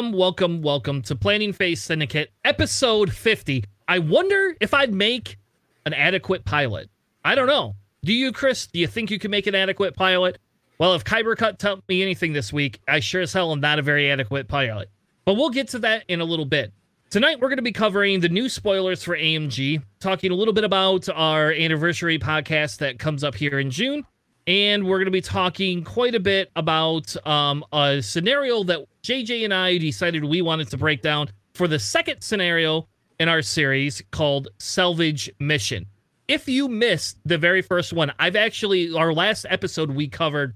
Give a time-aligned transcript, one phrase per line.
[0.00, 3.64] Welcome, welcome, welcome to Planning Phase Syndicate, episode 50.
[3.86, 5.36] I wonder if I'd make
[5.84, 6.88] an adequate pilot.
[7.22, 7.74] I don't know.
[8.02, 8.66] Do you, Chris?
[8.66, 10.38] Do you think you can make an adequate pilot?
[10.78, 13.78] Well, if Kyber Cup taught me anything this week, I sure as hell am not
[13.78, 14.88] a very adequate pilot.
[15.26, 16.72] But we'll get to that in a little bit.
[17.10, 20.64] Tonight, we're going to be covering the new spoilers for AMG, talking a little bit
[20.64, 24.06] about our anniversary podcast that comes up here in June,
[24.46, 29.44] and we're going to be talking quite a bit about um, a scenario that JJ
[29.44, 34.02] and I decided we wanted to break down for the second scenario in our series
[34.10, 35.86] called Salvage Mission.
[36.26, 40.54] If you missed the very first one, I've actually, our last episode, we covered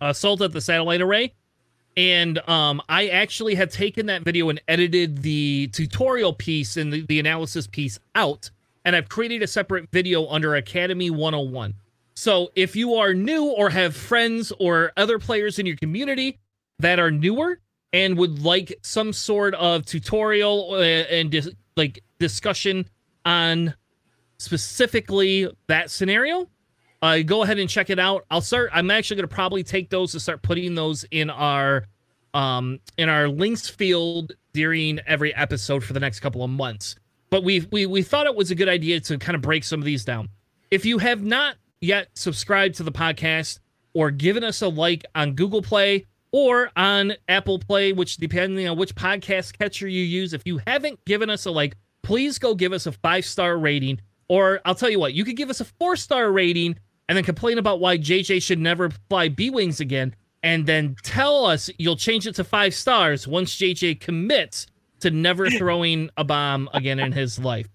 [0.00, 1.32] Assault at the Satellite Array.
[1.96, 7.06] And um, I actually had taken that video and edited the tutorial piece and the,
[7.06, 8.50] the analysis piece out.
[8.84, 11.74] And I've created a separate video under Academy 101.
[12.16, 16.38] So if you are new or have friends or other players in your community
[16.78, 17.60] that are newer
[17.92, 22.88] and would like some sort of tutorial uh, and dis- like discussion
[23.26, 23.74] on
[24.38, 26.48] specifically that scenario,
[27.02, 28.24] uh, go ahead and check it out.
[28.30, 28.70] I'll start.
[28.72, 31.86] I'm actually going to probably take those and start putting those in our
[32.32, 36.96] um in our links field during every episode for the next couple of months.
[37.28, 39.80] But we we we thought it was a good idea to kind of break some
[39.80, 40.30] of these down.
[40.70, 43.60] If you have not yet subscribed to the podcast
[43.94, 48.76] or given us a like on Google Play or on Apple Play, which depending on
[48.76, 52.72] which podcast catcher you use, if you haven't given us a like, please go give
[52.72, 54.00] us a five star rating.
[54.28, 56.76] Or I'll tell you what, you could give us a four star rating
[57.08, 60.14] and then complain about why JJ should never fly B Wings again.
[60.42, 64.66] And then tell us you'll change it to five stars once JJ commits
[65.00, 67.66] to never throwing a bomb again in his life.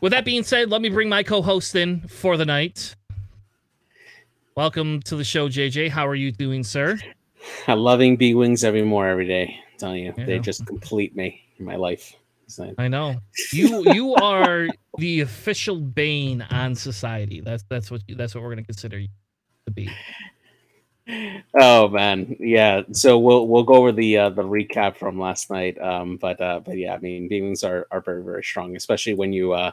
[0.00, 2.94] With that being said, let me bring my co host in for the night.
[4.60, 5.88] Welcome to the show, JJ.
[5.88, 6.98] How are you doing, sir?
[7.66, 9.58] I'm loving B Wings every more every day.
[9.72, 10.26] I'm telling you, yeah.
[10.26, 12.14] they just complete me in my life.
[12.76, 13.16] I know
[13.54, 13.82] you.
[13.94, 17.40] You are the official bane on society.
[17.40, 19.08] That's that's what you, that's what we're going to consider you
[19.64, 19.90] to be.
[21.58, 22.82] Oh man, yeah.
[22.92, 25.80] So we'll we'll go over the uh, the recap from last night.
[25.80, 29.14] Um, but uh, but yeah, I mean, B Wings are are very very strong, especially
[29.14, 29.72] when you uh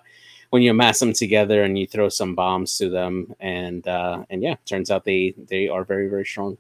[0.50, 4.41] when you amass them together and you throw some bombs to them, and uh, and
[4.41, 6.58] yeah, turns out they they are very very strong.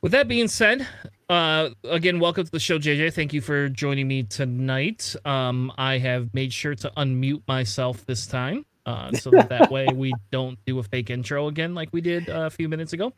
[0.00, 0.86] With that being said,
[1.28, 3.14] uh, again, welcome to the show, JJ.
[3.14, 5.14] Thank you for joining me tonight.
[5.24, 9.86] Um, I have made sure to unmute myself this time, uh, so that that way
[9.94, 13.12] we don't do a fake intro again like we did uh, a few minutes ago.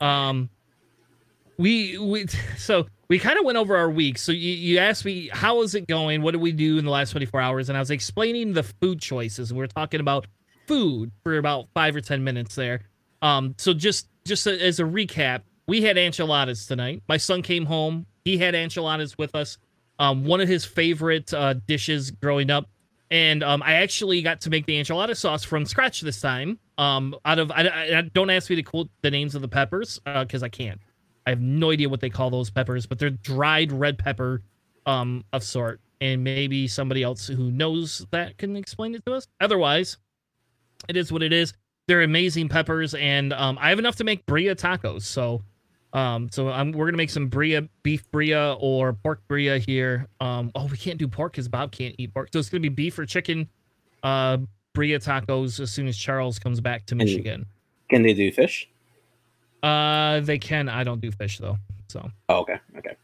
[0.00, 0.48] Um,
[1.58, 4.16] we we so we kind of went over our week.
[4.16, 6.22] So you, you asked me how is it going?
[6.22, 7.68] What did we do in the last 24 hours?
[7.68, 9.50] And I was explaining the food choices.
[9.50, 10.26] And we are talking about
[10.66, 12.80] food for about five or ten minutes there.
[13.20, 17.02] Um, so just just a, as a recap, we had enchiladas tonight.
[17.06, 18.06] My son came home.
[18.24, 19.58] He had enchiladas with us.
[19.98, 22.70] Um, one of his favorite uh, dishes growing up.
[23.10, 26.58] And um, I actually got to make the enchilada sauce from scratch this time.
[26.78, 30.00] Um, out of I, I don't ask me to quote the names of the peppers
[30.02, 30.80] because uh, I can't.
[31.26, 34.42] I have no idea what they call those peppers, but they're dried red pepper
[34.86, 35.80] um, of sort.
[36.00, 39.28] And maybe somebody else who knows that can explain it to us.
[39.40, 39.98] Otherwise,
[40.88, 41.54] it is what it is.
[41.86, 45.02] They're amazing peppers, and um, I have enough to make birria tacos.
[45.02, 45.42] So
[45.92, 50.08] um, so I'm, we're gonna make some birria, beef birria, or pork birria here.
[50.20, 52.70] Um, oh, we can't do pork because Bob can't eat pork, so it's gonna be
[52.70, 53.48] beef or chicken,
[54.02, 54.38] uh,
[54.74, 57.46] birria tacos as soon as Charles comes back to Michigan.
[57.90, 58.68] Can they do fish?
[59.62, 60.68] Uh, they can.
[60.68, 61.58] I don't do fish though.
[61.88, 62.10] So.
[62.28, 62.58] Oh, okay.
[62.78, 62.96] Okay.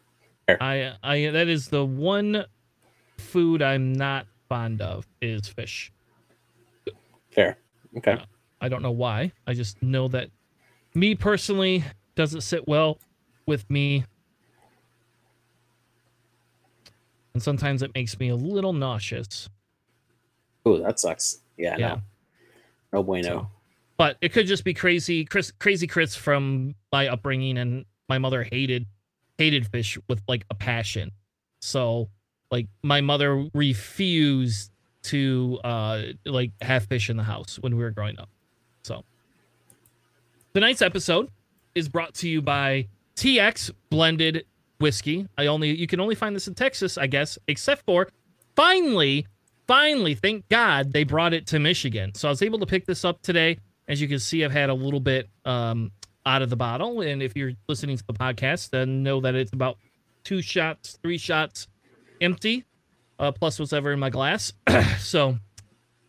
[0.46, 0.62] Fair.
[0.62, 2.44] I I that is the one
[3.19, 5.93] food I'm not fond of is fish.
[7.31, 7.58] Fair.
[7.96, 8.12] Okay.
[8.12, 8.25] Uh,
[8.60, 9.32] I don't know why.
[9.46, 10.31] I just know that
[10.94, 11.84] me personally
[12.14, 12.99] doesn't sit well
[13.46, 14.04] with me.
[17.34, 19.49] And sometimes it makes me a little nauseous.
[20.66, 21.40] Oh, that sucks.
[21.56, 21.88] Yeah, yeah.
[21.88, 22.00] no.
[22.93, 23.28] No bueno.
[23.28, 23.50] So,
[23.98, 28.44] but it could just be crazy Chris crazy Chris from my upbringing and my mother
[28.44, 28.86] hated
[29.36, 31.10] hated fish with like a passion.
[31.60, 32.08] So
[32.50, 34.70] like my mother refused
[35.02, 38.30] to uh like have fish in the house when we were growing up.
[38.84, 39.04] So
[40.54, 41.28] tonight's episode
[41.74, 44.44] is brought to you by TX blended
[44.78, 45.26] whiskey.
[45.36, 48.08] I only you can only find this in Texas, I guess, except for
[48.54, 49.26] finally,
[49.66, 52.14] finally, thank God they brought it to Michigan.
[52.14, 53.58] So I was able to pick this up today.
[53.88, 55.90] As you can see, I've had a little bit um,
[56.26, 59.52] out of the bottle, and if you're listening to the podcast, then know that it's
[59.52, 59.79] about
[60.25, 61.69] two shots, three shots
[62.20, 62.64] empty,
[63.19, 64.52] uh, plus what's ever in my glass.
[64.99, 65.38] so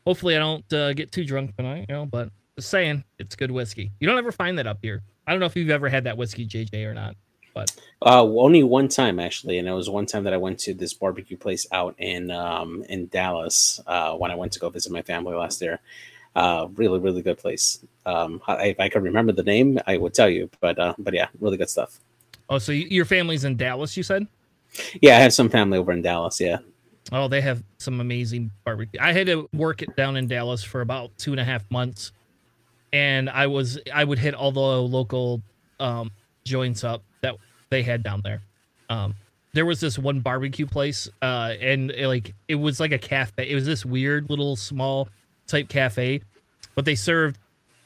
[0.05, 2.05] hopefully I don't uh, get too drunk tonight, you know.
[2.05, 3.91] But just saying, it's good whiskey.
[3.99, 5.01] You don't ever find that up here.
[5.25, 7.15] I don't know if you've ever had that whiskey, JJ, or not.
[7.53, 10.73] But uh, only one time actually, and it was one time that I went to
[10.73, 14.91] this barbecue place out in um, in Dallas uh, when I went to go visit
[14.91, 15.79] my family last year.
[16.35, 17.83] Uh, really, really good place.
[18.05, 20.49] Um, I, if I could remember the name, I would tell you.
[20.61, 21.99] But uh, but yeah, really good stuff.
[22.49, 23.95] Oh, so your family's in Dallas?
[23.95, 24.27] You said?
[25.01, 26.39] Yeah, I have some family over in Dallas.
[26.39, 26.59] Yeah.
[27.11, 28.99] Oh, they have some amazing barbecue.
[29.01, 32.11] I had to work it down in Dallas for about two and a half months,
[32.93, 35.41] and I was I would hit all the local
[35.79, 36.11] um,
[36.45, 37.35] joints up that
[37.69, 38.41] they had down there.
[38.89, 39.15] Um,
[39.53, 43.49] there was this one barbecue place, uh, and it, like it was like a cafe.
[43.49, 45.09] It was this weird little small
[45.49, 46.21] type cafe,
[46.75, 47.39] but they served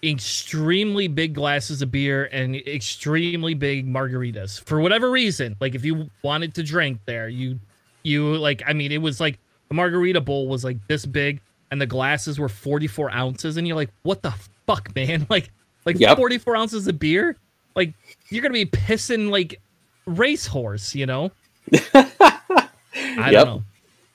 [0.04, 5.56] extremely big glasses of beer and extremely big margaritas for whatever reason.
[5.60, 7.60] Like if you wanted to drink there, you
[8.04, 9.40] you like I mean it was like
[9.70, 13.78] the margarita bowl was like this big and the glasses were 44 ounces and you're
[13.78, 14.34] like what the
[14.68, 15.50] fuck man like
[15.86, 16.18] like yep.
[16.18, 17.38] 44 ounces of beer
[17.76, 17.94] like
[18.30, 19.60] you're gonna be pissing like
[20.06, 21.32] racehorse you know
[21.94, 23.32] I yep.
[23.32, 23.64] don't know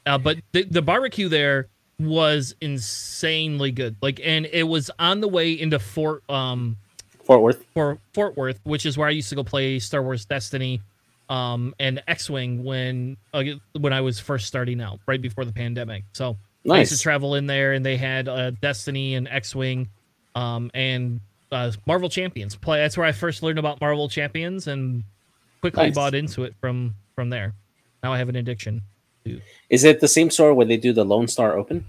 [0.07, 1.69] uh, but the, the barbecue there
[2.01, 6.77] was insanely good like and it was on the way into Fort um
[7.25, 10.25] Fort Worth for Fort Worth which is where I used to go play Star Wars
[10.25, 10.81] Destiny
[11.29, 13.45] um, and X-wing when uh,
[13.79, 16.05] when I was first starting out, right before the pandemic.
[16.13, 16.77] So nice.
[16.77, 19.89] I used to travel in there, and they had uh, Destiny and X-wing,
[20.35, 21.21] um, and
[21.53, 22.57] uh, Marvel Champions.
[22.57, 22.79] Play.
[22.79, 25.05] That's where I first learned about Marvel Champions, and
[25.61, 25.95] quickly nice.
[25.95, 27.55] bought into it from from there.
[28.03, 28.83] Now I have an addiction.
[29.29, 29.41] To...
[29.71, 31.85] Is it the same store where they do the Lone Star Open?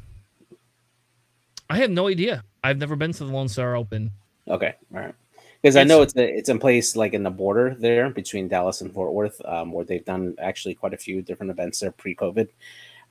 [1.70, 2.44] I have no idea.
[2.64, 4.12] I've never been to the Lone Star Open.
[4.48, 5.16] Okay, all right
[5.62, 8.82] because I know it's a, it's in place like in the border there between Dallas
[8.82, 12.48] and Fort Worth, um, where they've done actually quite a few different events there pre-COVID.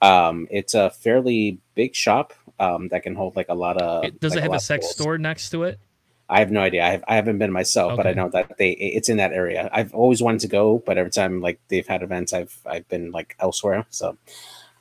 [0.00, 4.04] Um, it's a fairly big shop um, that can hold like a lot of.
[4.04, 5.78] It, does like, it have a, a sex store next to it?
[6.30, 6.84] I have no idea.
[6.84, 8.02] I, have, I haven't been myself, okay.
[8.02, 9.70] but I know that they it's in that area.
[9.72, 13.10] I've always wanted to go, but every time like they've had events, I've I've been
[13.12, 13.86] like elsewhere.
[13.88, 14.16] So,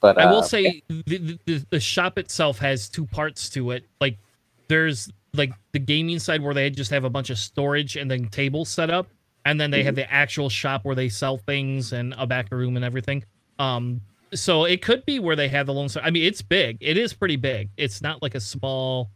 [0.01, 1.01] but I will uh, say yeah.
[1.05, 3.85] the, the the shop itself has two parts to it.
[4.01, 4.17] Like
[4.67, 8.27] there's like the gaming side where they just have a bunch of storage and then
[8.27, 9.07] tables set up,
[9.45, 9.85] and then they mm-hmm.
[9.85, 13.23] have the actual shop where they sell things and a back room and everything.
[13.57, 14.01] Um,
[14.33, 16.03] so it could be where they have the Lone Star.
[16.03, 16.77] I mean, it's big.
[16.81, 17.69] It is pretty big.
[17.77, 19.11] It's not like a small.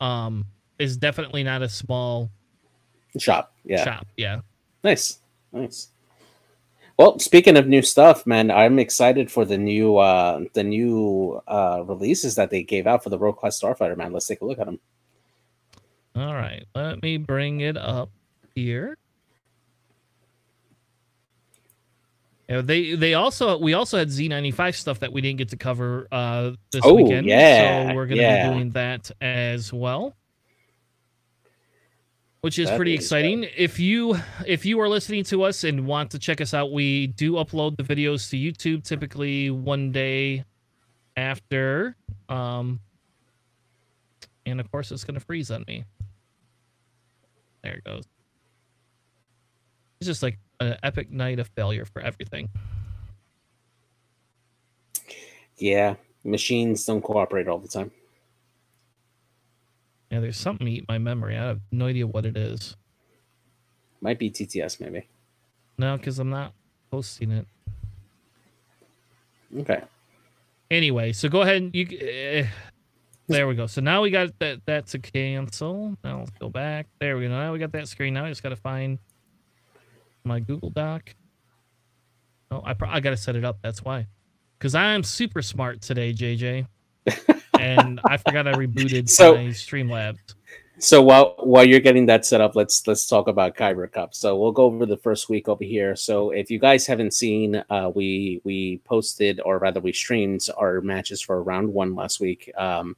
[0.00, 0.44] Um,
[0.78, 2.30] is definitely not a small
[3.18, 3.54] shop.
[3.64, 3.84] Yeah.
[3.84, 4.06] Shop.
[4.16, 4.40] Yeah.
[4.84, 5.18] Nice.
[5.52, 5.88] Nice.
[6.98, 11.84] Well, speaking of new stuff, man, I'm excited for the new uh the new uh
[11.86, 14.12] releases that they gave out for the World Class Starfighter, man.
[14.12, 14.80] Let's take a look at them.
[16.16, 18.10] All right, let me bring it up
[18.56, 18.96] here.
[22.48, 26.08] Yeah, they they also we also had Z95 stuff that we didn't get to cover
[26.10, 27.26] uh this oh, weekend.
[27.26, 28.48] Yeah, so we're gonna yeah.
[28.48, 30.16] be doing that as well.
[32.40, 33.40] Which is that pretty is exciting.
[33.40, 33.52] Good.
[33.56, 34.16] If you
[34.46, 37.76] if you are listening to us and want to check us out, we do upload
[37.76, 40.44] the videos to YouTube typically one day
[41.16, 41.96] after.
[42.28, 42.80] Um
[44.46, 45.84] and of course it's gonna freeze on me.
[47.62, 48.04] There it goes.
[50.00, 52.48] It's just like an epic night of failure for everything.
[55.56, 57.90] Yeah, machines don't cooperate all the time.
[60.10, 61.36] Yeah, there's something eat my memory.
[61.36, 62.76] I have no idea what it is.
[64.00, 65.08] Might be TTS, maybe.
[65.76, 66.52] No, because I'm not
[66.90, 67.46] posting it.
[69.56, 69.82] Okay.
[70.70, 71.86] Anyway, so go ahead and you.
[71.86, 72.46] Uh,
[73.28, 73.66] there we go.
[73.66, 75.96] So now we got that That's a cancel.
[76.02, 76.86] Now let's go back.
[77.00, 77.30] There we go.
[77.30, 78.14] Now we got that screen.
[78.14, 78.98] Now I just got to find
[80.24, 81.14] my Google Doc.
[82.50, 83.58] Oh, I pro- I got to set it up.
[83.62, 84.06] That's why.
[84.58, 86.66] Because I'm super smart today, JJ.
[87.60, 90.18] and I forgot I rebooted so, my Streamlabs.
[90.80, 94.14] So while while you're getting that set up, let's let's talk about Kyber Cup.
[94.14, 95.96] So we'll go over the first week over here.
[95.96, 100.80] So if you guys haven't seen, uh, we we posted or rather we streamed our
[100.80, 102.52] matches for round one last week.
[102.56, 102.94] Um,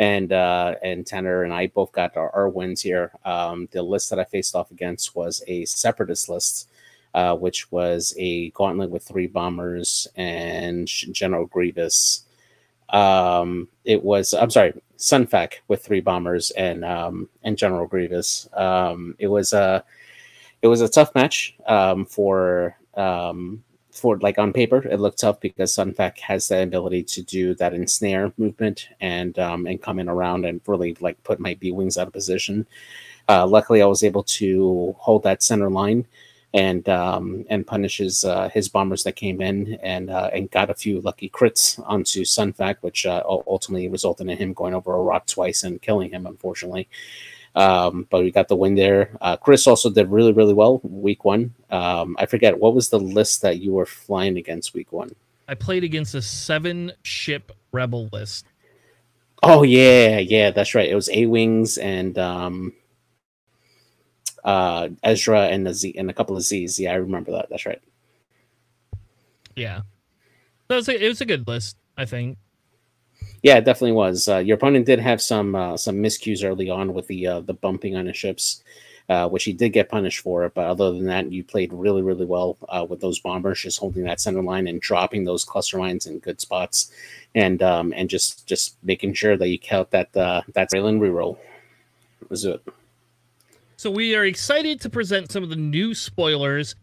[0.00, 3.12] and uh, and Tanner and I both got our, our wins here.
[3.24, 6.68] Um, the list that I faced off against was a separatist list,
[7.14, 12.24] uh, which was a gauntlet with three bombers and General Grievous.
[12.92, 18.48] Um, it was I'm sorry, Sun Fac with three bombers and um, and General Grievous.
[18.54, 19.84] Um, it was a
[20.62, 25.40] it was a tough match um, for um, for like on paper it looked tough
[25.40, 29.98] because Sun Fac has the ability to do that ensnare movement and um, and come
[29.98, 32.66] in around and really like put my B wings out of position.
[33.28, 36.06] Uh, luckily, I was able to hold that center line
[36.52, 40.74] and um, and punishes uh, his bombers that came in and uh, and got a
[40.74, 45.02] few lucky crits onto Sun Fac, which uh, ultimately resulted in him going over a
[45.02, 46.88] rock twice and killing him, unfortunately.
[47.54, 49.16] Um, but we got the win there.
[49.20, 51.52] Uh, Chris also did really, really well week one.
[51.70, 55.14] Um, I forget what was the list that you were flying against week one.
[55.48, 58.46] I played against a seven ship rebel list.
[59.42, 60.88] Oh yeah, yeah, that's right.
[60.88, 62.72] It was A wings and um,
[64.44, 66.78] uh, Ezra and the Z and a couple of Z's.
[66.78, 67.48] Yeah, I remember that.
[67.50, 67.80] That's right.
[69.56, 69.82] Yeah,
[70.68, 71.76] that was a, it was a good list.
[71.96, 72.38] I think.
[73.42, 74.28] Yeah, it definitely was.
[74.28, 77.54] Uh, your opponent did have some uh, some miscues early on with the uh, the
[77.54, 78.62] bumping on his ships,
[79.08, 80.48] uh, which he did get punished for.
[80.50, 84.04] But other than that, you played really really well uh, with those bombers, just holding
[84.04, 86.90] that center line and dropping those cluster lines in good spots,
[87.34, 91.38] and um, and just just making sure that you count that uh, that railing reroll.
[92.28, 92.62] Was it?
[93.80, 96.74] So we are excited to present some of the new spoilers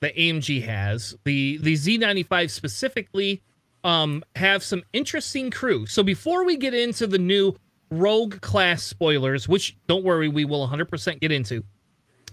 [0.00, 1.14] that AMG has.
[1.24, 3.42] The the Z95 specifically
[3.84, 5.84] um, have some interesting crew.
[5.84, 7.54] So before we get into the new
[7.90, 11.62] Rogue class spoilers, which don't worry, we will 100% get into,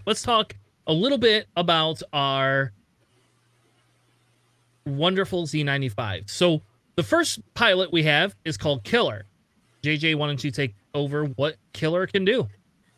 [0.05, 0.55] let's talk
[0.87, 2.71] a little bit about our
[4.85, 6.29] wonderful Z95.
[6.29, 6.61] So
[6.95, 9.25] the first pilot we have is called Killer.
[9.83, 12.47] JJ, why don't you take over what Killer can do?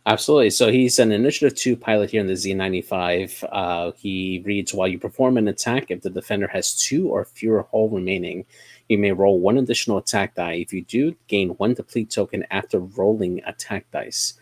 [0.08, 0.52] Absolutely.
[0.52, 3.44] So he's an Initiative 2 pilot here in the Z95.
[3.52, 7.68] Uh, he reads While you perform an attack, if the defender has two or fewer
[7.70, 8.46] hull remaining,
[8.88, 10.54] you may roll one additional attack die.
[10.54, 14.36] If you do, gain one deplete token after rolling attack dice.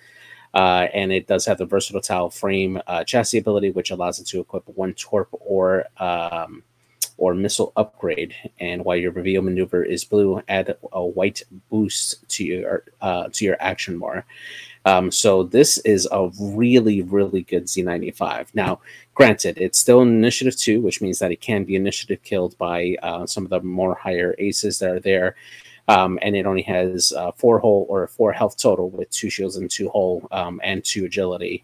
[0.53, 4.27] Uh, and it does have the versatile tile frame uh, chassis ability, which allows it
[4.27, 6.63] to equip one torp or um,
[7.17, 8.35] or missile upgrade.
[8.59, 13.45] And while your reveal maneuver is blue, add a white boost to your uh, to
[13.45, 14.25] your action bar.
[14.85, 18.47] Um, so this is a really, really good Z95.
[18.53, 18.79] Now,
[19.15, 22.95] granted, it's still an initiative two, which means that it can be initiative killed by
[23.01, 25.35] uh, some of the more higher aces that are there.
[25.87, 29.57] Um, and it only has uh, four hull or four health total with two shields
[29.57, 31.63] and two hull um, and two agility.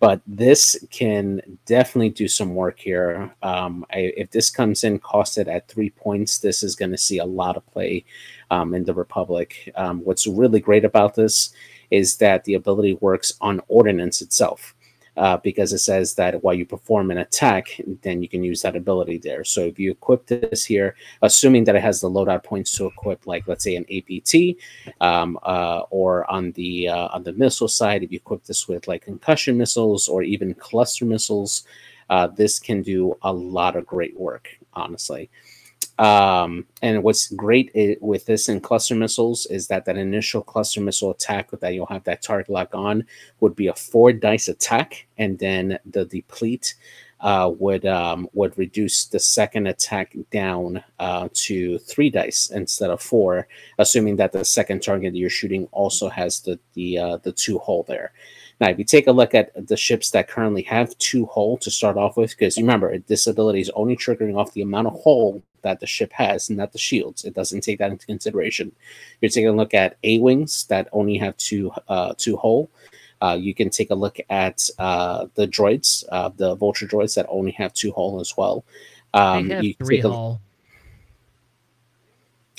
[0.00, 3.34] But this can definitely do some work here.
[3.42, 7.18] Um, I, if this comes in costed at three points, this is going to see
[7.18, 8.04] a lot of play
[8.50, 9.72] um, in the Republic.
[9.76, 11.54] Um, what's really great about this
[11.90, 14.74] is that the ability works on ordnance itself.
[15.16, 18.74] Uh, because it says that while you perform an attack, then you can use that
[18.74, 19.44] ability there.
[19.44, 23.24] So if you equip this here, assuming that it has the loadout points to equip,
[23.24, 24.56] like let's say an APT,
[25.00, 28.88] um, uh, or on the uh, on the missile side, if you equip this with
[28.88, 31.62] like concussion missiles or even cluster missiles,
[32.10, 34.48] uh, this can do a lot of great work.
[34.72, 35.30] Honestly,
[35.98, 37.70] um, and what's great
[38.00, 42.04] with this in cluster missiles is that that initial cluster missile attack that you'll have
[42.04, 43.06] that target lock on
[43.40, 46.74] would be a four dice attack, and then the deplete
[47.20, 53.00] uh, would um, would reduce the second attack down uh, to three dice instead of
[53.00, 53.46] four,
[53.78, 57.84] assuming that the second target you're shooting also has the the uh, the two hole
[57.88, 58.12] there.
[58.60, 61.70] Now, if you take a look at the ships that currently have two hull to
[61.70, 65.42] start off with, because remember, this ability is only triggering off the amount of hull
[65.62, 67.24] that the ship has, not the shields.
[67.24, 68.70] It doesn't take that into consideration.
[69.20, 72.70] You're taking a look at A wings that only have two uh, two hull.
[73.20, 77.26] Uh, you can take a look at uh, the droids, uh, the vulture droids that
[77.28, 78.64] only have two hull as well.
[79.14, 80.40] Um, they have three hull.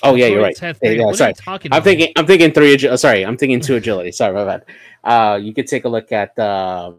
[0.03, 0.59] Oh yeah, you're right.
[0.81, 1.33] Yeah, sorry.
[1.71, 2.11] I'm thinking.
[2.15, 2.75] I'm thinking three.
[2.75, 4.11] Agi- sorry, I'm thinking two agility.
[4.11, 4.65] Sorry, my bad.
[5.05, 6.93] Uh, you could take a look at uh,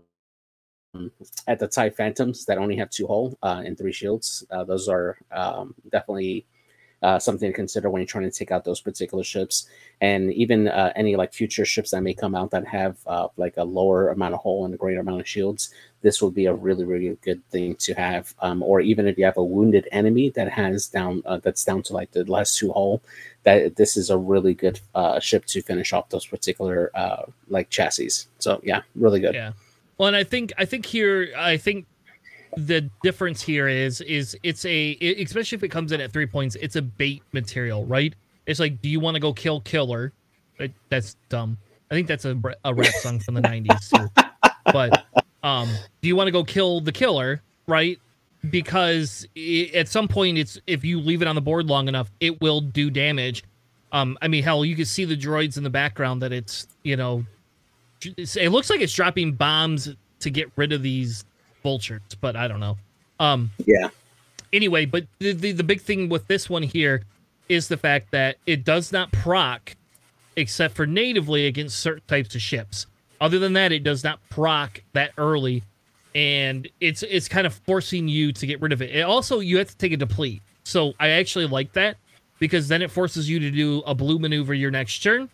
[1.47, 4.45] at the TIE Phantoms that only have two hull uh, and three shields.
[4.51, 6.47] Uh, those are um, definitely
[7.03, 9.69] uh, something to consider when you're trying to take out those particular ships,
[10.01, 13.57] and even uh, any like future ships that may come out that have uh, like
[13.57, 15.71] a lower amount of hull and a greater amount of shields.
[16.03, 18.35] This would be a really really good thing to have.
[18.41, 21.83] Um, or even if you have a wounded enemy that has down uh, that's down
[21.85, 23.03] to like the last two hull,
[23.43, 27.71] that this is a really good uh, ship to finish off those particular uh, like
[27.71, 28.27] chassis.
[28.39, 29.35] So yeah, really good.
[29.35, 29.53] Yeah.
[29.99, 31.87] Well, and I think I think here I think
[32.57, 36.27] the difference here is is it's a it, especially if it comes in at three
[36.27, 38.15] points, it's a bait material, right?
[38.47, 40.13] It's like, do you want to go kill killer?
[40.59, 41.59] It, that's dumb.
[41.91, 44.23] I think that's a, a rap song from the '90s too.
[44.73, 45.05] But
[45.43, 45.69] um,
[46.01, 47.43] do you want to go kill the killer?
[47.67, 47.99] Right?
[48.51, 52.11] Because it, at some point, it's if you leave it on the board long enough,
[52.21, 53.45] it will do damage.
[53.93, 56.97] Um, I mean, hell, you can see the droids in the background that it's you
[56.97, 57.25] know,
[58.03, 61.25] it looks like it's dropping bombs to get rid of these
[61.67, 62.79] vultures, but I don't know.
[63.19, 63.89] Um, yeah.
[64.53, 67.03] Anyway, but the, the, the big thing with this one here
[67.49, 69.75] is the fact that it does not proc
[70.37, 72.87] except for natively against certain types of ships.
[73.21, 75.65] Other than that, it does not proc that early,
[76.15, 78.95] and it's it's kind of forcing you to get rid of it.
[78.95, 80.43] it also, you have to take a deplete.
[80.63, 81.97] So I actually like that
[82.39, 85.29] because then it forces you to do a blue maneuver your next turn,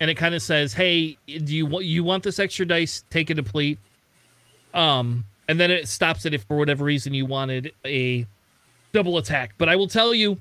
[0.00, 3.04] and it kind of says, "Hey, do you want you want this extra dice?
[3.08, 3.78] Take a deplete."
[4.74, 8.26] Um, and then it stops it if for whatever reason you wanted a
[8.94, 9.52] double attack.
[9.58, 10.38] But I will tell you,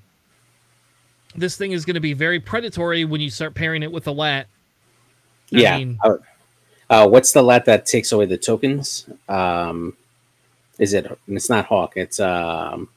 [1.36, 4.12] this thing is going to be very predatory when you start pairing it with a
[4.12, 4.46] LAAT.
[4.46, 4.46] I
[5.50, 5.78] yeah.
[5.78, 6.14] Mean, uh,
[6.90, 9.06] uh, what's the LAAT that takes away the tokens?
[9.28, 9.98] Um,
[10.80, 11.06] is it?
[11.28, 11.98] It's not Hawk.
[11.98, 12.88] It's um.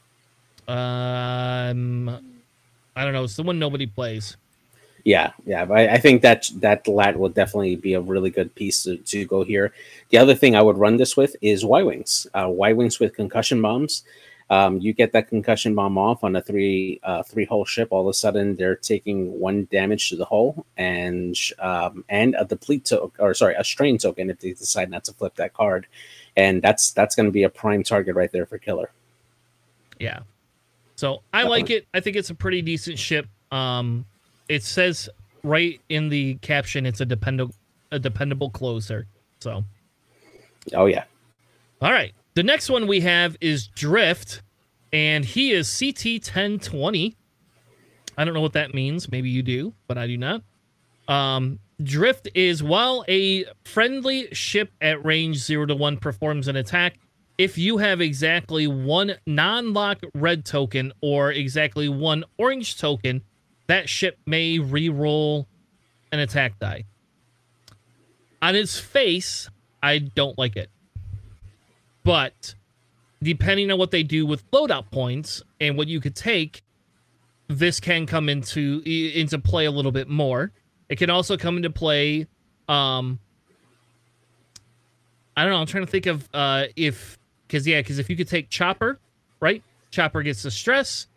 [0.69, 2.07] Um,
[2.95, 3.25] I don't know.
[3.25, 4.37] It's the one nobody plays.
[5.05, 5.67] Yeah, yeah.
[5.69, 9.25] I, I think that that LAAT will definitely be a really good piece to, to
[9.25, 9.71] go here.
[10.09, 12.25] The other thing I would run this with is Y wings.
[12.33, 14.03] Uh, y wings with concussion bombs.
[14.49, 17.89] Um, you get that concussion bomb off on a three uh, three hull ship.
[17.91, 22.45] All of a sudden, they're taking one damage to the hull and um, and a
[22.45, 25.85] deplete token, or sorry, a strain token if they decide not to flip that card,
[26.35, 28.91] and that's that's going to be a prime target right there for killer.
[29.99, 30.19] Yeah,
[30.95, 31.87] so I like it.
[31.93, 33.27] I think it's a pretty decent ship.
[33.51, 34.05] Um,
[34.49, 35.09] it says
[35.43, 37.55] right in the caption, it's a dependable
[37.91, 39.07] a dependable closer.
[39.39, 39.63] So,
[40.73, 41.03] oh yeah.
[41.81, 42.13] All right.
[42.33, 44.41] The next one we have is Drift,
[44.91, 47.15] and he is CT 1020.
[48.17, 49.09] I don't know what that means.
[49.11, 50.41] Maybe you do, but I do not.
[51.07, 56.97] Um, Drift is while a friendly ship at range 0 to 1 performs an attack,
[57.37, 63.21] if you have exactly one non lock red token or exactly one orange token,
[63.67, 65.47] that ship may re-roll
[66.11, 66.85] an attack die.
[68.41, 69.49] On its face,
[69.81, 70.69] I don't like it.
[72.03, 72.53] But
[73.21, 76.61] depending on what they do with loadout points and what you could take,
[77.47, 80.51] this can come into into play a little bit more.
[80.89, 82.27] It can also come into play.
[82.69, 83.19] Um,
[85.35, 85.59] I don't know.
[85.59, 88.99] I'm trying to think of uh, if because yeah, because if you could take Chopper,
[89.39, 89.63] right?
[89.91, 91.07] Chopper gets the stress.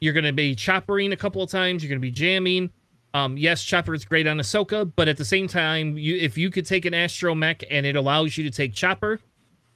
[0.00, 1.82] You're going to be choppering a couple of times.
[1.82, 2.70] You're going to be jamming.
[3.14, 6.50] Um, yes, Chopper is great on Ahsoka, but at the same time, you if you
[6.50, 9.18] could take an astromech and it allows you to take Chopper,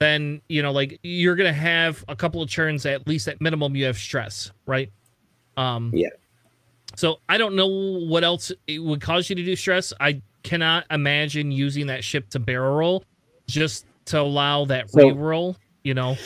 [0.03, 3.77] then you know like you're gonna have a couple of churns at least at minimum
[3.77, 4.91] you have stress right
[5.57, 6.09] um yeah
[6.97, 10.85] so i don't know what else it would cause you to do stress i cannot
[10.91, 13.05] imagine using that ship to barrel roll
[13.47, 16.17] just to allow that so, re-roll you know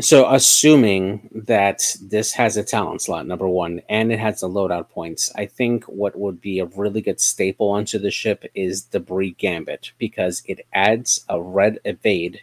[0.00, 4.88] so assuming that this has a talent slot number one and it has the loadout
[4.88, 9.32] points i think what would be a really good staple onto the ship is debris
[9.38, 12.40] gambit because it adds a red evade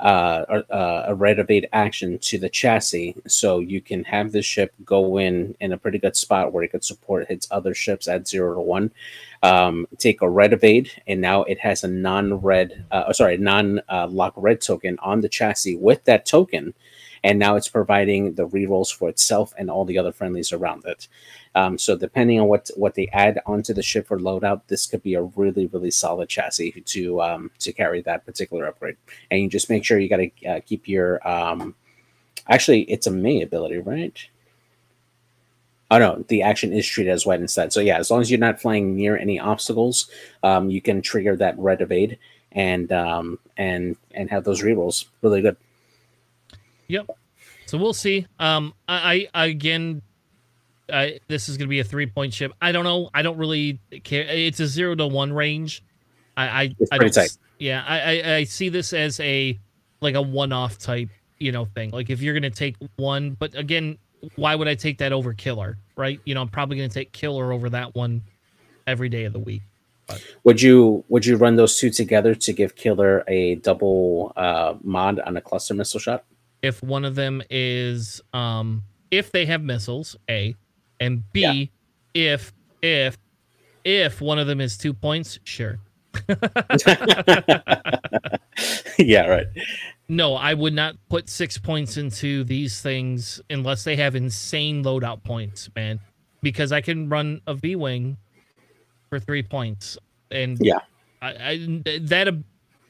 [0.00, 4.72] uh, uh, a red evade action to the chassis, so you can have the ship
[4.84, 8.28] go in in a pretty good spot where it could support its other ships at
[8.28, 8.90] zero to one.
[9.42, 14.60] Um, take a red evade, and now it has a non-red, uh, sorry, non-lock red
[14.60, 15.76] token on the chassis.
[15.76, 16.74] With that token,
[17.24, 21.08] and now it's providing the rerolls for itself and all the other friendlies around it.
[21.54, 25.02] Um, so depending on what what they add onto the ship for loadout, this could
[25.02, 28.96] be a really really solid chassis to um, to carry that particular upgrade.
[29.30, 31.74] And you just make sure you got to uh, keep your um,
[32.48, 34.16] actually it's a May ability, right?
[35.90, 37.72] Oh no, the action is treated as wet instead.
[37.72, 40.10] So yeah, as long as you're not flying near any obstacles,
[40.42, 42.18] um, you can trigger that red evade
[42.52, 45.06] and um, and and have those rerolls.
[45.22, 45.56] Really good.
[46.88, 47.06] Yep.
[47.66, 48.26] So we'll see.
[48.38, 50.02] Um, I, I again,
[50.92, 52.52] I, this is going to be a three point ship.
[52.60, 53.10] I don't know.
[53.12, 54.22] I don't really care.
[54.22, 55.84] It's a zero to one range.
[56.36, 57.12] I, I, I don't.
[57.12, 57.36] Tight.
[57.58, 59.58] Yeah, I, I, I see this as a
[60.00, 61.90] like a one off type, you know, thing.
[61.90, 63.98] Like if you're going to take one, but again,
[64.36, 65.76] why would I take that over Killer?
[65.96, 66.20] Right?
[66.24, 68.22] You know, I'm probably going to take Killer over that one
[68.86, 69.62] every day of the week.
[70.06, 70.24] But.
[70.44, 75.20] Would you would you run those two together to give Killer a double uh, mod
[75.20, 76.24] on a cluster missile shot?
[76.62, 80.54] If one of them is um if they have missiles, A,
[81.00, 81.70] and B,
[82.14, 82.34] yeah.
[82.34, 83.16] if if
[83.84, 85.78] if one of them is two points, sure.
[88.98, 89.46] yeah, right.
[90.08, 95.22] No, I would not put six points into these things unless they have insane loadout
[95.22, 96.00] points, man.
[96.42, 98.16] Because I can run a V wing
[99.08, 99.98] for three points,
[100.30, 100.80] and yeah,
[101.20, 102.42] I, I that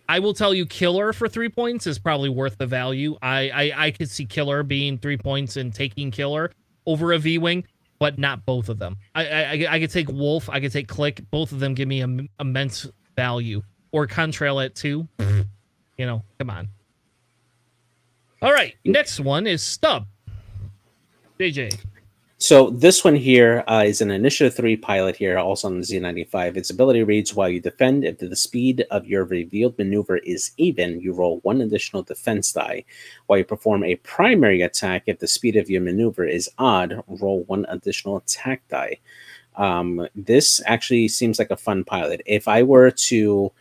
[0.09, 3.17] I will tell you, Killer for three points is probably worth the value.
[3.21, 6.51] I I, I could see Killer being three points and taking Killer
[6.87, 7.65] over a V wing,
[7.99, 8.97] but not both of them.
[9.15, 10.49] I, I I could take Wolf.
[10.49, 11.21] I could take Click.
[11.31, 13.63] Both of them give me Im- immense value.
[13.93, 15.09] Or Contrail at two.
[15.19, 16.69] you know, come on.
[18.41, 20.07] All right, next one is Stub.
[21.41, 21.79] JJ.
[22.41, 26.57] So this one here uh, is an Initiative 3 pilot here, also on the Z95.
[26.57, 31.01] Its ability reads, while you defend, if the speed of your revealed maneuver is even,
[31.01, 32.85] you roll one additional defense die.
[33.27, 37.43] While you perform a primary attack, if the speed of your maneuver is odd, roll
[37.45, 38.99] one additional attack die.
[39.57, 42.23] um, this actually seems like a fun pilot.
[42.25, 43.53] If I were to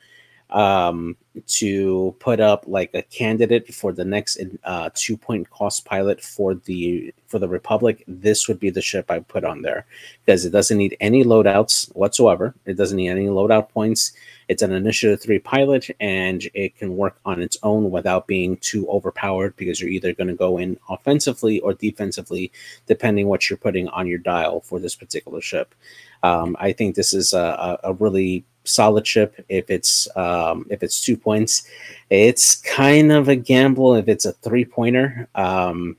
[0.50, 6.22] um, to put up like a candidate for the next uh, two point cost pilot
[6.22, 9.86] for the for the Republic, this would be the ship I put on there
[10.26, 12.56] because it doesn't need any loadouts whatsoever.
[12.66, 14.14] It doesn't need any loadout points.
[14.48, 18.88] It's an initiative three pilot and it can work on its own without being too
[18.90, 22.52] overpowered because you're either going to go in offensively or defensively,
[22.86, 25.76] depending what you're putting on your dial for this particular ship.
[26.24, 31.02] Um, I think this is a, a really solid chip if it's um, if it's
[31.02, 31.68] two points.
[32.10, 35.98] It's kind of a gamble if it's a three pointer, um,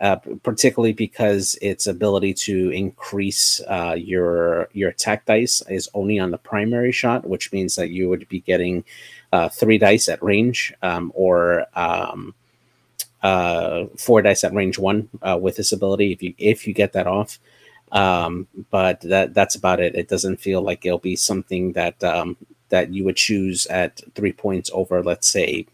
[0.00, 6.30] uh, particularly because its ability to increase uh, your your attack dice is only on
[6.30, 8.84] the primary shot, which means that you would be getting
[9.32, 12.34] uh, three dice at range um, or um,
[13.22, 16.92] uh, four dice at range one uh, with this ability if you if you get
[16.92, 17.38] that off.
[17.92, 19.94] Um, but that that's about it.
[19.94, 22.36] It doesn't feel like it'll be something that um,
[22.68, 25.66] that you would choose at three points over, let's say,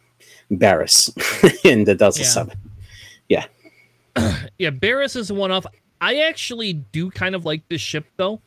[0.50, 1.10] Barris
[1.64, 2.26] in the Delta yeah.
[2.26, 2.58] Seven.
[3.28, 3.46] Yeah,
[4.58, 4.70] yeah.
[4.70, 5.66] Barris is a one off.
[6.00, 8.40] I actually do kind of like this ship though.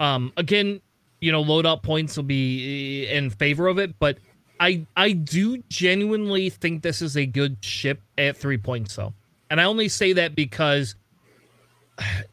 [0.00, 0.80] Um, again,
[1.20, 4.18] you know, loadout points will be in favor of it, but
[4.60, 9.12] I I do genuinely think this is a good ship at three points though,
[9.50, 10.94] and I only say that because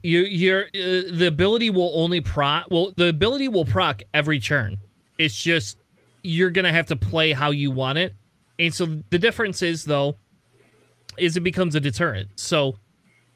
[0.04, 4.78] you your uh, the ability will only proc well the ability will proc every turn.
[5.18, 5.78] It's just
[6.24, 8.14] you're gonna have to play how you want it.
[8.58, 10.16] And so the difference is though
[11.18, 12.30] is it becomes a deterrent.
[12.36, 12.76] So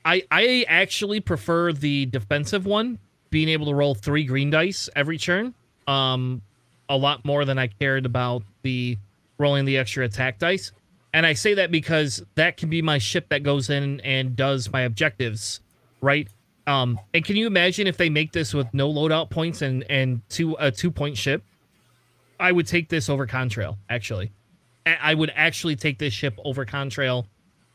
[0.06, 5.18] i i actually prefer the defensive one being able to roll three green dice every
[5.18, 5.54] turn
[5.88, 6.42] um
[6.90, 8.98] a lot more than i cared about the
[9.38, 10.72] rolling the extra attack dice.
[11.14, 14.72] And i say that because that can be my ship that goes in and does
[14.72, 15.62] my objectives
[16.04, 16.28] right?
[16.68, 20.22] Um, and can you imagine if they make this with no loadout points and and
[20.30, 21.44] two a two point ship?
[22.40, 23.78] I would take this over Contrail.
[23.90, 24.32] Actually,
[24.86, 27.26] I would actually take this ship over Contrail,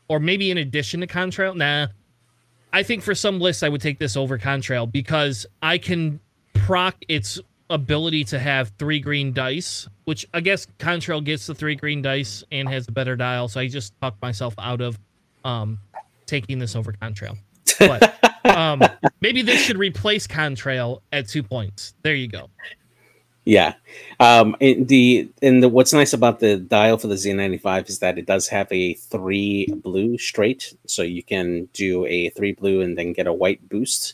[0.07, 1.55] or maybe in addition to Contrail.
[1.55, 1.87] Nah,
[2.71, 6.19] I think for some lists I would take this over Contrail because I can
[6.53, 7.39] proc its
[7.71, 12.43] ability to have three green dice, which I guess Contrail gets the three green dice
[12.51, 13.47] and has a better dial.
[13.47, 14.99] So I just talked myself out of
[15.43, 15.79] um,
[16.25, 17.37] taking this over Contrail.
[17.79, 18.83] But um,
[19.21, 21.93] maybe this should replace Contrail at two points.
[22.03, 22.49] There you go.
[23.45, 23.73] Yeah.
[24.19, 28.19] Um, in the and the what's nice about the dial for the Z95 is that
[28.19, 32.97] it does have a three blue straight, so you can do a three blue and
[32.97, 34.13] then get a white boost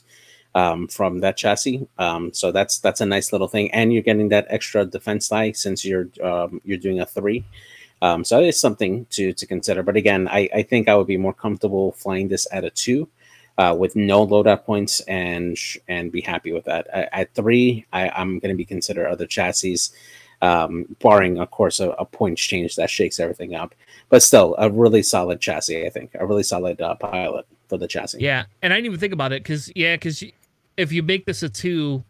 [0.54, 1.86] um, from that chassis.
[1.98, 5.52] Um, so that's that's a nice little thing, and you're getting that extra defense die
[5.52, 7.44] since you're um, you're doing a three.
[8.02, 9.84] Um, so it's something to to consider.
[9.84, 13.10] But again, I, I think I would be more comfortable flying this at a two
[13.58, 16.88] uh, with no loadout points and and be happy with that.
[16.88, 19.78] At, at three, I, am going to be consider other chassis,
[20.42, 23.74] um, barring of course a, a points change that shakes everything up.
[24.10, 25.86] But still, a really solid chassis.
[25.86, 28.20] I think a really solid uh, pilot for the chassis.
[28.20, 30.24] Yeah, and I didn't even think about it because yeah, because
[30.78, 32.04] if you make this a two.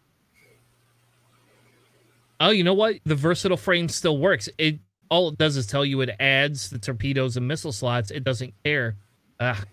[2.37, 2.95] Oh, you know what?
[3.05, 4.49] The versatile frame still works.
[4.57, 4.79] It
[5.09, 8.11] all it does is tell you it adds the torpedoes and missile slots.
[8.11, 8.97] It doesn't care.
[9.39, 9.65] Ugh,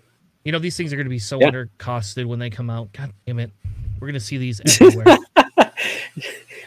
[0.44, 1.50] you know, these things are going to be so yeah.
[1.50, 2.92] undercosted when they come out.
[2.92, 3.50] God damn it.
[4.00, 5.18] We're going to see these everywhere.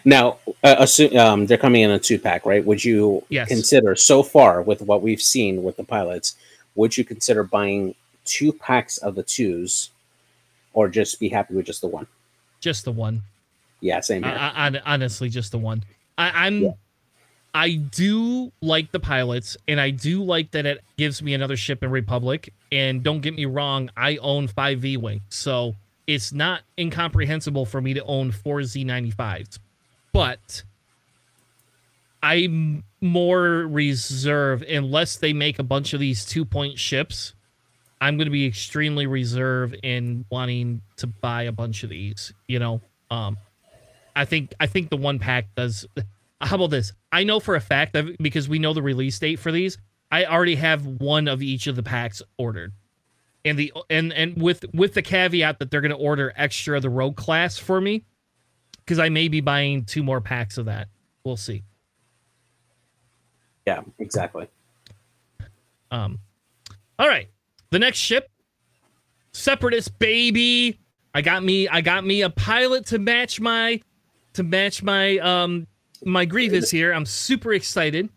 [0.06, 2.64] now, uh, assume, um, they're coming in a two pack, right?
[2.64, 3.48] Would you yes.
[3.48, 6.36] consider, so far with what we've seen with the pilots,
[6.76, 9.90] would you consider buying two packs of the twos
[10.74, 12.08] or just be happy with just the one?
[12.62, 13.22] Just the one.
[13.82, 14.34] Yeah, same here.
[14.34, 15.84] I, I, honestly, just the one.
[16.18, 16.72] I, am yeah.
[17.56, 21.84] I do like the pilots, and I do like that it gives me another ship
[21.84, 22.54] in Republic.
[22.70, 25.74] And don't get me wrong, I own five V Wing, so
[26.06, 29.60] it's not incomprehensible for me to own four Z95s.
[30.12, 30.64] But
[32.22, 37.34] I'm more reserved unless they make a bunch of these two point ships.
[38.02, 42.34] I'm going to be extremely reserved in wanting to buy a bunch of these.
[42.50, 43.38] You know, um,
[44.14, 45.88] I think I think the one pack does
[46.42, 46.92] how about this?
[47.12, 49.78] I know for a fact that because we know the release date for these,
[50.12, 52.74] I already have one of each of the packs ordered.
[53.44, 56.82] And the and and with with the caveat that they're going to order extra of
[56.82, 58.04] the rogue class for me
[58.78, 60.88] because I may be buying two more packs of that.
[61.24, 61.64] We'll see.
[63.68, 64.48] Yeah, exactly.
[65.92, 66.20] Um
[66.98, 67.30] all right.
[67.70, 68.30] The next ship
[69.32, 70.80] Separatist baby.
[71.14, 73.80] I got me I got me a pilot to match my
[74.34, 75.68] to match my um
[76.04, 76.94] my Grievous here.
[76.94, 78.10] I'm super excited.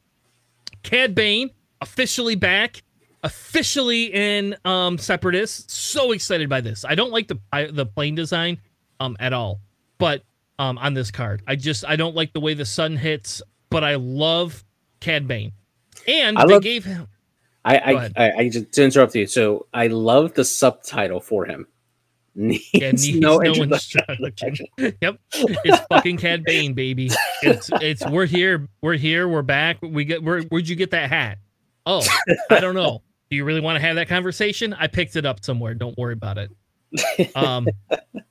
[0.82, 2.82] Cad Bane officially back,
[3.22, 5.70] officially in um Separatist.
[5.70, 6.84] So excited by this.
[6.84, 7.38] I don't like the
[7.72, 8.58] the plane design
[9.00, 9.60] um at all.
[9.98, 10.22] but
[10.60, 13.84] um, on this card, I just I don't like the way the sun hits, but
[13.84, 14.64] I love
[14.98, 15.52] Cad Bane,
[16.08, 17.06] and I they love- gave him.
[17.64, 18.10] I I.
[18.16, 19.26] I I just to interrupt you.
[19.26, 21.66] So I love the subtitle for him.
[22.40, 24.00] Needs, Yeah, needs no, no introduction.
[24.08, 24.66] introduction.
[25.02, 27.10] Yep, it's fucking Cad Bane, baby.
[27.42, 29.78] It's it's we're here, we're here, we're back.
[29.82, 31.38] We get where where'd you get that hat?
[31.84, 32.06] Oh,
[32.50, 33.02] I don't know.
[33.28, 34.72] Do you really want to have that conversation?
[34.72, 35.74] I picked it up somewhere.
[35.74, 36.50] Don't worry about it.
[37.36, 37.66] Um,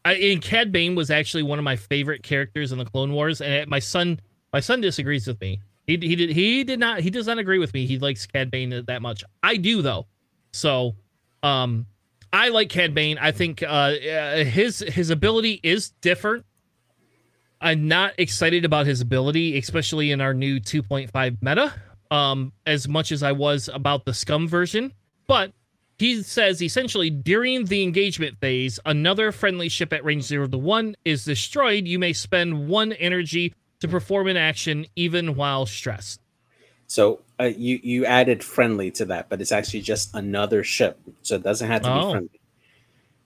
[0.05, 3.41] I, and Cad Bane was actually one of my favorite characters in the Clone Wars,
[3.41, 4.19] and my son,
[4.53, 5.59] my son disagrees with me.
[5.85, 7.85] He he did he did not he does not agree with me.
[7.85, 9.23] He likes Cad Bane that much.
[9.43, 10.07] I do though.
[10.53, 10.95] So,
[11.43, 11.85] um,
[12.31, 13.17] I like Cad Bane.
[13.17, 16.45] I think uh, uh, his his ability is different.
[17.59, 21.73] I'm not excited about his ability, especially in our new 2.5 meta,
[22.11, 24.93] um, as much as I was about the Scum version.
[25.27, 25.53] But
[25.97, 30.95] he says essentially during the engagement phase, another friendly ship at range zero to one
[31.03, 31.87] is destroyed.
[31.87, 36.21] You may spend one energy to perform an action even while stressed.
[36.88, 41.36] So uh, you you added friendly to that, but it's actually just another ship, so
[41.36, 42.06] it doesn't have to Oh.
[42.06, 42.39] be friendly.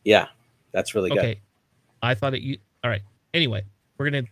[0.04, 0.28] Yeah,
[0.72, 1.20] that's really good.
[1.20, 1.40] Okay,
[2.02, 2.42] I thought it.
[2.42, 3.04] You all right?
[3.34, 3.64] Anyway,
[3.98, 4.24] we're gonna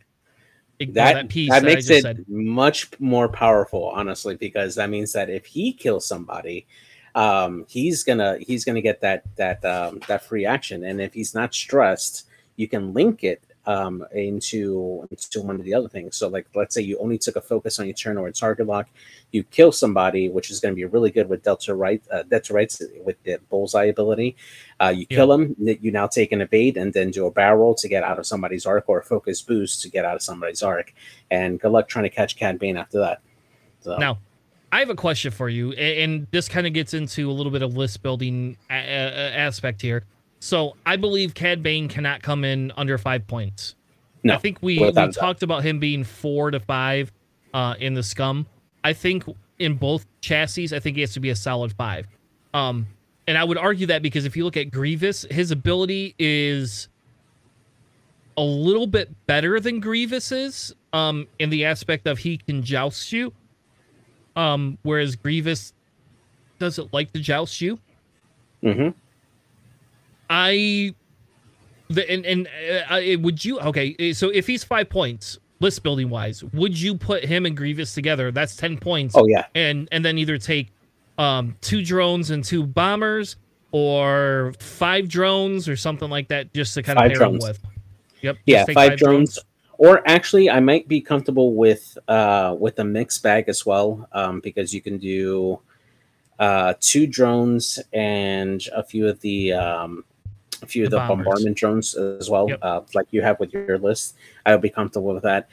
[0.80, 2.26] ignore That that, piece that that, makes it said.
[2.28, 6.66] much more powerful, honestly, because that means that if he kills somebody,
[7.14, 11.36] um, he's gonna he's gonna get that that um, that free action, and if he's
[11.36, 16.16] not stressed, you can link it um, into into one of the other things.
[16.16, 18.68] So, like, let's say you only took a focus on your turn or a target
[18.68, 18.88] lock,
[19.32, 22.54] you kill somebody, which is going to be really good with Delta Right, uh, Delta
[22.54, 24.36] Rights with the bullseye ability.
[24.80, 27.76] Uh, you kill them, you now take an evade and then do a barrel roll
[27.76, 30.64] to get out of somebody's arc or a focus boost to get out of somebody's
[30.64, 30.94] arc.
[31.30, 33.22] And good luck trying to catch Cad Bane after that.
[33.82, 34.20] So, Now,
[34.72, 37.62] I have a question for you, and this kind of gets into a little bit
[37.62, 40.04] of list building a- a- aspect here.
[40.40, 43.76] So, I believe Cad Bane cannot come in under five points.
[44.24, 45.20] No, I think we, we without a doubt.
[45.20, 47.12] talked about him being four to five
[47.54, 48.46] uh, in the scum.
[48.84, 49.24] I think
[49.60, 52.08] in both chassis, I think he has to be a solid five.
[52.54, 52.88] Um,
[53.28, 56.88] and I would argue that because if you look at Grievous, his ability is
[58.38, 63.34] a little bit better than Grievous's um, in the aspect of he can joust you,
[64.36, 65.74] um, whereas Grievous
[66.58, 67.78] doesn't like to joust you.
[68.64, 68.94] Mhm.
[70.30, 70.94] I
[71.90, 72.48] the and and
[72.90, 73.96] uh, would you okay?
[74.00, 77.94] uh, So if he's five points list building wise, would you put him and Grievous
[77.94, 78.32] together?
[78.32, 79.16] That's ten points.
[79.18, 80.72] Oh yeah, and and then either take
[81.18, 83.38] um two drones and two bombers,
[83.72, 87.44] or five drones or something like that, just to kind of Five pair drones.
[87.44, 87.60] them with.
[88.22, 88.38] Yep.
[88.46, 89.40] yeah, take five, drones.
[89.78, 94.42] Or actually, I might be comfortable with uh, with a mixed bag as well, um,
[94.42, 95.60] because you can do
[96.38, 100.04] uh, two drones and a few of the um,
[100.70, 101.26] few of The the, bombers.
[101.26, 102.60] bombardment drones as well, Yep.
[102.62, 104.16] uh, like you have with your list.
[104.46, 105.50] I would be comfortable with that.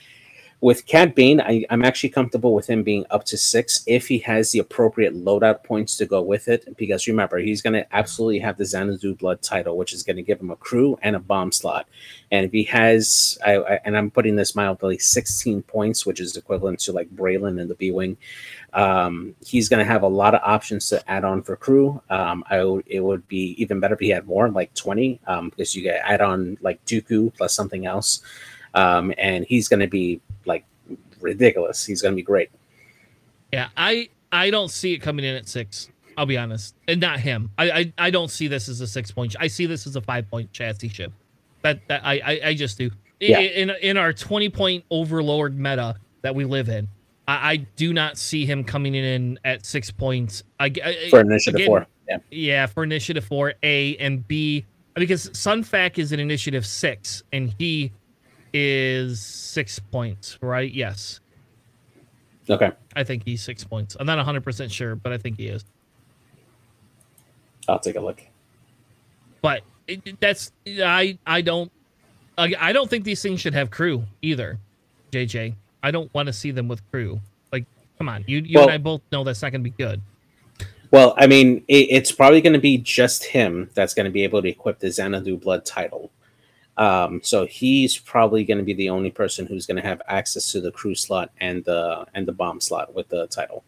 [0.62, 4.18] With Cad Bane, I, I'm actually comfortable with him being up to six if he
[4.20, 6.76] has the appropriate loadout points to go with it.
[6.78, 10.22] Because remember, he's going to absolutely have the Xanadu Blood title, which is going to
[10.22, 11.86] give him a crew and a bomb slot.
[12.30, 16.38] And if he has, I, I, and I'm putting this mildly, 16 points, which is
[16.38, 18.16] equivalent to like Braylen and the B Wing,
[18.72, 22.00] um, he's going to have a lot of options to add on for crew.
[22.08, 25.50] Um, I would, it would be even better if he had more, like 20, um,
[25.50, 28.22] because you get add on like Dooku plus something else.
[28.74, 30.64] Um, and he's going to be like
[31.20, 31.84] ridiculous.
[31.84, 32.50] He's going to be great.
[33.52, 35.88] Yeah, I I don't see it coming in at six.
[36.16, 37.50] I'll be honest, and not him.
[37.58, 39.36] I I, I don't see this as a six point.
[39.38, 41.12] I see this as a five point chassis ship.
[41.62, 42.90] That that I I, I just do.
[43.20, 43.40] Yeah.
[43.40, 46.88] In in our twenty point overlord meta that we live in,
[47.28, 50.42] I, I do not see him coming in at six points.
[50.58, 51.86] I, I For initiative again, four.
[52.08, 52.18] Yeah.
[52.30, 57.92] Yeah, for initiative four, A and B, because Sunfac is an initiative six, and he
[58.58, 60.72] is six points, right?
[60.72, 61.20] Yes.
[62.48, 62.72] Okay.
[62.94, 63.98] I think he's six points.
[64.00, 65.62] I'm not 100% sure, but I think he is.
[67.68, 68.22] I'll take a look.
[69.42, 71.70] But it, that's I I don't
[72.38, 74.58] I, I don't think these things should have crew either.
[75.12, 77.20] JJ, I don't want to see them with crew.
[77.52, 77.66] Like,
[77.98, 80.00] come on, you you Well- and I both know that's not going to be good.
[80.92, 84.22] Well, I mean, it, it's probably going to be just him that's going to be
[84.22, 86.12] able to equip the Xanadu Blood title.
[86.78, 90.52] Um, so he's probably going to be the only person who's going to have access
[90.52, 93.64] to the crew slot and the and the bomb slot with the title.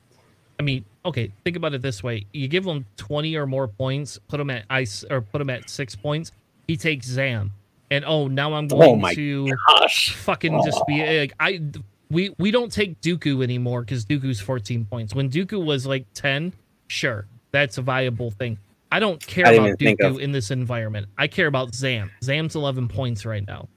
[0.60, 4.18] I mean, okay, think about it this way: you give him 20 or more points,
[4.28, 6.32] put him at ice or put him at six points.
[6.66, 7.52] He takes Zam,
[7.90, 11.62] and oh, now I'm going Oh my to Gosh, fucking just be like I
[12.10, 15.14] we we don't take Dooku anymore because Dooku's 14 points.
[15.14, 16.52] When Dooku was like 10,
[16.88, 18.58] sure, that's a viable thing.
[18.90, 21.08] I don't care I about Dooku of- in this environment.
[21.16, 22.10] I care about Zam.
[22.22, 23.68] Zam's 11 points right now.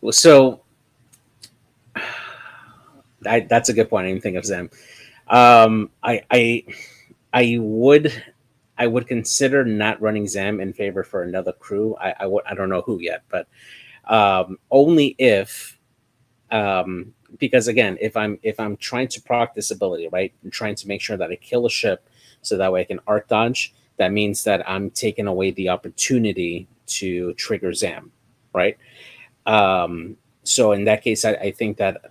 [0.00, 0.62] Well, so
[3.26, 4.06] I, that's a good point.
[4.06, 4.70] I didn't think of Zam.
[5.28, 6.64] Um, I, I,
[7.32, 8.12] I would,
[8.76, 11.96] I would consider not running Zam in favor for another crew.
[12.00, 13.46] I, I, I don't know who yet, but
[14.06, 15.78] um, only if,
[16.50, 20.74] um, because again, if I'm if I'm trying to proc this ability, right, and trying
[20.76, 22.08] to make sure that I kill a ship,
[22.42, 23.74] so that way I can arc dodge.
[23.96, 28.10] That means that I'm taking away the opportunity to trigger Zam,
[28.52, 28.76] right?
[29.46, 32.10] Um, so in that case, I, I think that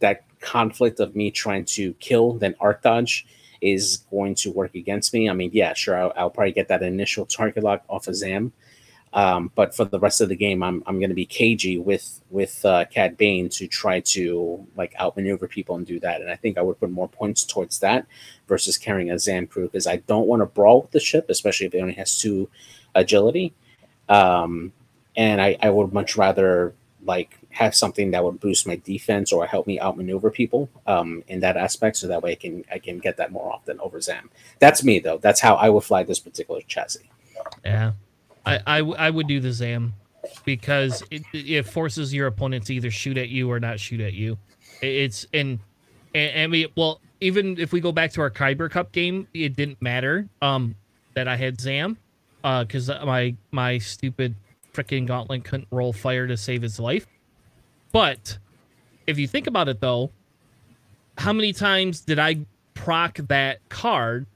[0.00, 3.26] that conflict of me trying to kill then arc dodge
[3.60, 5.30] is going to work against me.
[5.30, 8.52] I mean, yeah, sure, I'll, I'll probably get that initial target lock off of Zam,
[9.14, 12.20] um, but for the rest of the game, I'm I'm going to be cagey with
[12.30, 16.20] with uh, Cad Bane to try to like outmaneuver people and do that.
[16.22, 18.06] And I think I would put more points towards that
[18.48, 21.66] versus carrying a Zam crew because I don't want to brawl with the ship, especially
[21.66, 22.48] if it only has two
[22.94, 23.52] agility.
[24.08, 24.72] Um,
[25.14, 29.46] and I, I would much rather like have something that would boost my defense or
[29.46, 32.98] help me outmaneuver people um, in that aspect, so that way I can I can
[32.98, 34.30] get that more often over Zam.
[34.58, 35.18] That's me though.
[35.18, 37.10] That's how I would fly this particular chassis.
[37.64, 37.92] Yeah,
[38.46, 39.94] I I, I would do the Zam
[40.44, 44.12] because it, it forces your opponent to either shoot at you or not shoot at
[44.12, 44.38] you.
[44.80, 45.58] It's and
[46.14, 49.56] and, and we well even if we go back to our Kyber Cup game, it
[49.56, 50.74] didn't matter um
[51.14, 51.98] that I had Zam
[52.42, 54.34] because uh, my my stupid
[54.72, 57.06] freaking gauntlet couldn't roll fire to save his life.
[57.92, 58.38] But
[59.06, 60.10] if you think about it though,
[61.18, 62.38] how many times did I
[62.74, 64.26] proc that card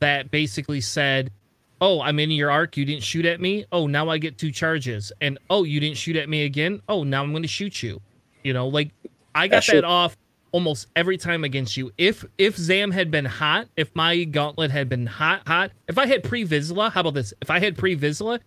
[0.00, 1.30] that basically said,
[1.80, 3.64] Oh, I'm in your arc, you didn't shoot at me.
[3.70, 5.12] Oh, now I get two charges.
[5.20, 6.82] And oh, you didn't shoot at me again.
[6.88, 8.00] Oh, now I'm gonna shoot you.
[8.42, 8.90] You know, like
[9.34, 10.16] I got that, that off
[10.52, 11.92] almost every time against you.
[11.98, 16.06] If if Zam had been hot, if my gauntlet had been hot, hot, if I
[16.06, 17.32] had pre Vizsla, how about this?
[17.40, 18.40] If I had pre Vizsla,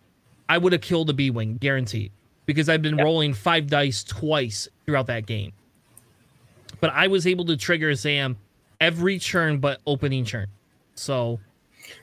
[0.49, 2.11] I would have killed a B Wing, guaranteed.
[2.45, 5.53] Because I've been rolling five dice twice throughout that game.
[6.81, 8.37] But I was able to trigger Zam
[8.81, 10.47] every turn but opening turn.
[10.95, 11.39] So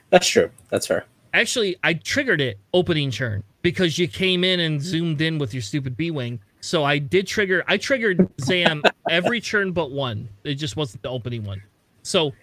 [0.09, 0.49] That's true.
[0.69, 1.05] That's fair.
[1.33, 5.61] Actually, I triggered it opening turn because you came in and zoomed in with your
[5.61, 6.39] stupid B Wing.
[6.61, 10.27] So I did trigger I triggered Zam every turn but one.
[10.43, 11.61] It just wasn't the opening one.
[12.03, 12.33] So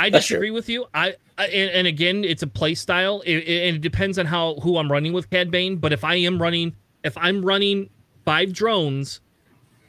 [0.00, 0.86] I disagree with you.
[0.94, 4.24] I, I and, and, again, it's a play style, it, it, and it depends on
[4.24, 5.76] how who I'm running with Cad Bane.
[5.76, 6.74] But if I am running,
[7.04, 7.90] if I'm running
[8.24, 9.20] five drones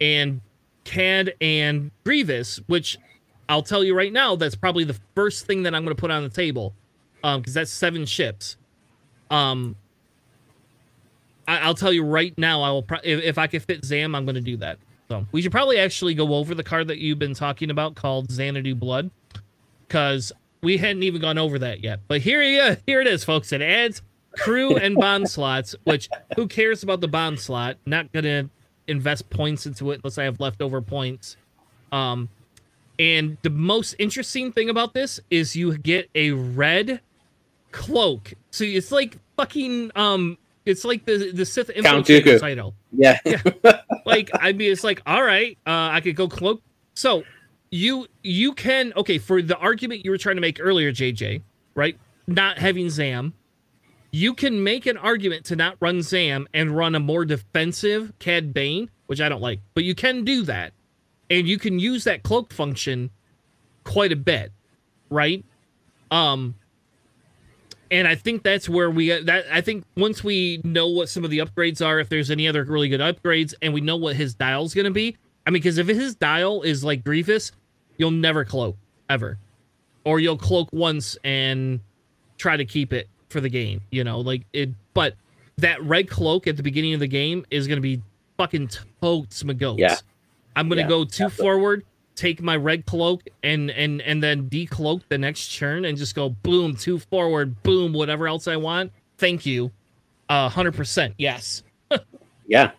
[0.01, 0.41] and
[0.83, 2.97] Cad and Grievous, which
[3.47, 6.11] I'll tell you right now, that's probably the first thing that I'm going to put
[6.11, 6.73] on the table,
[7.23, 8.57] um, because that's seven ships.
[9.29, 9.75] Um,
[11.47, 14.15] I, will tell you right now, I will pro- if, if I could fit Zam,
[14.15, 14.77] I'm going to do that.
[15.09, 18.31] So we should probably actually go over the card that you've been talking about called
[18.31, 19.11] Xanadu Blood
[19.87, 20.31] because
[20.61, 21.99] we hadn't even gone over that yet.
[22.07, 23.51] But here, yeah, here it is, folks.
[23.51, 24.01] It adds
[24.37, 27.77] crew and bond slots, which who cares about the bond slot?
[27.85, 28.49] Not gonna
[28.87, 31.37] invest points into it unless I have leftover points.
[31.91, 32.29] Um,
[32.99, 37.01] and the most interesting thing about this is you get a red
[37.71, 38.33] cloak.
[38.51, 42.75] So it's like fucking um, it's like the the Sith infiltrator title.
[42.91, 43.19] Yeah.
[43.25, 43.41] yeah.
[44.05, 46.61] Like I mean, it's like all right, uh, I could go cloak.
[46.93, 47.23] So
[47.71, 51.41] you you can okay for the argument you were trying to make earlier, JJ,
[51.75, 51.97] right?
[52.27, 53.33] Not having Zam,
[54.11, 58.53] you can make an argument to not run Zam and run a more defensive Cad
[58.53, 60.73] Bane, which I don't like, but you can do that,
[61.29, 63.09] and you can use that cloak function
[63.83, 64.51] quite a bit,
[65.09, 65.43] right?
[66.11, 66.55] Um,
[67.91, 71.23] and I think that's where we uh, that I think once we know what some
[71.23, 74.15] of the upgrades are, if there's any other really good upgrades, and we know what
[74.15, 75.17] his dial's gonna be.
[75.45, 77.51] I mean, because if his dial is like Grievous,
[77.97, 78.77] you'll never cloak
[79.09, 79.37] ever,
[80.05, 81.81] or you'll cloak once and
[82.37, 83.81] try to keep it for the game.
[83.91, 84.69] You know, like it.
[84.93, 85.15] But
[85.57, 88.01] that red cloak at the beginning of the game is going to be
[88.37, 88.69] fucking
[89.01, 89.79] totes my goats.
[89.79, 89.95] Yeah.
[90.55, 91.43] I'm going to yeah, go two definitely.
[91.43, 91.85] forward,
[92.15, 96.29] take my red cloak, and and and then decloak the next turn, and just go
[96.29, 98.91] boom, two forward, boom, whatever else I want.
[99.17, 99.71] Thank you.
[100.29, 101.63] Hundred percent, yes.
[102.47, 102.71] yeah,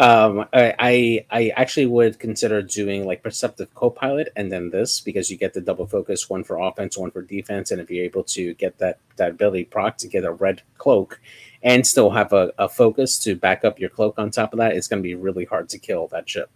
[0.00, 5.36] um, I, I actually would consider doing like perceptive co-pilot and then this because you
[5.36, 8.54] get the double focus, one for offense, one for defense, and if you're able to
[8.54, 11.20] get that that ability proc to get a red cloak
[11.62, 14.74] and still have a, a focus to back up your cloak on top of that,
[14.74, 16.50] it's going to be really hard to kill that ship,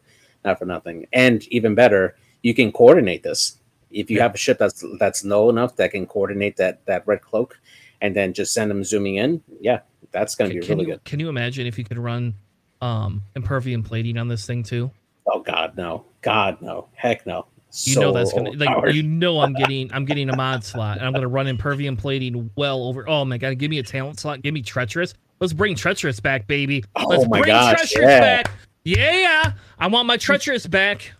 [0.45, 1.07] not for nothing.
[1.13, 3.59] And even better, you can coordinate this.
[3.91, 4.25] If you yeah.
[4.25, 7.59] have a ship that's that's low enough that can coordinate that that red cloak,
[8.01, 9.81] and then just send them zooming in, yeah,
[10.11, 11.05] that's going to be really you, good.
[11.05, 12.35] Can you imagine if you could run
[12.81, 14.91] um impervium plating on this thing too?
[15.27, 16.05] Oh God, no!
[16.23, 16.89] God, no!
[16.95, 17.47] Heck, no!
[17.83, 20.99] You so know that's gonna like you know I'm getting I'm getting a mod slot
[20.99, 23.09] and I'm gonna run impervium plating well over.
[23.09, 25.15] Oh my god, give me a talent slot, give me treacherous.
[25.41, 26.85] Let's bring treacherous back, baby.
[26.95, 28.21] Oh Let's my bring gosh, treacherous yeah.
[28.21, 28.51] back.
[28.85, 31.13] Yeah, I want my treacherous back.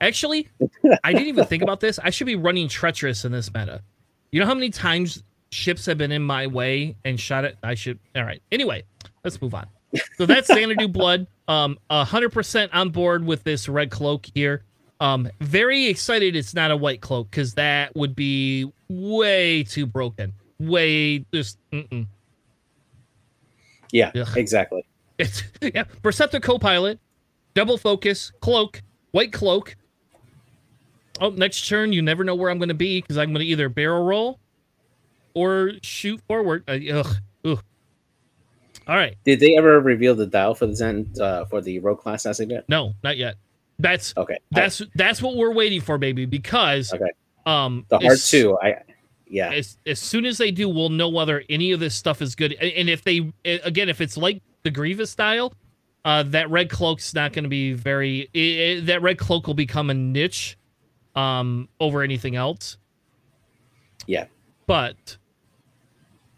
[0.00, 0.48] Actually,
[1.04, 1.98] I didn't even think about this.
[1.98, 3.82] I should be running treacherous in this meta.
[4.30, 7.56] You know how many times ships have been in my way and shot it?
[7.62, 7.98] I should.
[8.16, 8.42] All right.
[8.50, 8.84] Anyway,
[9.24, 9.66] let's move on.
[10.16, 11.26] So that's Xanadu Blood.
[11.48, 14.64] Um, hundred percent on board with this red cloak here.
[15.00, 20.32] Um, very excited it's not a white cloak because that would be way too broken.
[20.58, 21.58] Way just.
[21.72, 22.06] Mm-mm.
[23.90, 24.28] Yeah, Ugh.
[24.36, 24.86] exactly.
[25.18, 25.84] It's yeah.
[26.02, 26.98] Perceptive Copilot,
[27.54, 28.82] double focus, cloak,
[29.12, 29.76] white cloak.
[31.20, 33.46] Oh, next turn, you never know where I'm going to be because I'm going to
[33.46, 34.40] either barrel roll
[35.34, 36.64] or shoot forward.
[36.66, 37.62] Uh, ugh, ugh.
[38.88, 42.00] All right, Did they ever reveal the dial for the Zen uh, for the rogue
[42.00, 42.68] class as of yet?
[42.68, 43.36] no, not yet.
[43.78, 46.26] That's Okay, that's that's what we're waiting for, baby.
[46.26, 47.10] Because Okay.
[47.46, 48.58] um, the hard two.
[48.60, 48.76] I
[49.26, 49.50] yeah.
[49.52, 52.52] As, as soon as they do, we'll know whether any of this stuff is good.
[52.54, 55.52] And and if they, again, if it's like the Grievous style,
[56.04, 58.28] uh, that red cloak's not going to be very.
[58.34, 60.56] i i that red cloak will become a niche,
[61.14, 62.76] um, over anything else.
[64.06, 64.26] Yeah.
[64.66, 65.16] But,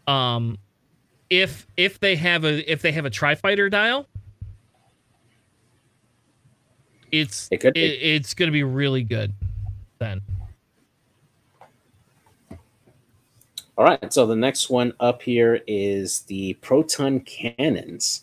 [0.07, 0.59] um,
[1.31, 4.07] if if they have a if they have a tri fighter dial,
[7.11, 9.33] it's It could it, it's going to be really good.
[9.99, 10.20] Then
[13.77, 18.22] All right, so the next one up here is the proton cannons.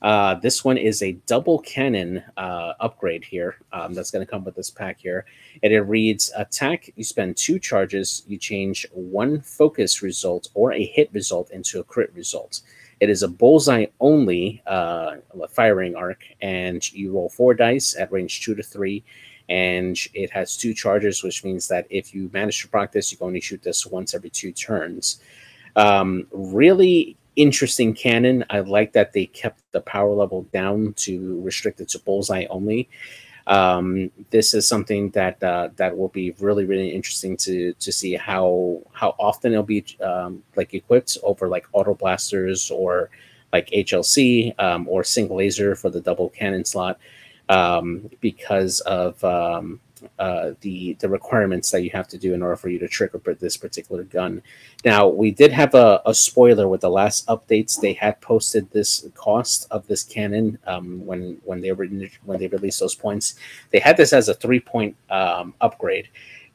[0.00, 3.56] Uh, this one is a double cannon uh, upgrade here.
[3.72, 5.24] Um, that's going to come with this pack here,
[5.64, 6.92] and it reads: Attack.
[6.94, 8.22] You spend two charges.
[8.28, 12.60] You change one focus result or a hit result into a crit result.
[13.00, 15.16] It is a bullseye only uh,
[15.50, 19.02] firing arc, and you roll four dice at range two to three
[19.48, 23.18] and it has two charges, which means that if you manage to proc this, you
[23.18, 25.20] can only shoot this once every two turns.
[25.76, 28.44] Um, really interesting cannon.
[28.50, 32.88] I like that they kept the power level down to restrict it to bullseye only.
[33.46, 38.14] Um, this is something that uh, that will be really really interesting to to see
[38.14, 43.10] how how often it'll be um, like equipped over like auto blasters or
[43.52, 46.98] like HLC um, or single laser for the double cannon slot
[47.48, 49.80] um, because of um,
[50.18, 53.20] uh, the the requirements that you have to do in order for you to trigger
[53.38, 54.42] this particular gun.
[54.84, 57.80] Now we did have a, a spoiler with the last updates.
[57.80, 61.86] They had posted this cost of this cannon um, when when they were
[62.24, 63.36] when they released those points.
[63.70, 66.08] They had this as a three point um, upgrade.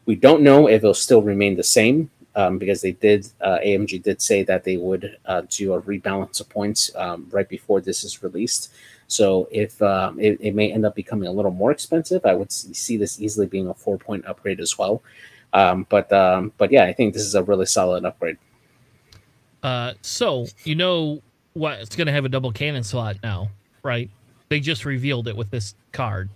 [0.05, 2.09] We don't know if it'll still remain the same.
[2.35, 6.39] Um, because they did, uh, AMG did say that they would uh, do a rebalance
[6.39, 8.71] of points um, right before this is released.
[9.09, 12.51] So if um, it, it may end up becoming a little more expensive, I would
[12.51, 15.01] see this easily being a four point upgrade as well.
[15.51, 18.37] Um, but um, but yeah, I think this is a really solid upgrade.
[19.63, 21.21] Uh, so you know
[21.53, 21.79] what?
[21.79, 23.49] It's gonna have a double cannon slot now,
[23.81, 24.11] right?
[24.49, 26.29] They just revealed it with this card.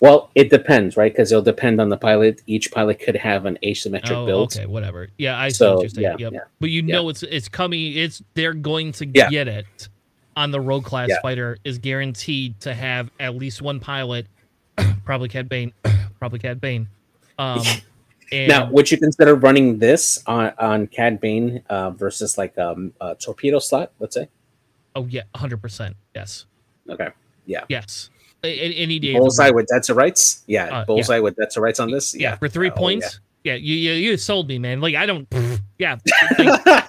[0.00, 1.10] Well, it depends, right?
[1.10, 2.42] Because it'll depend on the pilot.
[2.46, 4.54] Each pilot could have an asymmetric Oh, build.
[4.56, 5.08] okay, whatever.
[5.18, 6.02] Yeah, I see So, what you're saying.
[6.04, 6.32] yeah, yep.
[6.34, 6.94] yeah, But you yeah.
[6.94, 7.94] know it's it's coming.
[7.96, 9.28] It's they're going to Yeah.
[9.30, 9.88] get it
[10.38, 11.16] on the rogue class Yeah.
[11.20, 14.26] fighter is guaranteed to have at least one pilot,
[15.04, 15.72] probably Cad Bane,
[16.20, 16.88] probably Cad Bane.
[17.38, 17.60] Um,
[18.32, 22.92] and Now, would you consider running this on on Cad Bane uh, versus like um,
[23.00, 23.90] a torpedo slot?
[23.98, 24.28] Let's say.
[24.94, 25.96] oh yeah, hundred percent.
[26.14, 26.46] Yes,
[26.88, 27.08] Okay.
[27.46, 27.64] Yeah.
[27.68, 28.10] Yes.
[28.44, 29.14] A- any day.
[29.14, 30.44] Bullseye with Dead to rights.
[30.46, 32.14] Yeah, Uh, bullseye with Dead to rights on this.
[32.14, 33.18] yeah, for three Oh, points.
[33.48, 33.54] Yeah.
[33.54, 34.80] you, you you sold me, man.
[34.80, 35.26] Like I don't.
[35.78, 35.96] yeah,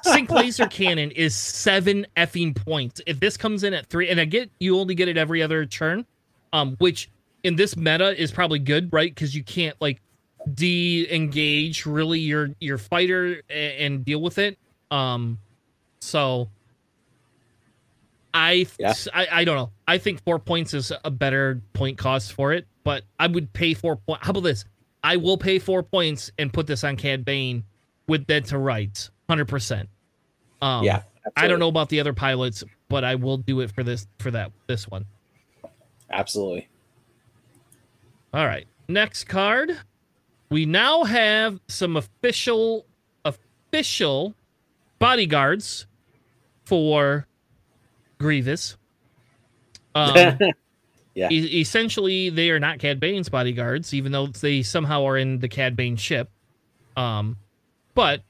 [0.03, 3.01] sync laser cannon is seven effing points.
[3.05, 5.65] If this comes in at three, and I get you only get it every other
[5.65, 6.05] turn,
[6.53, 7.09] um, which
[7.43, 9.13] in this meta is probably good, right?
[9.13, 10.01] Because you can't like
[10.53, 14.57] de-engage really your your fighter and, and deal with it.
[14.91, 15.37] Um,
[15.99, 16.49] so
[18.33, 18.93] I, Yeah.
[19.13, 19.71] I I don't know.
[19.87, 23.73] I think four points is a better point cost for it, but I would pay
[23.73, 24.25] four points.
[24.25, 24.65] How about this?
[25.03, 27.63] I will pay four points and put this on Cad Bane
[28.07, 29.89] with dead to rights, hundred percent.
[30.61, 31.03] Um, yeah.
[31.35, 34.31] I don't know about the other pilots, but I will do it for this for
[34.31, 35.05] that this one.
[36.09, 36.67] Absolutely.
[38.33, 38.67] All right.
[38.87, 39.77] Next card.
[40.49, 42.85] We now have some official
[43.23, 44.33] official
[44.97, 45.85] bodyguards
[46.65, 47.27] for
[48.19, 48.77] Grievous.
[49.93, 50.39] Um,
[51.19, 51.29] Yeah.
[51.31, 55.47] e- essentially, they are not Cad Bane's bodyguards, even though they somehow are in the
[55.47, 56.29] Cad Bane ship.
[56.95, 57.37] Um,
[57.93, 58.21] but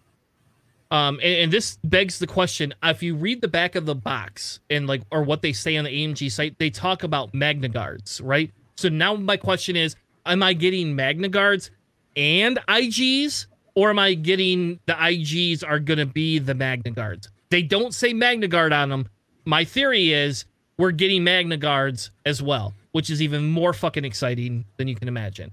[0.92, 4.60] um, and, and this begs the question: if you read the back of the box
[4.70, 8.22] and like, or what they say on the AMG site, they talk about Magna Guards,
[8.22, 8.52] right?
[8.76, 11.70] So now my question is: Am I getting Magna Guards
[12.16, 17.30] and IGs, or am I getting the IGs are going to be the Magna Guards?
[17.50, 19.08] They don't say Magna Guard on them.
[19.46, 20.46] My theory is
[20.78, 25.08] we're getting Magna Guards as well, which is even more fucking exciting than you can
[25.08, 25.52] imagine.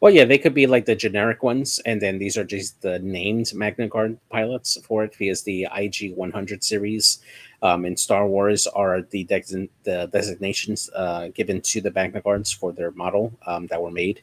[0.00, 2.98] Well, yeah, they could be like the generic ones, and then these are just the
[2.98, 7.18] named Magna Guard pilots for it, because the IG 100 series
[7.62, 12.52] um, in Star Wars are the, de- the designations uh, given to the Magna Guards
[12.52, 14.22] for their model um, that were made.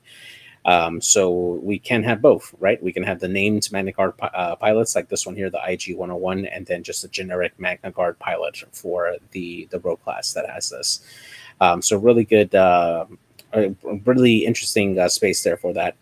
[0.64, 2.82] Um, so we can have both, right?
[2.82, 5.96] We can have the named Magna Guard uh, pilots, like this one here, the IG
[5.96, 10.48] 101, and then just a generic Magna Guard pilot for the the Rogue class that
[10.50, 11.02] has this.
[11.62, 12.54] Um, so really good.
[12.54, 13.06] Uh,
[14.06, 15.96] really interesting uh, space there for that.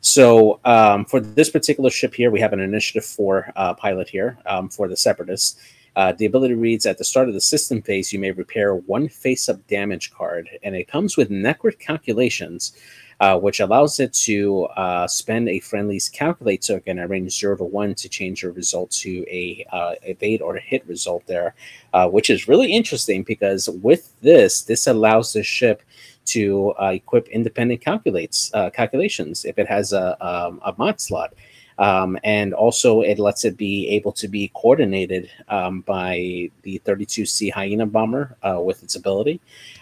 [0.00, 4.38] So um, for this particular ship here, we have an Initiative 4 uh, pilot here
[4.46, 5.56] um, for the Separatists.
[5.96, 9.08] Uh, the ability reads at the start of the system phase, you may repair one
[9.08, 12.72] face up damage card, and it comes with network calculations,
[13.20, 17.64] uh, which allows it to uh, spend a friendly's calculate token at range 0 to
[17.64, 21.54] 1 to change your result to a uh, evade or hit result there,
[21.92, 25.82] uh, which is really interesting because with this, this allows the ship
[26.26, 31.34] to uh, equip independent calculates calculations if it has a, um, a mod slot.
[31.78, 37.52] Um, and also, it lets it be able to be coordinated um, by the 32C
[37.52, 39.40] Hyena bomber uh, with its ability.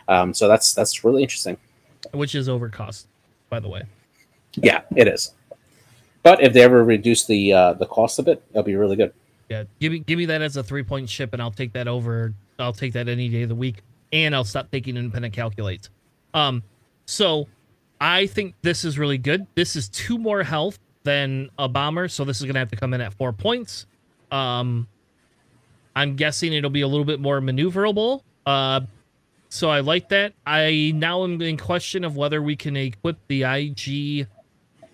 [0.09, 1.59] Um, so that's that's really interesting.
[2.12, 3.07] Which is overcost,
[3.53, 3.82] by the way.
[4.55, 5.34] Yeah, it is.
[6.22, 9.12] But if they ever reduce the uh, the cost of it, it'll be really good.
[9.50, 11.86] Yeah, give me give me that as a three point ship, and I'll take that
[11.86, 12.32] over.
[12.59, 15.90] I'll take that any day of the week, and I'll stop taking independent calculates.
[16.32, 16.62] Um,
[17.05, 17.46] so
[18.00, 19.46] I think this is really good.
[19.55, 22.94] This is two more health than a bomber, so this is gonna have to come
[22.94, 23.84] in at four points.
[24.30, 24.88] Um,
[25.94, 28.22] I'm guessing it'll be a little bit more maneuverable.
[28.46, 28.80] Uh,
[29.53, 30.32] so I like that.
[30.46, 34.26] I now am in question of whether we can equip the IG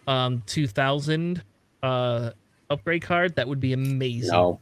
[0.08, 1.42] um 2000
[1.82, 2.30] uh
[2.68, 3.36] upgrade card.
[3.36, 4.32] That would be amazing.
[4.32, 4.58] No,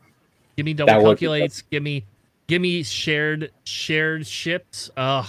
[0.56, 1.62] Give me double That would- calculates.
[1.62, 2.04] Give me,
[2.46, 4.90] give me shared shared ships.
[4.98, 5.26] Ugh,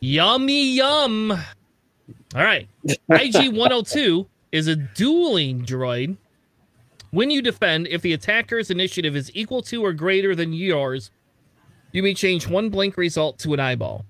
[0.00, 1.30] yummy yum.
[1.32, 1.38] All
[2.34, 6.18] right, IG one hundred two is a dueling droid.
[7.10, 11.10] When you defend, if the attacker's initiative is equal to or greater than yours,
[11.92, 14.04] you may change one blank result to an eyeball.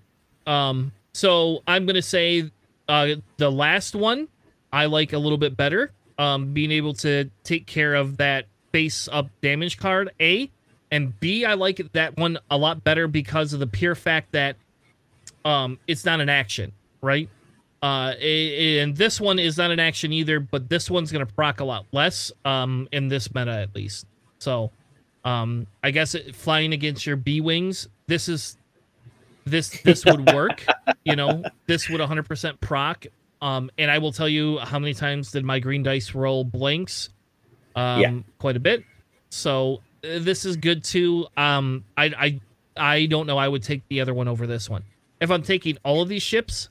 [0.47, 2.51] Um, so I'm gonna say
[2.89, 4.29] uh, the last one
[4.73, 5.93] I like a little bit better.
[6.19, 10.51] Um, being able to take care of that face up damage card, A,
[10.91, 14.57] and B, I like that one a lot better because of the pure fact that
[15.45, 17.29] um, it's not an action, right?
[17.81, 21.65] Uh, and this one is not an action either, but this one's gonna proc a
[21.65, 24.07] lot less um, in this meta at least.
[24.39, 24.73] So,
[25.29, 28.57] um, I guess it, flying against your B wings, this is
[29.45, 30.65] this this would work.
[31.05, 33.07] you know, this would 100% proc.
[33.41, 37.11] Um, and I will tell you how many times did my green dice roll blanks?
[37.77, 38.13] Um, Yeah.
[38.39, 38.85] quite a bit.
[39.31, 41.27] So uh, this is good too.
[41.37, 42.41] Um, I I
[42.77, 43.39] I don't know.
[43.39, 44.83] I would take the other one over this one.
[45.21, 46.69] If I'm taking all of these ships,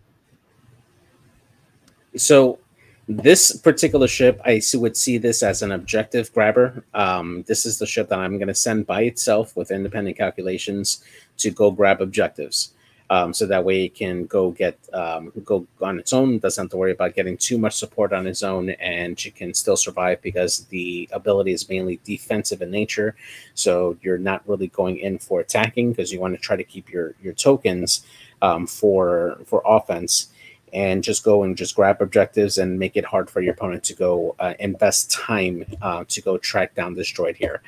[2.15, 2.59] So
[3.07, 6.83] this particular ship, I would see this as an objective grabber.
[6.93, 11.03] Um, this is the ship that I'm going to send by itself with independent calculations
[11.37, 12.73] to go grab objectives.
[13.09, 16.39] Um, so that way it can go get um, go on its own.
[16.39, 19.53] Doesn't have to worry about getting too much support on its own, and she can
[19.53, 23.15] still survive because the ability is mainly defensive in nature.
[23.53, 26.91] So you're not really going in for attacking because you want to try to keep
[26.91, 28.05] your your tokens
[28.41, 30.27] um, for for offense
[30.73, 33.93] and just go and just grab objectives and make it hard for your opponent to
[33.95, 37.61] go uh, invest time uh, to go track down this droid here.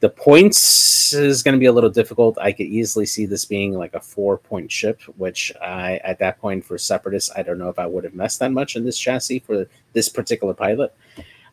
[0.00, 2.36] The points is going to be a little difficult.
[2.38, 6.38] I could easily see this being like a four point ship, which I, at that
[6.40, 8.98] point for Separatists, I don't know if I would have messed that much in this
[8.98, 10.94] chassis for this particular pilot.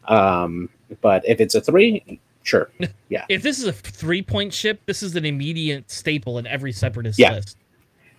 [0.08, 0.70] Um,
[1.02, 2.70] but if it's a three, sure.
[3.10, 6.72] Yeah, if this is a three point ship, this is an immediate staple in every
[6.72, 7.34] separatist Yeah.
[7.34, 7.58] list.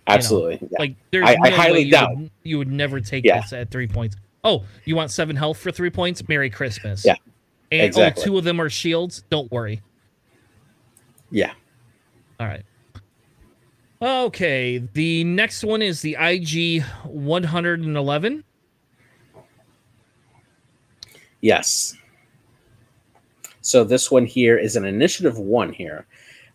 [0.07, 0.59] Absolutely.
[0.71, 0.77] Yeah.
[0.79, 2.17] Like there's I- I highly you doubt.
[2.17, 3.41] Would, you would never take Yeah.
[3.41, 4.15] this at three points.
[4.43, 6.27] Oh, you want seven health for three points?
[6.27, 7.05] Merry Christmas.
[7.05, 7.15] Yeah,
[7.71, 8.23] And oh, exactly.
[8.23, 9.23] oh, two of them are shields.
[9.29, 9.81] Don't worry.
[11.31, 11.53] yeah.
[12.39, 12.63] All right.
[14.01, 18.43] Okay, the next one is the IG 111.
[21.41, 21.95] Yes.
[23.61, 26.05] So this one here is an initiative one here.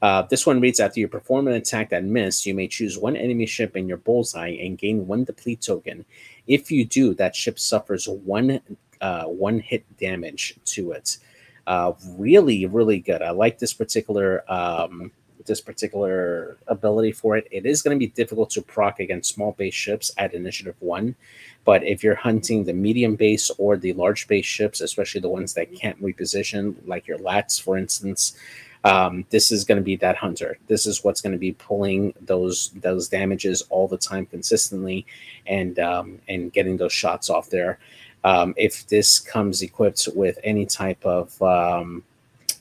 [0.00, 3.16] Uh, this one reads after you perform an attack that missed, you may choose one
[3.16, 6.04] enemy ship in your bullseye and gain one deplete token.
[6.46, 8.60] If you do, that ship suffers one
[9.00, 11.18] uh, one hit damage to it.
[11.66, 13.22] Uh, really, really good.
[13.22, 15.10] I like this particular um,
[15.46, 17.48] this particular ability for it.
[17.50, 21.16] It is going to be difficult to proc against small base ships at initiative one,
[21.64, 25.54] but if you're hunting the medium base or the large base ships, especially the ones
[25.54, 28.36] that can't reposition, like your LAATs, for instance,
[28.84, 30.58] um, this is going to be that hunter.
[30.66, 35.06] This is what's going to be pulling those those damages all the time consistently,
[35.46, 37.78] and um, and getting those shots off there.
[38.24, 42.02] Um, if this comes equipped with any type of um,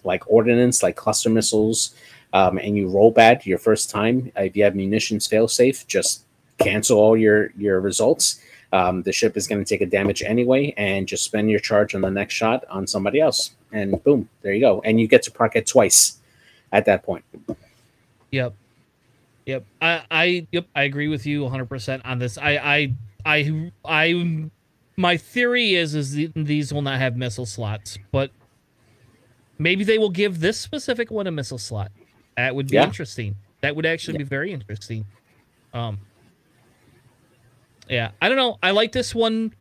[0.03, 1.95] like ordnance, like cluster missiles,
[2.33, 6.23] um, and you roll bad your first time, if you have munitions fail safe, just
[6.57, 8.41] cancel all your your results.
[8.73, 11.95] Um, the ship is going to take a damage anyway, and just spend your charge
[11.95, 15.23] on the next shot on somebody else, and boom, there you go, and you get
[15.23, 16.19] to park it twice
[16.71, 17.23] at that point.
[18.31, 18.53] Yep,
[19.45, 19.65] yep.
[19.81, 20.67] I, I, yep.
[20.75, 22.37] I agree with you 100 percent on this.
[22.37, 22.93] I, I,
[23.25, 24.49] I, I.
[24.99, 28.31] My theory is is these will not have missile slots, but
[29.59, 31.91] maybe they will give this specific one a missile slot.
[32.35, 32.85] That would be yeah.
[32.85, 33.35] interesting.
[33.61, 34.19] That would actually yeah.
[34.19, 35.05] be very interesting.
[35.73, 35.99] Um,
[37.89, 38.57] yeah, I don't know.
[38.61, 39.53] I like this one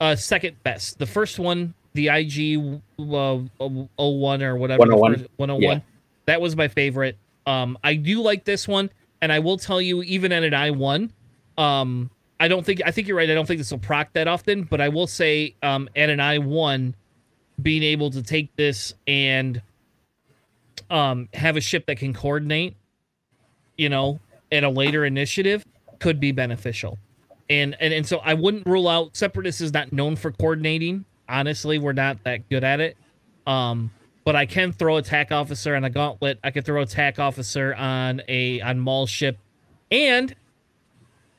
[0.00, 0.98] uh, second best.
[0.98, 5.80] The first one, the IG uh, 01 or whatever, 101, 101 yeah.
[6.26, 7.18] that was my favorite.
[7.46, 8.90] Um, I do like this one,
[9.20, 11.10] and I will tell you, even at an I1,
[11.58, 13.30] um, I don't think I think you're right.
[13.30, 16.18] I don't think this will proc that often, but I will say um, at an
[16.18, 16.94] I1,
[17.60, 19.60] being able to take this and
[20.90, 22.76] um, have a ship that can coordinate,
[23.76, 24.20] you know,
[24.50, 25.64] at a later initiative
[25.98, 26.98] could be beneficial
[27.52, 31.04] and and and so I wouldn't rule out Separatist is not known for coordinating.
[31.32, 32.96] Honestly, we're not that good at it.
[33.46, 33.90] Um,
[34.24, 36.38] but I can throw attack officer on a gauntlet.
[36.44, 39.38] I could throw attack officer on a on Maul ship,
[39.90, 40.34] and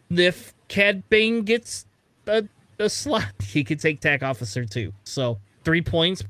[0.10, 1.86] if Cad Bane gets
[2.28, 2.44] a,
[2.80, 4.92] a slot, he could take attack officer too.
[5.06, 6.24] So three points.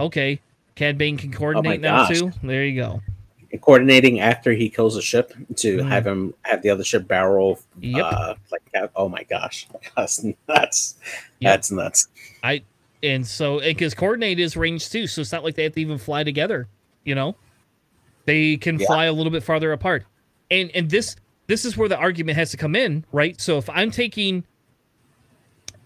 [0.00, 0.40] okay,
[0.74, 2.32] Cad Bane can coordinate oh now too.
[2.42, 3.02] There you go
[3.58, 5.88] coordinating after he kills a ship to mm.
[5.88, 7.60] have him have the other ship barrel.
[7.80, 8.04] Yep.
[8.04, 10.96] Uh, like, oh my gosh, that's nuts.
[11.40, 11.52] Yep.
[11.52, 12.08] That's nuts.
[12.42, 12.62] I
[13.04, 15.98] and so because coordinate is range too, so it's not like they have to even
[15.98, 16.68] fly together.
[17.04, 17.36] You know,
[18.24, 18.86] they can yeah.
[18.86, 20.04] fly a little bit farther apart.
[20.50, 23.40] And and this this is where the argument has to come in, right?
[23.40, 24.44] So if I'm taking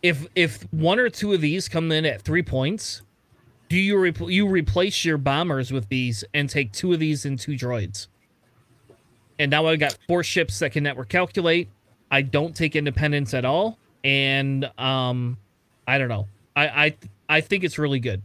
[0.02, 3.02] if if one or two of these come in at three points,
[3.68, 7.38] do you re- you replace your bombers with these and take two of these and
[7.38, 8.06] two droids?
[9.38, 11.68] And now I've got four ships that can network calculate.
[12.10, 15.36] I don't take independence at all, and um,
[15.86, 16.26] I don't know.
[16.58, 16.96] I I
[17.28, 18.22] I think it's really good.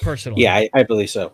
[0.00, 1.32] Personally, yeah, I, I believe so.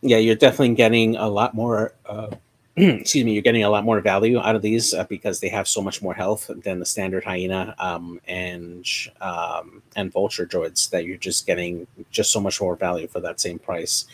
[0.00, 2.30] Yeah, you're definitely getting a lot more uh,
[2.76, 5.68] excuse me, you're getting a lot more value out of these uh, because they have
[5.68, 8.84] so much more health than the standard hyena um, and
[9.20, 13.38] um, and vulture droids that you're just getting just so much more value for that
[13.38, 14.06] same price.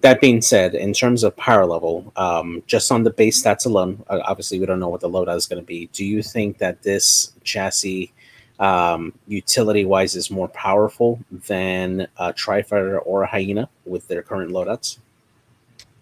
[0.00, 4.02] That being said, in terms of power level, um, just on the base stats alone,
[4.08, 5.86] uh, obviously we don't know what the loadout is going to be.
[5.92, 8.12] Do you think that this chassis,
[8.60, 14.52] um, utility wise, is more powerful than a Trifighter or a Hyena with their current
[14.52, 14.98] loadouts?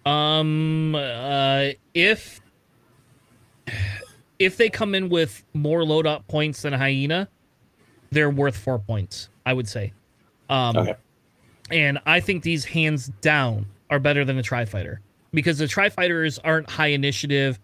[0.05, 2.41] Um, uh, if
[4.39, 7.29] if they come in with more loadout points than a hyena,
[8.11, 9.29] they're worth four points.
[9.45, 9.93] I would say.
[10.51, 10.95] Um, okay.
[11.71, 15.01] And I think these hands down are better than a tri fighter
[15.33, 17.59] because the tri fighters aren't high initiative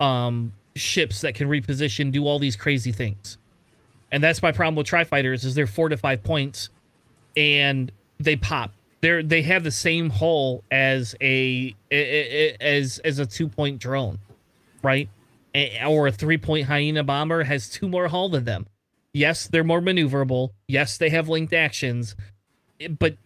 [0.00, 3.38] um, ships that can reposition, do all these crazy things.
[4.10, 6.70] And that's my problem with tri fighters is they're four to five points,
[7.36, 13.48] and they pop they're they have the same hull as a, as as a two
[13.48, 14.18] point drone,
[14.82, 15.08] right?
[15.86, 18.66] or a three point hyena bomber has two more hull than them.
[19.12, 20.50] Yes, they're more maneuverable.
[20.68, 22.14] Yes, they have linked actions,
[22.98, 23.16] but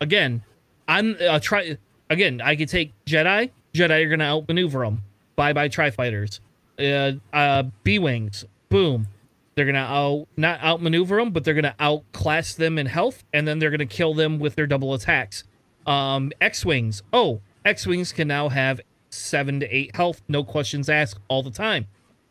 [0.00, 0.42] again,
[0.88, 1.78] I'm uh, try
[2.10, 2.40] again.
[2.42, 3.50] I could take Jedi.
[3.72, 5.02] Jedi are gonna outmaneuver them.
[5.36, 6.40] Bye bye tri fighters.
[6.78, 8.44] Uh, uh, B wings.
[8.68, 9.06] Boom.
[9.54, 13.58] They're gonna out not outmaneuver them, but they're gonna outclass them in health, and then
[13.58, 15.44] they're gonna kill them with their double attacks.
[15.86, 17.02] Um, X wings.
[17.12, 18.80] Oh, X wings can now have
[19.10, 21.86] seven to eight health, no questions asked, all the time.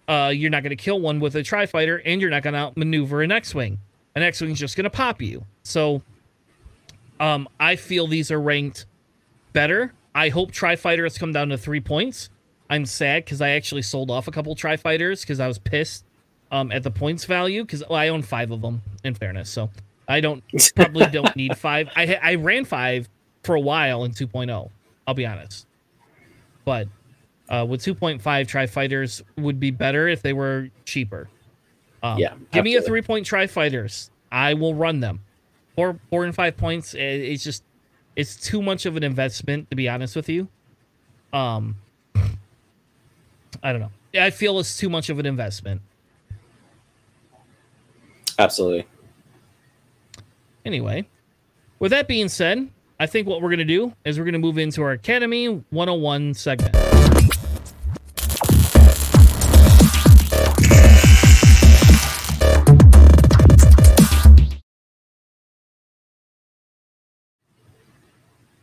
[0.08, 3.22] Uh, you're not gonna kill one with a tri fighter, and you're not gonna outmaneuver
[3.22, 3.80] an X wing.
[4.16, 5.46] An X wing's just gonna pop you.
[5.62, 6.02] So,
[7.20, 8.86] um, I feel these are ranked
[9.54, 9.94] better.
[10.16, 12.30] I hope tri fighters come down to three points.
[12.70, 16.04] I'm sad because I actually sold off a couple tri fighters because I was pissed
[16.52, 18.82] um, at the points value because well, I own five of them.
[19.04, 19.70] In fairness, so
[20.08, 20.44] I don't
[20.76, 21.90] probably don't need five.
[21.96, 23.10] I I ran five
[23.44, 24.70] for a while in 2.0.
[25.08, 25.66] I'll be honest,
[26.64, 26.88] but
[27.50, 31.28] uh, with 2.5 tri fighters would be better if they were cheaper.
[32.04, 32.48] Um, yeah, absolutely.
[32.52, 34.12] give me a three point tri fighters.
[34.32, 35.22] I will run them.
[35.76, 36.94] Four four and five points.
[36.94, 37.64] It's just
[38.16, 40.48] it's too much of an investment to be honest with you.
[41.34, 41.78] Um,
[43.64, 43.92] I don't know.
[44.20, 45.82] I feel it's too much of an investment.
[48.42, 48.88] Absolutely.
[50.66, 51.08] Anyway,
[51.78, 52.70] with that being said,
[53.00, 55.46] I think what we're going to do is we're going to move into our Academy
[55.70, 56.76] 101 segment.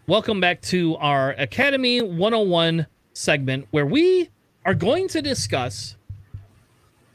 [0.09, 4.29] Welcome back to our Academy 101 segment where we
[4.65, 5.95] are going to discuss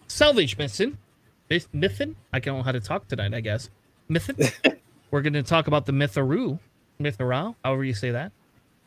[0.07, 0.97] salvage mission.
[1.54, 2.16] Myth- Mythin?
[2.32, 3.70] I don't know how to talk tonight, I guess.
[4.10, 4.51] Mythin?
[5.12, 6.60] We're going to talk about the Mytharu.
[6.99, 8.32] Mytharau, however you say that.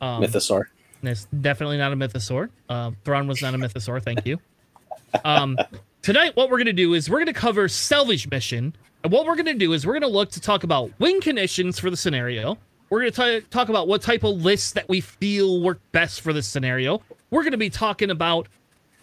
[0.01, 0.65] Um, Mythosaur.
[1.03, 2.49] it's definitely not a mythosaur.
[2.69, 4.01] Uh, Thrawn was not a mythosaur.
[4.01, 4.39] Thank you.
[5.25, 5.57] Um,
[6.01, 8.75] tonight, what we're going to do is we're going to cover salvage mission.
[9.03, 11.21] And what we're going to do is we're going to look to talk about win
[11.21, 12.57] conditions for the scenario.
[12.89, 16.31] We're going to talk about what type of lists that we feel work best for
[16.33, 17.01] this scenario.
[17.31, 18.47] We're going to be talking about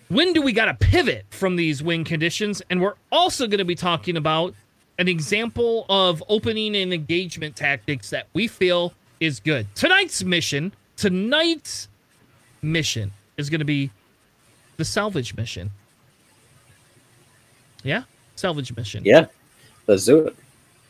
[0.08, 2.62] when do we got to pivot from these win conditions.
[2.70, 4.54] And we're also going to be talking about
[4.98, 9.66] an example of opening and engagement tactics that we feel is good.
[9.74, 11.88] Tonight's mission, tonight's
[12.62, 13.90] mission is going to be
[14.76, 15.70] the salvage mission.
[17.82, 18.04] Yeah,
[18.36, 19.02] salvage mission.
[19.04, 19.26] Yeah,
[19.86, 20.36] let's do it.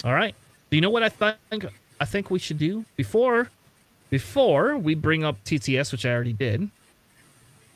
[0.05, 0.35] All right.
[0.71, 1.67] Do you know what I think?
[2.01, 3.51] I think we should do before,
[4.11, 6.69] before we bring up TTS, which I already did.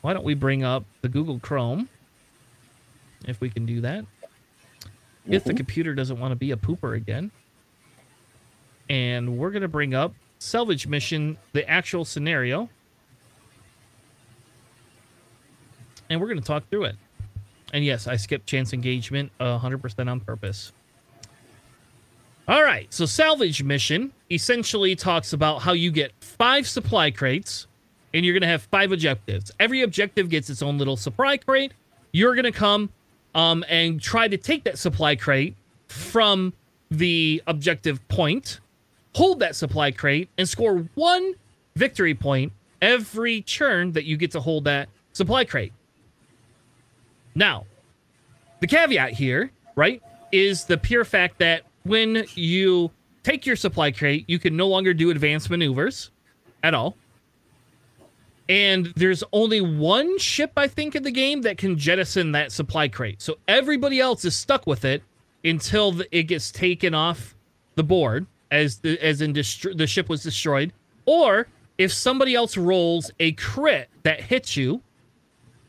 [0.01, 1.89] Why don't we bring up the Google Chrome?
[3.27, 4.05] If we can do that.
[5.27, 5.57] If the Mhm.
[5.57, 7.31] computer doesn't want to be a pooper again.
[8.89, 12.69] And we're going to bring up salvage mission, the actual scenario.
[16.09, 16.95] And we're going to talk through it.
[17.73, 20.71] And yes, I skipped chance engagement uh, 100% on purpose.
[22.47, 27.67] All right, so salvage mission essentially talks about how you get five supply crates
[28.13, 29.51] and you're going to have five objectives.
[29.59, 31.73] Every objective gets its own little supply crate.
[32.11, 32.89] You're going to come
[33.35, 35.55] um, and try to take that supply crate
[35.87, 36.53] from
[36.91, 38.59] the objective point,
[39.15, 41.33] hold that supply crate, and score one
[41.75, 42.51] victory point
[42.81, 45.73] every turn that you get to hold that supply crate.
[47.35, 47.65] Now,
[48.59, 50.01] the caveat here, right,
[50.31, 52.91] is the pure fact that when you
[53.23, 56.11] take your supply crate, you can no longer do advanced maneuvers
[56.63, 56.95] at all.
[58.49, 62.87] And there's only one ship, I think, in the game that can jettison that supply
[62.87, 63.21] crate.
[63.21, 65.03] So everybody else is stuck with it
[65.45, 67.35] until it gets taken off
[67.75, 70.73] the board, as the, as in the ship was destroyed,
[71.05, 71.47] or
[71.77, 74.81] if somebody else rolls a crit that hits you,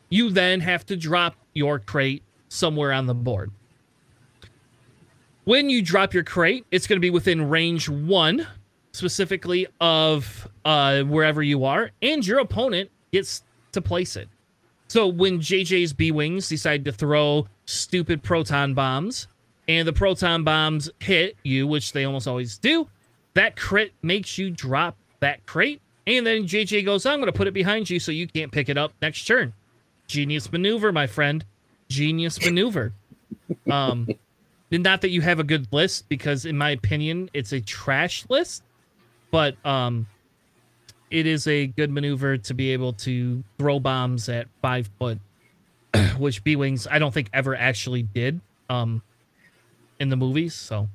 [0.09, 3.51] you then have to drop your crate somewhere on the board.
[5.43, 8.47] When you drop your crate, it's going to be within range one,
[8.91, 14.27] specifically of uh, wherever you are, and your opponent gets to place it.
[14.87, 19.27] So when JJ's B Wings decide to throw stupid proton bombs,
[19.67, 22.87] and the proton bombs hit you, which they almost always do,
[23.33, 25.81] that crit makes you drop that crate.
[26.07, 28.67] And then JJ goes, I'm going to put it behind you so you can't pick
[28.67, 29.53] it up next turn.
[30.07, 31.45] Genius maneuver, my friend.
[31.87, 32.91] Genius maneuver.
[33.69, 34.09] Um,
[34.71, 38.63] not that you have a good list, because in my opinion, it's a trash list,
[39.31, 40.07] but um,
[41.09, 45.19] it is a good maneuver to be able to throw bombs at five foot,
[46.17, 49.01] which B Wings I don't think ever actually did um,
[49.99, 50.53] in the movies.
[50.53, 50.87] So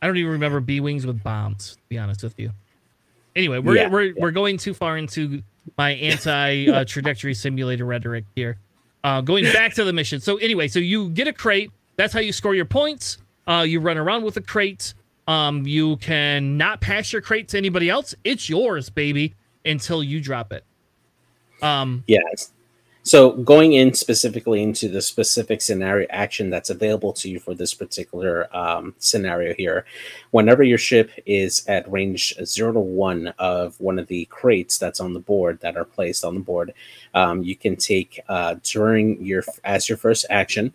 [0.00, 2.52] I don't even remember B Wings with bombs, to be honest with you.
[3.34, 5.42] Anyway, we're Yeah, we're, we're going too far into
[5.76, 8.58] my anti uh, trajectory simulator rhetoric here.
[9.04, 10.20] Uh, going back to the mission.
[10.20, 11.70] So anyway, so you get a crate.
[11.96, 13.18] That's how you score your points.
[13.46, 14.94] Uh, you run around with a crate.
[15.28, 18.14] Um, you can not pass your crate to anybody else.
[18.24, 20.64] It's yours, baby, until you drop it.
[21.62, 22.52] Um, Yes.
[23.08, 27.72] So going in specifically into the specific scenario action that's available to you for this
[27.72, 29.86] particular um, scenario here,
[30.30, 35.00] whenever your ship is at range zero to one of one of the crates that's
[35.00, 36.74] on the board that are placed on the board,
[37.14, 40.74] um, you can take uh, during your as your first action.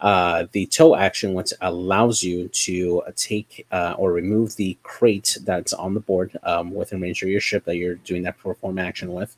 [0.00, 5.72] Uh, the tow action, which allows you to take uh, or remove the crate that's
[5.72, 9.12] on the board um, within range of your ship that you're doing that perform action
[9.12, 9.34] with,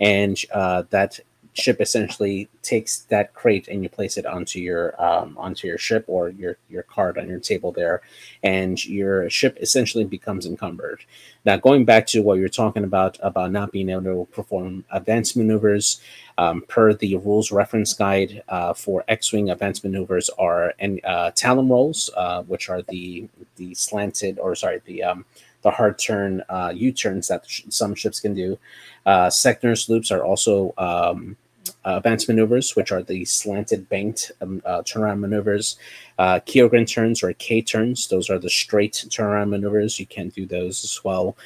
[0.00, 1.20] and uh, that
[1.56, 6.04] ship essentially takes that crate and you place it onto your um, onto your ship
[6.06, 8.02] or your your card on your table there,
[8.42, 11.00] and your ship essentially becomes encumbered.
[11.44, 15.36] Now, going back to what you're talking about about not being able to perform advanced
[15.36, 16.00] maneuvers,
[16.38, 21.68] um, per the rules reference guide uh, for X-wing advanced maneuvers are and uh, Talon
[21.68, 25.24] rolls, uh, which are the the slanted or sorry the um,
[25.62, 28.58] the hard turn uh, U turns that sh- some ships can do.
[29.04, 31.45] Uh, Segnor's loops are also um, uh,
[31.94, 35.76] advanced maneuvers, which are the slanted banked um, uh, turnaround maneuvers.
[36.18, 40.00] Uh, Koiogran turns or K turns, those are the straight turnaround maneuvers.
[40.00, 41.36] You can do those as well.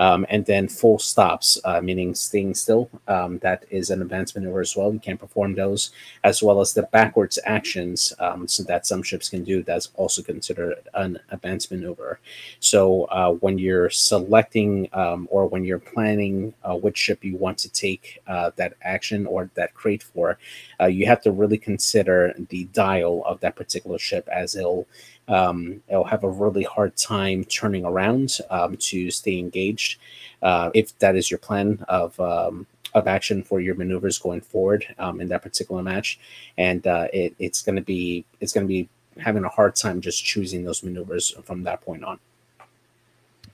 [0.00, 2.88] Um, and then full stops, uh, meaning staying still.
[3.06, 4.92] Um, that is an advanced maneuver as well.
[4.92, 5.90] You can perform those,
[6.24, 9.62] as well as the backwards actions um, so that some ships can do.
[9.62, 12.18] That's also considered an advanced maneuver.
[12.60, 17.58] So uh, when you're selecting um, or when you're planning uh, which ship you want
[17.58, 20.38] to take uh, that action or that crate for,
[20.80, 24.86] uh, you have to really consider the dial of that particular ship as it'll
[25.30, 29.98] um, it'll have a really hard time turning around um, to stay engaged.
[30.42, 34.84] Uh, if that is your plan of um, of action for your maneuvers going forward
[34.98, 36.18] um, in that particular match,
[36.58, 40.00] and uh, it, it's going to be it's going to be having a hard time
[40.00, 42.18] just choosing those maneuvers from that point on.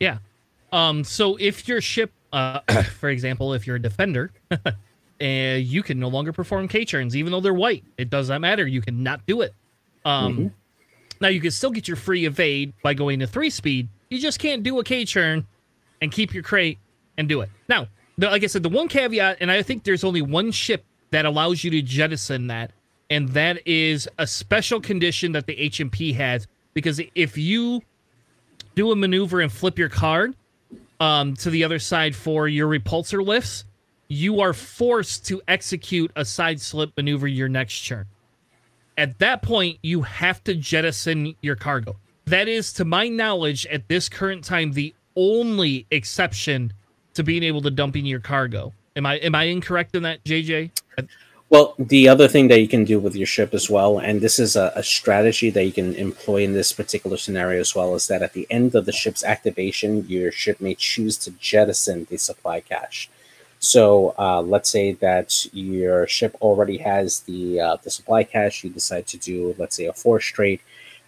[0.00, 0.18] Yeah.
[0.72, 1.04] Um.
[1.04, 2.60] So if your ship, uh,
[2.98, 4.32] for example, if you're a defender.
[5.20, 7.84] and you can no longer perform K turns, even though they're white.
[7.98, 8.66] It does not matter.
[8.66, 9.54] You cannot do it.
[10.04, 10.46] Um, mm-hmm.
[11.20, 13.88] Now you can still get your free evade by going to three speed.
[14.10, 15.46] You just can't do a K turn
[16.00, 16.78] and keep your crate
[17.16, 17.50] and do it.
[17.68, 17.88] Now,
[18.18, 21.64] like I said, the one caveat, and I think there's only one ship that allows
[21.64, 22.72] you to jettison that,
[23.10, 26.46] and that is a special condition that the HMP has.
[26.74, 27.82] Because if you
[28.74, 30.34] do a maneuver and flip your card
[31.00, 33.64] um, to the other side for your repulsor lifts,
[34.08, 38.06] you are forced to execute a side slip maneuver your next turn
[38.96, 41.96] at that point, you have to jettison your cargo.
[42.26, 46.72] That is, to my knowledge, at this current time, the only exception
[47.14, 48.72] to being able to dump in your cargo.
[48.96, 50.70] Am I am I incorrect in that, JJ?
[51.48, 54.40] Well, the other thing that you can do with your ship as well, and this
[54.40, 58.08] is a, a, strategy that you can employ in this particular scenario as well, is
[58.08, 62.16] that at the end of the ship's activation, your ship may choose to jettison the
[62.16, 63.08] supply cache.
[63.66, 68.62] So uh, let's say that your ship already has the uh, the supply cache.
[68.62, 70.60] You decide to do, let's say, a four trade.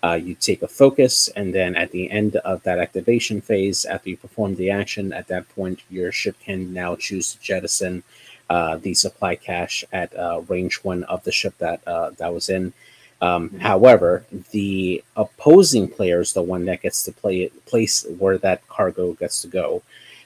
[0.02, 4.10] Uh, you take a focus, and then at the end of that activation phase, after
[4.10, 8.02] you perform the action, at that point, your ship can now choose to jettison
[8.50, 12.48] uh, the supply cache at uh, range one of the ship that uh, that was
[12.48, 12.72] in.
[13.20, 13.58] Um, mm-hmm.
[13.58, 18.66] However, the opposing player is the one that gets to play it, place where that
[18.66, 19.82] cargo gets to go.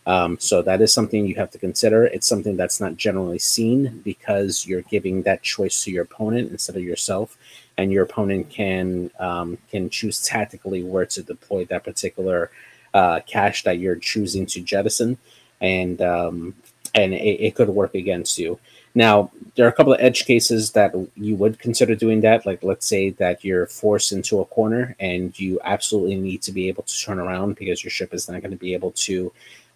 [0.07, 2.05] Um, so that is something you have to consider.
[2.05, 6.77] It's something that's not generally seen because you're giving that choice to your opponent instead
[6.77, 7.37] of yourself,
[7.79, 12.51] and your opponent can um, can choose tactically where to deploy that particular
[12.95, 15.19] uh, cache that you're choosing to jettison,
[15.61, 16.55] and um,
[16.95, 18.59] and it, it could work against you.
[18.95, 22.45] Now, there are a couple of edge cases that you would consider doing that.
[22.45, 26.69] Like, let's say that you're forced into a corner and you absolutely need to be
[26.69, 29.33] able to turn around because your ship is not going to be able to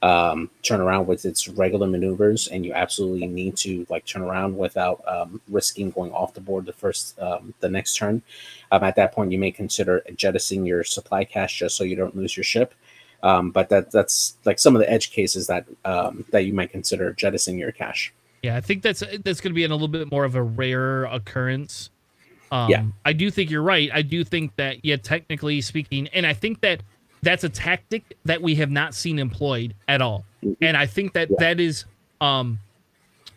[0.07, 4.57] um, turn around with its regular maneuvers, and you absolutely need to like turn around
[4.57, 8.23] without um, risking going off the board the first um, the next turn.
[8.71, 12.17] Um, at that point, you may consider jettisoning your supply cache just so you don't
[12.17, 12.73] lose your ship.
[13.25, 16.71] Um, but that that's like some of the edge cases that um, that you might
[16.71, 18.13] consider jettisoning your cache.
[18.45, 20.43] Yeah, I think that's that's going to be in a little bit more of a
[20.43, 21.91] rare occurrence.
[22.53, 23.91] yeah, I do think you're right.
[23.93, 26.85] I do think that yeah, technically speaking, and I think that
[27.27, 30.25] that's a tactic that we have not seen employed at all.
[30.61, 31.37] And I think that yeah.
[31.41, 31.85] that is
[32.21, 32.61] um,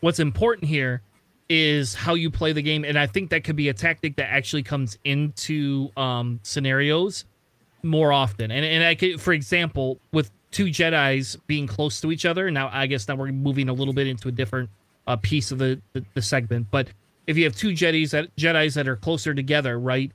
[0.01, 1.01] what's important here
[1.49, 2.85] is how you play the game.
[2.85, 7.25] And I think that could be a tactic that actually comes into um, scenarios
[7.81, 8.51] more often.
[8.51, 12.51] And and I could, for example, with two Jedi's being close to each other.
[12.51, 14.69] Now I guess now we're moving a little bit into a different
[15.07, 16.67] uh, piece of the, the, the segment.
[16.69, 16.89] But
[17.25, 20.11] if you have two Jedi's that Jedi's that are closer together, right?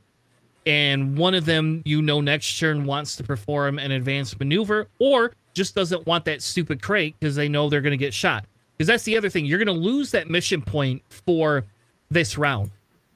[0.66, 5.32] And one of them you know next turn wants to perform an advanced maneuver or
[5.52, 8.44] just doesn't want that stupid crate because they know they're going to get shot.
[8.76, 11.64] Because that's the other thing you're going to lose that mission point for
[12.10, 12.70] this round.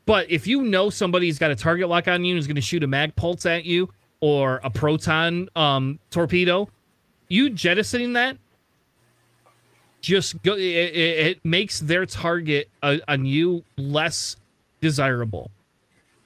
[0.07, 2.61] But if you know somebody's got a target lock on you and is going to
[2.61, 3.91] shoot a mag pulse at you
[4.21, 6.69] or a proton um, torpedo
[7.29, 8.37] you jettisoning that
[10.01, 14.37] just go it, it makes their target uh, on you less
[14.81, 15.51] desirable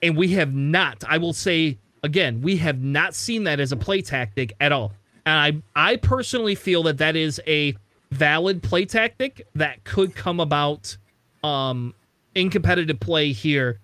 [0.03, 3.77] and we have not, I will say again, we have not seen that as a
[3.77, 4.93] play tactic at all.
[5.25, 7.77] And I, I personally feel that that is a
[8.11, 10.97] valid play tactic that could come about
[11.45, 11.95] um,
[12.35, 13.79] in competitive play here,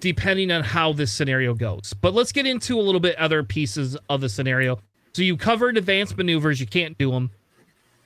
[0.00, 1.94] depending on how this scenario goes.
[2.00, 4.80] But let's get into a little bit other pieces of the scenario.
[5.12, 7.30] So you covered advanced maneuvers, you can't do them.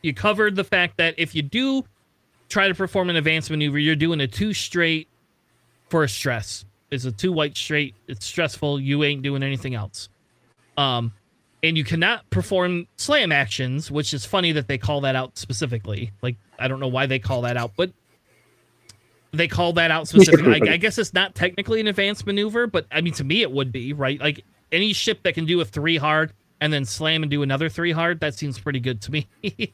[0.02, 1.84] You covered the fact that if you do
[2.48, 5.08] try to perform an advanced maneuver, you're doing a two straight
[5.88, 6.64] for a stress.
[6.92, 7.94] It's a two white straight.
[8.06, 8.78] It's stressful.
[8.78, 10.10] You ain't doing anything else.
[10.76, 11.12] Um,
[11.62, 16.12] and you cannot perform slam actions, which is funny that they call that out specifically.
[16.20, 17.92] Like I don't know why they call that out, but
[19.32, 20.68] they call that out specifically.
[20.68, 23.50] I, I guess it's not technically an advanced maneuver, but I mean to me it
[23.50, 24.20] would be right.
[24.20, 27.68] Like any ship that can do a three hard and then slam and do another
[27.68, 29.26] three hard, that seems pretty good to me.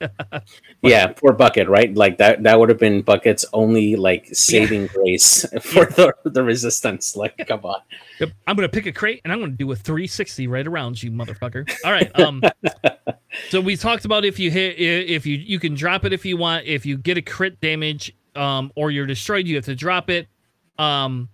[0.83, 1.95] yeah, poor bucket, right?
[1.95, 4.89] Like that that would have been bucket's only like saving yeah.
[4.95, 6.13] grace for yeah.
[6.25, 7.15] the, the resistance.
[7.15, 7.83] Like, come on.
[8.21, 8.31] Yep.
[8.47, 11.71] I'm gonna pick a crate and I'm gonna do a 360 right around you, motherfucker.
[11.85, 12.19] All right.
[12.19, 12.43] Um
[13.51, 16.39] so we talked about if you hit if you you can drop it if you
[16.39, 20.09] want, if you get a crit damage um or you're destroyed, you have to drop
[20.09, 20.27] it.
[20.79, 21.29] Um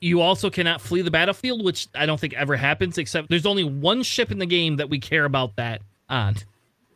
[0.00, 3.64] you also cannot flee the battlefield, which I don't think ever happens, except there's only
[3.64, 6.36] one ship in the game that we care about that on.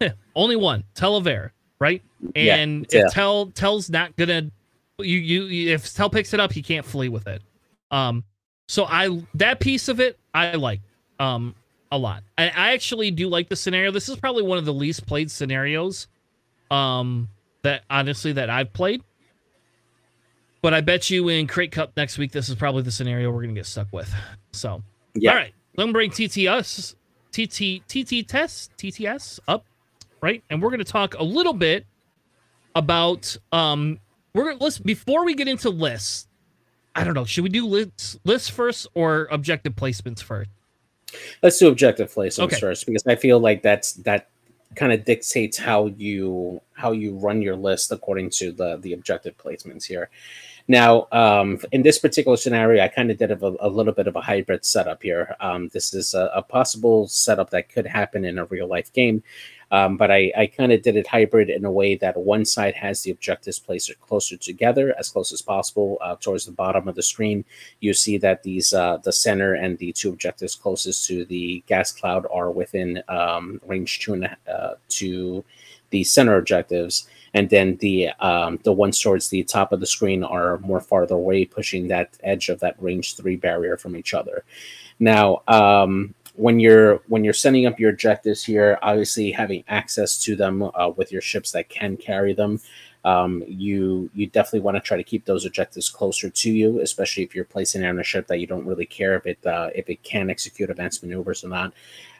[0.35, 2.03] only one, Tel Aviv, right?
[2.35, 4.51] And yeah, if Tel Tel's not gonna
[4.99, 7.43] you you if Tel picks it up, he can't flee with it.
[7.91, 8.25] Um
[8.67, 10.81] so I that piece of it I like
[11.19, 11.55] um
[11.91, 12.23] a lot.
[12.37, 13.91] I, I actually do like the scenario.
[13.91, 16.09] This is probably one of the least played scenarios
[16.71, 17.29] um
[17.63, 19.03] that honestly that I've played.
[20.61, 23.43] But I bet you in Crate Cup next week, this is probably the scenario we're
[23.43, 24.13] going to get stuck with.
[24.53, 24.83] So,
[25.15, 25.31] yeah.
[25.31, 26.97] all right, let me bring TTS,
[27.31, 29.65] TT, TT test, TTS up,
[30.21, 30.43] right?
[30.51, 31.87] And we're going to talk a little bit
[32.75, 34.01] about, um,
[34.35, 36.27] we're going to list before we get into lists.
[36.97, 37.25] I don't know.
[37.25, 40.51] Should we do lists, lists first or objective placements first?
[41.43, 42.61] Let's do objective placements okay.
[42.61, 44.29] first because I feel like that's that
[44.75, 49.37] kind of dictates how you how you run your list according to the the objective
[49.39, 50.11] placements here.
[50.71, 54.17] Now, um, in this particular scenario, I kind of did a, a, little bit of
[54.17, 55.35] a hybrid setup here.
[55.41, 59.23] Um, this is a, a, possible setup that could happen in a real life game,
[59.71, 62.75] um, but I, I kind of did it hybrid in a way that one side
[62.75, 66.97] has the objectives placed closer together, as close as possible, uh, towards the bottom of
[66.97, 67.47] the screen.
[67.81, 71.93] You see that these uh, the center and the two objectives closest to the gas
[71.93, 75.43] cloud are within um, range two and uh, to
[75.91, 80.25] the center objectives and then the um, the ones towards the top of the screen
[80.25, 84.45] are more farther away, pushing that edge of that range three barrier from each other.
[84.99, 90.37] Now, um, when you're when you're setting up your objectives here, obviously having access to
[90.37, 92.61] them uh, with your ships that can carry them,
[93.05, 97.25] um, you you definitely want to try to keep those objectives closer to you, especially
[97.25, 99.71] if you're placing it on a ship that you don't really care if it uh,
[99.75, 101.73] if it can execute advanced maneuvers or not.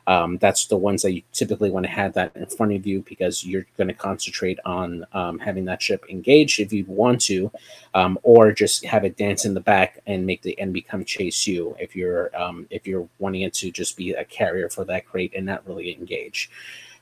[0.09, 3.05] Um, that's the ones that you typically want to have that in front of you
[3.07, 7.53] because you're going to concentrate on um, having that ship engaged if you want to,
[7.93, 11.47] um, or just have it dance in the back and make the enemy come chase
[11.47, 15.07] you if you're um, if you're wanting it to just be a carrier for that
[15.07, 16.51] crate and not really engage.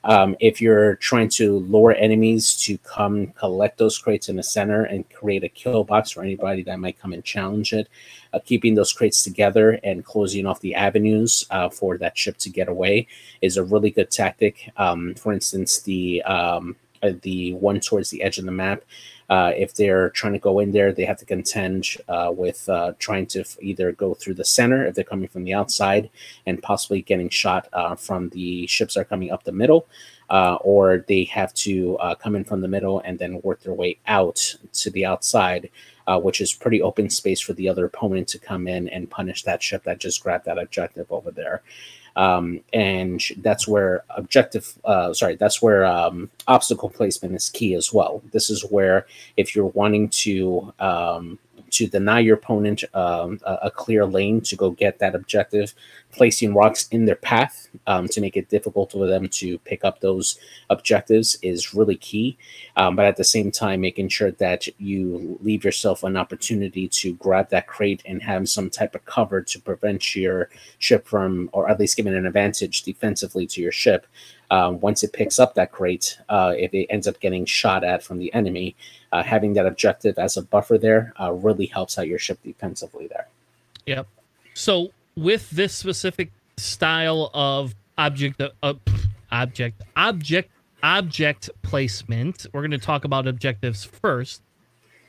[0.07, 4.85] Um, if you're trying to lure enemies to come collect those crates in the center
[4.85, 7.89] and create a kill box for anybody that might come and challenge it,
[8.33, 12.49] uh, keeping those crates together and closing off the avenues uh, for that ship to
[12.49, 13.05] get away
[13.41, 14.71] is a really good tactic.
[14.77, 18.83] Um, for instance, the um, uh, the one towards the edge of the map.
[19.29, 22.93] Uh, if they're trying to go in there, they have to contend uh, with uh,
[22.97, 26.09] trying to f- either go through the center if they're coming from the outside
[26.45, 29.87] and possibly getting shot uh, from the ships that are coming up the middle,
[30.29, 33.97] uh, or they have to come in from the middle and then work their way
[34.07, 35.69] out to the outside.
[36.21, 39.61] which is pretty open space for the other opponent to come in and punish that
[39.61, 41.61] ship that just grabbed that objective over there.
[42.17, 47.93] Um, and that's where objective, uh, sorry, that's where um, obstacle placement is key as
[47.93, 48.23] well.
[48.31, 49.05] This is where
[49.37, 51.37] if you're wanting to um,
[51.71, 55.73] to deny your opponent um, a, a, clear lane to go get that objective,
[56.11, 59.99] placing rocks in their path um, to make it difficult for them to pick up
[59.99, 60.39] those
[60.69, 62.37] objectives is really key.
[62.75, 67.13] Um, but at the same time, making sure that you leave yourself an opportunity to
[67.15, 70.49] grab that crate and have some type of cover to prevent your
[70.79, 74.07] ship from, or at least giving an advantage defensively to your ship
[74.49, 78.03] um, once it picks up that crate, uh, if it ends up getting shot at
[78.03, 78.75] from the enemy,
[79.11, 83.07] uh, having that objective as a buffer there uh, really helps out your ship defensively
[83.07, 83.27] there.
[83.85, 84.07] Yep.
[84.53, 88.73] So with this specific style of object, uh,
[89.31, 90.51] object, object,
[90.83, 94.41] object placement, we're going to talk about objectives first.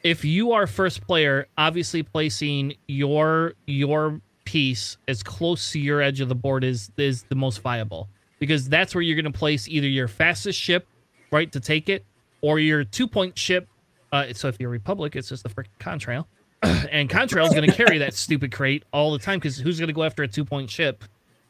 [0.05, 6.20] If you are first player, obviously placing your your piece as close to your edge
[6.20, 8.09] of the board is is the most viable
[8.39, 10.86] because that's where you're going to place either your fastest ship,
[11.30, 12.05] right, to take it,
[12.41, 13.68] or your two point ship.
[14.12, 16.26] Uh, so if you're Republic, it's just the freaking Contrail.
[16.91, 19.89] and Contrail is going to carry that stupid crate all the time because who's going
[19.89, 21.05] to go after a two point ship?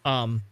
[0.05, 0.43] Um,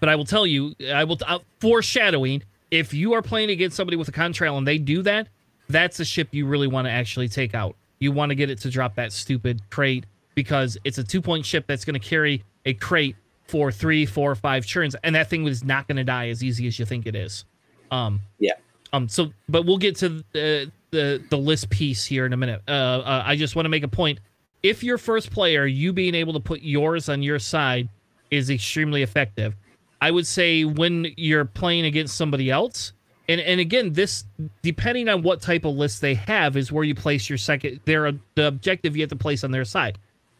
[0.00, 2.42] but I will tell you, I will uh, foreshadowing.
[2.70, 5.28] If you are playing against somebody with a Contrail and they do that,
[5.70, 7.76] that's a ship you really want to actually take out.
[7.98, 10.04] You want to get it to drop that stupid crate
[10.34, 13.16] because it's a two point ship that's going to carry a crate
[13.48, 16.66] for three, four, five churns, and that thing was not going to die as easy
[16.66, 17.44] as you think it is.
[17.90, 18.52] Um, yeah.
[18.92, 19.08] Um.
[19.08, 22.62] So, but we'll get to uh, the the list piece here in a minute.
[22.68, 24.20] Uh, uh, I just want to make a point.
[24.62, 27.88] If you're first player, you being able to put yours on your side
[28.30, 29.54] is extremely effective.
[30.00, 32.92] I would say when you're playing against somebody else,
[33.28, 34.24] and and again, this
[34.62, 37.80] depending on what type of list they have is where you place your second.
[37.84, 39.98] Their the objective you have to place on their side.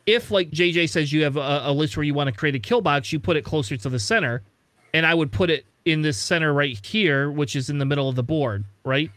[0.09, 2.59] If like JJ says, you have a, a list where you want to create a
[2.59, 4.43] kill box, you put it closer to the center,
[4.95, 8.09] and I would put it in this center right here, which is in the middle
[8.09, 9.11] of the board, right?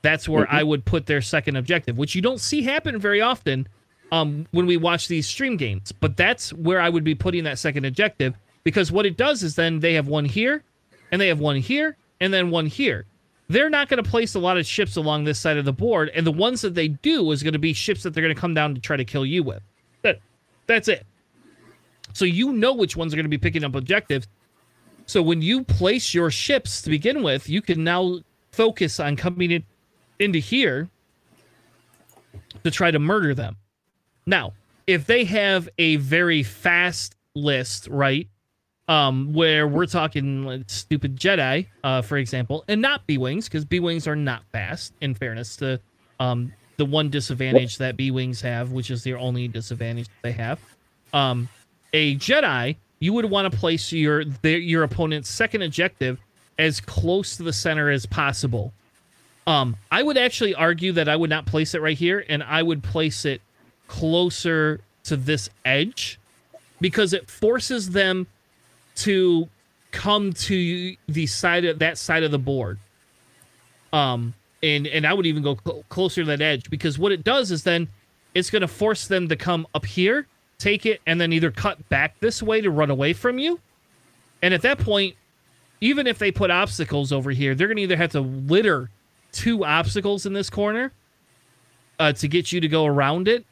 [0.00, 0.56] That's where mm-hmm.
[0.56, 3.68] I would put their second objective, which you don't see happen very often
[4.10, 5.92] um, when we watch these stream games.
[5.92, 8.34] But that's where I would be putting that second objective
[8.64, 10.64] because what it does is then they have one here,
[11.12, 13.04] and they have one here, and then one here.
[13.48, 16.10] They're not going to place a lot of ships along this side of the board,
[16.14, 18.40] and the ones that they do is going to be ships that they're going to
[18.40, 19.62] come down to try to kill you with.
[20.68, 21.06] That, that's it.
[22.12, 24.28] So you know which ones are going to be picking up objectives.
[25.06, 28.20] So when you place your ships to begin with, you can now
[28.52, 29.64] focus on coming in,
[30.18, 30.88] into here
[32.64, 33.56] to try to murder them.
[34.26, 34.52] Now,
[34.86, 38.28] if they have a very fast list, right?
[38.88, 43.66] Um, where we're talking like, stupid Jedi, uh, for example, and not B wings because
[43.66, 44.94] B wings are not fast.
[45.02, 45.78] In fairness to
[46.20, 50.58] um, the one disadvantage that B wings have, which is their only disadvantage they have,
[51.12, 51.48] um,
[51.92, 56.18] a Jedi you would want to place your your opponent's second objective
[56.58, 58.72] as close to the center as possible.
[59.46, 62.62] Um, I would actually argue that I would not place it right here, and I
[62.62, 63.40] would place it
[63.86, 66.18] closer to this edge
[66.80, 68.26] because it forces them
[68.96, 69.48] to
[69.90, 72.78] come to the side of that side of the board.
[73.92, 77.24] Um, and and I would even go cl- closer to that edge because what it
[77.24, 77.88] does is then
[78.34, 80.26] it's going to force them to come up here,
[80.58, 83.60] take it, and then either cut back this way to run away from you.
[84.42, 85.16] And at that point,
[85.80, 88.90] even if they put obstacles over here, they're going to either have to litter
[89.32, 90.92] two obstacles in this corner
[91.98, 93.44] uh, to get you to go around it,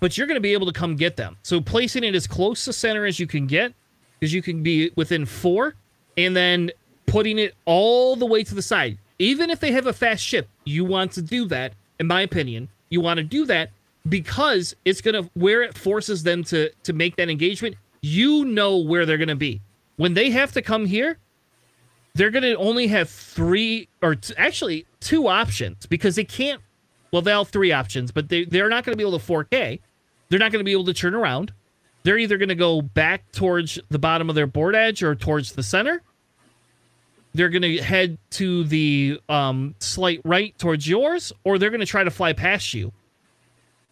[0.00, 1.36] but you're going to be able to come get them.
[1.42, 3.72] So placing it as close to center as you can get,
[4.18, 5.74] because you can be within four,
[6.16, 6.70] and then
[7.06, 8.98] putting it all the way to the side.
[9.18, 12.68] Even if they have a fast ship, you want to do that, in my opinion.
[12.90, 13.70] You want to do that
[14.08, 19.06] because it's to, where it forces them to, to make that engagement, you know where
[19.06, 19.60] they're to be.
[19.96, 21.18] When they have to come here,
[22.14, 26.60] they're to only have three or t- actually two options because they can't
[27.14, 29.78] well, they'll have three options, but they, they're not to be able to 4K.
[30.28, 31.52] They're not to be able to turn around.
[32.02, 35.62] They're either to go back towards the bottom of their board edge or towards the
[35.62, 36.02] center.
[37.34, 41.86] They're going to head to the um, slight right towards yours, or they're going to
[41.86, 42.92] try to fly past you.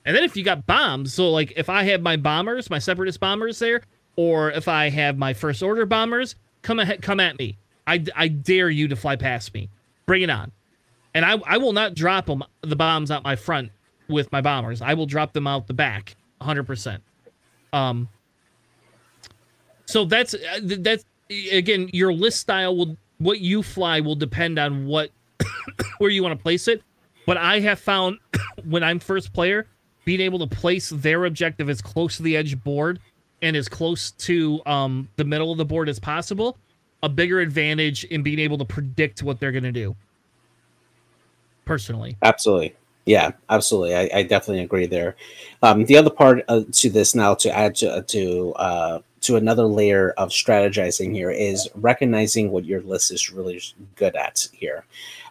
[0.04, 3.20] And then if you got bombs, so like if I have my bombers, my separatist
[3.20, 3.82] bombers there,
[4.16, 7.58] or if I have my first order bombers, come ahead, come at me.
[7.86, 9.68] I, I dare you to fly past me.
[10.06, 10.52] Bring it on
[11.14, 13.70] and I I will not drop them the bombs out my front
[14.08, 14.82] with my bombers.
[14.82, 16.64] I will drop them out the back, 100.
[16.64, 17.02] percent
[17.72, 18.08] Um.
[19.86, 21.04] So that's uh, that's
[21.50, 25.10] again your list style will what you fly will depend on what
[25.98, 26.82] where you want to place it.
[27.26, 28.18] But I have found
[28.64, 29.66] when I'm first player,
[30.04, 32.98] being able to place their objective as close to the edge board
[33.40, 36.58] and as close to um, the middle of the board as possible,
[37.02, 39.96] a bigger advantage in being able to predict what they're going to do
[41.64, 42.16] personally.
[42.22, 42.74] Absolutely.
[43.04, 43.96] Yeah, absolutely.
[43.96, 45.16] I, I definitely agree there.
[45.62, 49.64] Um, the other part uh, to this now to add to to uh, to another
[49.64, 53.60] layer of strategizing here is recognizing what your list is really
[53.96, 54.84] good at here,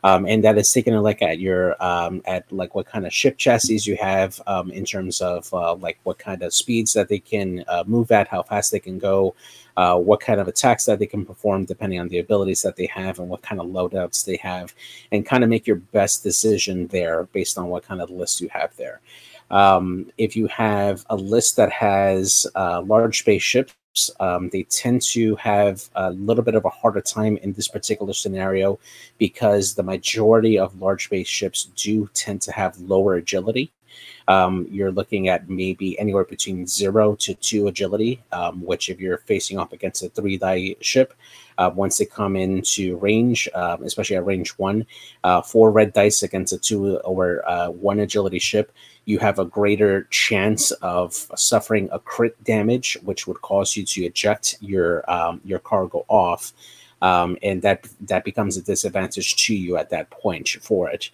[0.04, 3.14] um, and that is taking a look at your um, at like what kind of
[3.14, 7.08] ship chassis you have um, in terms of uh, like what kind of speeds that
[7.08, 9.34] they can uh, move at, how fast they can go,
[9.82, 12.86] uh, what kind of attacks that they can perform depending on the abilities that they
[12.86, 14.76] have and what kind of loadouts they have,
[15.12, 18.50] and kind of make your best decision there based on what kind of list you
[18.50, 19.02] have there.
[19.50, 23.74] Um, if you have a list that has uh, large spaceships,
[24.20, 28.14] um, they tend to have a little bit of a harder time in this particular
[28.14, 28.80] scenario
[29.18, 33.72] because the majority of large spaceships do tend to have lower agility
[34.28, 39.20] um, you're looking at maybe anywhere between zero to two agility, um, which if you're
[39.20, 41.14] facing off against a three die ship,
[41.58, 44.86] uh, once they come into range, um, especially at range one,
[45.24, 48.72] uh, four red dice against a two or uh, one agility ship,
[49.06, 54.06] you have a greater chance of suffering a crit damage, which would cause you to
[54.06, 56.54] eject your um, your cargo off.
[57.02, 61.10] Um, and that that becomes a disadvantage to you at that point for it.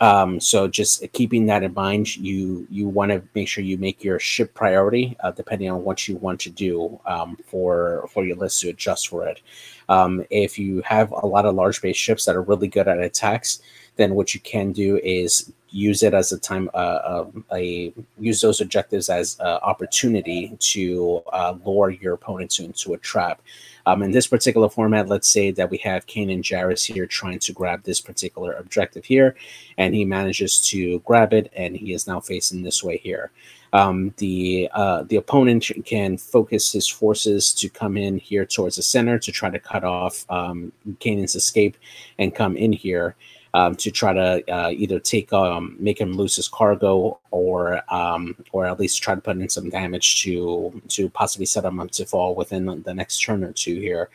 [0.00, 4.04] Um, so just keeping that in mind, you you want to make sure you make
[4.04, 8.36] your ship priority, uh, depending on what you want to do um, for for your
[8.36, 9.40] list to adjust for it.
[9.88, 13.00] Um, if you have a lot of large base ships that are really good at
[13.00, 13.60] attacks,
[13.98, 18.40] then what you can do is use it as a time uh, um, a use
[18.40, 23.42] those objectives as uh, opportunity to uh, lure your opponents into a trap.
[23.84, 27.52] Um, in this particular format, let's say that we have Kanan Jarrus here trying to
[27.52, 29.34] grab this particular objective here,
[29.78, 33.30] and he manages to grab it, and he is now facing this way here.
[33.72, 38.82] Um, the uh, the opponent can focus his forces to come in here towards the
[38.82, 41.76] center to try to cut off um, Kanan's escape
[42.18, 43.16] and come in here
[43.54, 48.36] um, to try to uh, either take um, make him lose his cargo or um,
[48.52, 51.90] or at least try to put in some damage to to possibly set him up
[51.92, 54.10] to fall within the next turn or two here.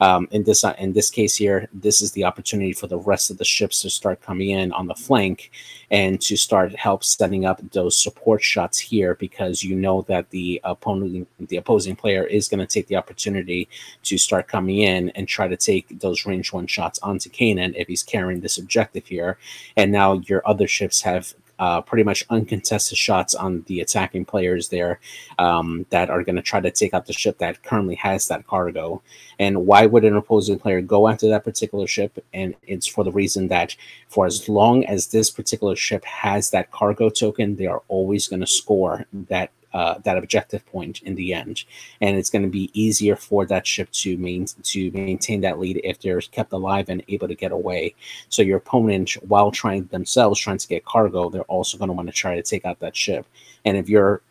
[0.00, 3.30] Um, in this uh, in this case here, this is the opportunity for the rest
[3.30, 5.50] of the ships to start coming in on the flank
[5.94, 10.60] and to start help setting up those support shots here because you know that the
[10.64, 13.68] opponent the opposing player is going to take the opportunity
[14.02, 17.86] to start coming in and try to take those range one shots onto Kanan if
[17.86, 19.38] he's carrying this objective here.
[19.76, 24.68] And now your other ships have uh, pretty much uncontested shots on the attacking players
[24.68, 25.00] there
[25.38, 28.46] um, that are going to try to take out the ship that currently has that
[28.46, 29.02] cargo.
[29.38, 32.24] And why would an opposing player go after that particular ship?
[32.32, 33.76] And it's for the reason that
[34.08, 38.40] for as long as this particular ship has that cargo token, they are always going
[38.40, 41.64] to score that uh, that objective point in the end,
[42.00, 45.80] and it's going to be easier for that ship to main to maintain that lead
[45.84, 47.94] if they're kept alive and able to get away.
[48.28, 52.08] So your opponent, while trying themselves trying to get cargo, they're also going to want
[52.08, 53.26] to try to take out that ship.
[53.64, 54.22] And if your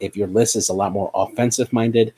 [0.00, 2.14] if your list is a lot more offensive minded,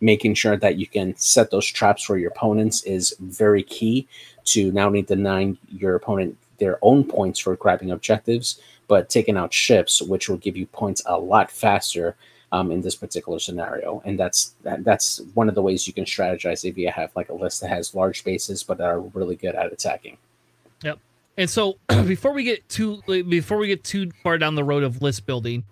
[0.00, 4.06] making sure that you can set those traps for your opponents is very key
[4.44, 9.52] to not only denying your opponent their own points for grabbing objectives, but taking out
[9.52, 12.16] ships, which will give you points a lot faster
[12.52, 14.02] um, in this particular scenario.
[14.04, 17.28] And that's that, that's one of the ways you can strategize if you have like
[17.28, 20.16] a list that has large bases but that are really good at attacking.
[20.82, 20.98] Yep.
[21.36, 25.02] And so before we get too before we get too far down the road of
[25.02, 25.64] list building,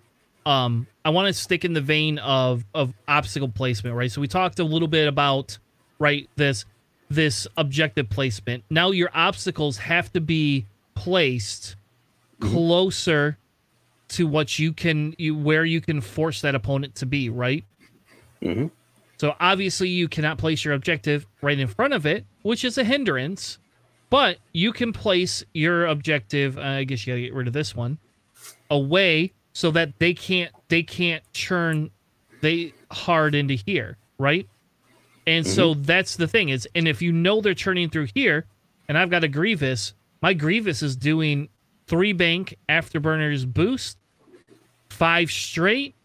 [0.45, 4.11] um, I want to stick in the vein of of obstacle placement, right?
[4.11, 5.57] So we talked a little bit about
[5.99, 6.65] right this
[7.09, 8.63] this objective placement.
[8.69, 10.65] Now your obstacles have to be
[10.97, 11.75] placed
[12.39, 12.53] mm-hmm.
[12.53, 13.37] closer
[14.09, 17.63] to what you can you where you can force that opponent to be right
[18.41, 18.67] mm-hmm.
[19.17, 22.83] so obviously you cannot place your objective right in front of it which is a
[22.83, 23.59] hindrance
[24.09, 27.75] but you can place your objective uh, i guess you gotta get rid of this
[27.75, 27.97] one
[28.71, 31.91] away so that they can't they can't churn
[32.41, 34.47] they hard into here right
[35.27, 35.53] and mm-hmm.
[35.53, 38.45] so that's the thing is and if you know they're churning through here
[38.87, 41.49] and i've got a grievous my grievous is doing
[41.87, 43.97] three bank afterburners boost,
[44.89, 45.95] five straight,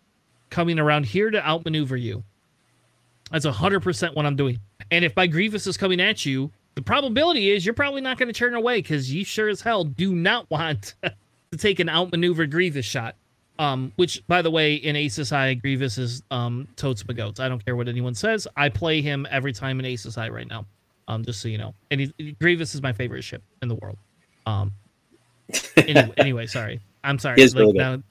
[0.51, 2.23] coming around here to outmaneuver you.
[3.33, 4.61] That's 100% what I'm doing.
[4.91, 8.29] And if my Grievous is coming at you, the probability is you're probably not going
[8.29, 12.47] to turn away because you sure as hell do not want to take an outmaneuver
[12.47, 13.17] Grievous shot.
[13.59, 17.39] Um, which, by the way, in Aces High, Grievous is um, totes goats.
[17.39, 18.49] I don't care what anyone says.
[18.57, 20.67] I play him every time in Aces High right now.
[21.09, 21.75] Um, just so you know.
[21.91, 23.99] And he, Grievous is my favorite ship in the world.
[24.47, 24.73] Um,
[25.77, 26.81] anyway, anyway, sorry.
[27.05, 27.37] I'm sorry.
[27.37, 28.03] He is like, really now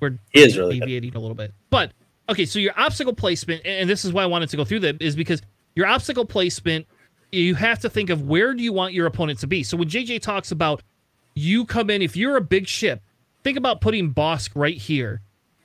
[0.00, 1.18] we're he is really deviating good.
[1.18, 1.52] a little bit.
[1.70, 1.92] But
[2.28, 5.00] okay, so your obstacle placement, and this is why I wanted to go through that,
[5.00, 5.42] is because
[5.74, 6.86] your obstacle placement,
[7.32, 9.62] you have to think of where do you want your opponent to be.
[9.62, 10.82] So when JJ talks about
[11.34, 13.02] you come in, if you're a big ship,
[13.42, 15.20] think about putting Bossk right here,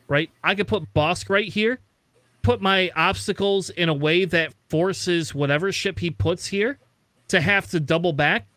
[0.08, 0.30] right?
[0.44, 1.80] I could put Bossk right here,
[2.42, 6.78] put my obstacles in a way that forces whatever ship he puts here
[7.28, 8.48] to have to double back.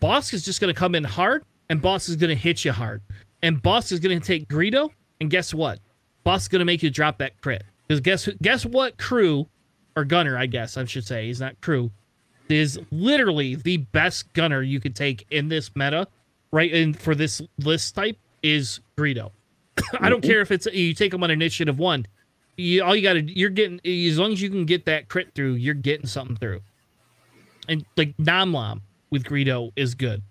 [0.00, 2.72] Bossk is just going to come in hard and Bossk is going to hit you
[2.72, 3.02] hard.
[3.42, 4.90] And Bossk is going to take Greedo,
[5.20, 5.80] and guess what?
[6.24, 7.64] Bossk is going to make you drop that crit.
[7.88, 9.48] Because guess guess what crew,
[9.96, 11.90] or gunner, I guess I should say, he's not crew,
[12.48, 16.06] is literally the best gunner you could take in this meta,
[16.52, 16.72] right?
[16.72, 19.30] And for this list type is Greedo.
[20.00, 20.30] I don't mm-hmm.
[20.30, 22.06] care if it's you take him on initiative one.
[22.56, 25.34] You, all you got to you're getting as long as you can get that crit
[25.34, 26.60] through, you're getting something through.
[27.68, 30.22] And like Nom Lumb with Greedo is good.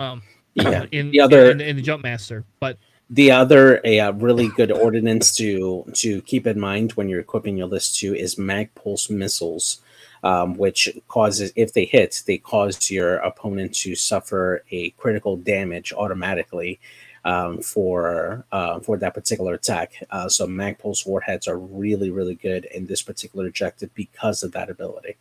[0.00, 0.22] Um,
[0.54, 0.86] yeah.
[0.92, 2.78] in the other in, in the jump master, but
[3.08, 7.56] the other a, a, really good ordinance to to keep in mind when you're equipping
[7.56, 9.80] your list too is mag pulse missiles,
[10.24, 15.92] um, which causes if they hit, they cause your opponent to suffer a critical damage
[15.92, 16.80] automatically
[17.24, 19.92] um, for uh, for that particular attack.
[20.10, 24.52] Uh, so mag pulse warheads are really really good in this particular objective because of
[24.52, 25.16] that ability.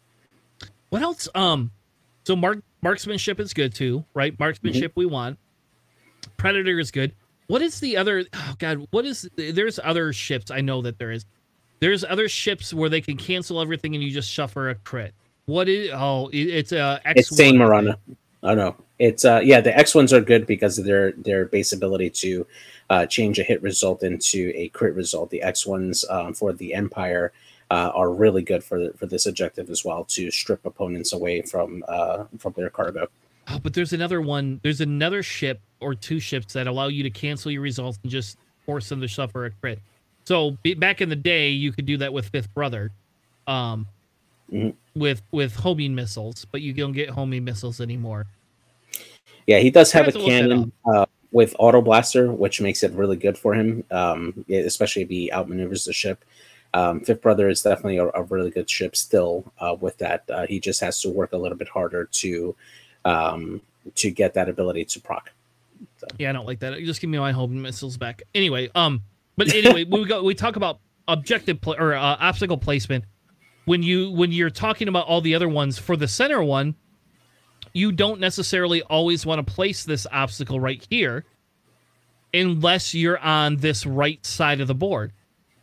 [0.89, 1.27] What else?
[1.35, 1.71] Um,
[2.23, 4.37] so mark marksmanship is good too, right?
[4.39, 4.99] Marksmanship mm-hmm.
[4.99, 5.39] we want.
[6.37, 7.13] Predator is good.
[7.47, 8.25] What is the other?
[8.33, 9.29] Oh God, what is?
[9.35, 10.51] There's other ships.
[10.51, 11.25] I know that there is.
[11.79, 15.13] There's other ships where they can cancel everything and you just suffer a crit.
[15.45, 15.89] What is?
[15.93, 17.01] Oh, it's a.
[17.05, 17.97] X1, it's Seyn Marana.
[18.43, 21.73] Oh no, it's uh yeah the X ones are good because of their their base
[21.73, 22.47] ability to
[22.89, 25.29] uh, change a hit result into a crit result.
[25.29, 27.31] The X ones um, for the Empire
[27.69, 31.83] uh, are really good for for this objective as well to strip opponents away from
[31.87, 33.07] uh, from their cargo.
[33.47, 34.59] Oh, but there's another one.
[34.61, 38.37] There's another ship or two ships that allow you to cancel your results and just
[38.65, 39.79] force them to suffer a crit.
[40.25, 42.91] So back in the day, you could do that with Fifth Brother,
[43.47, 43.87] um,
[44.51, 44.73] Mhm.
[44.95, 48.27] with with homing missiles, but you don't get homing missiles anymore.
[49.47, 52.59] Yeah, he does have a have to look that cannon uh, with auto blaster, which
[52.61, 56.25] makes it really good for him, um, especially if he outmaneuvers the ship.
[56.73, 59.51] Um, Fifth Brother is definitely a, a really good ship still.
[59.59, 62.55] Uh, with that, uh, he just has to work a little bit harder to
[63.05, 63.61] um,
[63.95, 65.31] to get that ability to proc.
[66.17, 66.77] Yeah, I don't like that.
[66.79, 68.23] Just give me my homing missiles back.
[68.35, 69.01] Anyway, um,
[69.37, 70.23] but anyway, we go.
[70.23, 73.05] We talk about objective pla or uh, obstacle placement.
[73.71, 76.75] When you when you're talking about all the other ones for the center one,
[77.71, 81.23] you don't necessarily always want to place this obstacle right here,
[82.33, 85.13] unless you're on this right side of the board.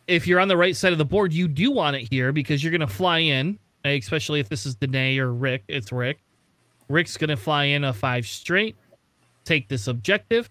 [0.07, 2.63] If you're on the right side of the board, you do want it here because
[2.63, 5.65] you're going to fly in, eh, especially if this is Danae or Rick.
[5.67, 6.17] It's Rick.
[6.87, 8.75] Rick's going to fly in a five straight
[9.45, 10.49] take this objective,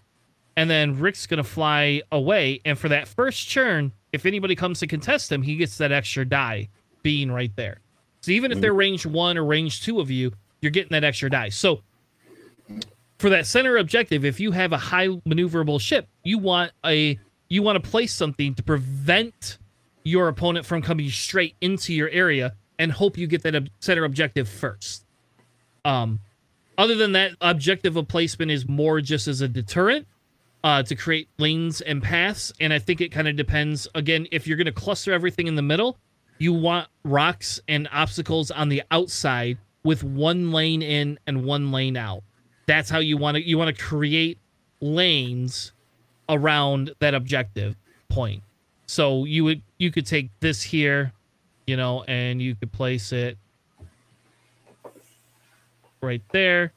[0.55, 2.61] and then Rick's gonna fly away.
[2.63, 6.23] And for that first churn, if anybody comes to contest him, he gets that extra
[6.23, 6.69] die
[7.03, 7.79] being right there.
[8.21, 11.29] So even if they're range one or range two of you, you're getting that extra
[11.29, 11.49] die.
[11.49, 11.81] So
[13.17, 17.63] for that center objective, if you have a high maneuverable ship, you want a you
[17.63, 19.57] want to place something to prevent
[20.03, 24.05] your opponent from coming straight into your area and hope you get that ob- center
[24.05, 25.05] objective first.
[25.83, 26.19] Um,
[26.77, 30.07] other than that, objective of placement is more just as a deterrent
[30.63, 32.53] uh, to create lanes and paths.
[32.61, 33.87] And I think it kind of depends.
[33.95, 35.97] Again, if you're going to cluster everything in the middle,
[36.39, 41.97] you want rocks and obstacles on the outside with one lane in and one lane
[41.97, 42.23] out.
[42.65, 44.39] That's how you want to you want to create
[44.79, 45.73] lanes
[46.29, 47.75] around that objective
[48.07, 48.43] point.
[48.85, 51.11] So you would you could take this here,
[51.67, 53.37] you know, and you could place it
[56.01, 56.73] right there.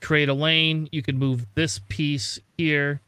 [0.00, 0.88] Create a lane.
[0.92, 3.00] You could move this piece here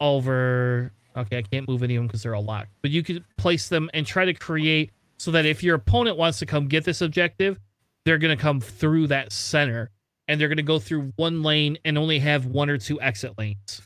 [0.00, 0.92] over.
[1.16, 2.70] Okay, I can't move any of them because they're all locked.
[2.82, 6.38] But you could place them and try to create so that if your opponent wants
[6.38, 7.60] to come get this objective,
[8.06, 9.90] they're going to come through that center
[10.26, 13.36] and they're going to go through one lane and only have one or two exit
[13.36, 13.82] lanes.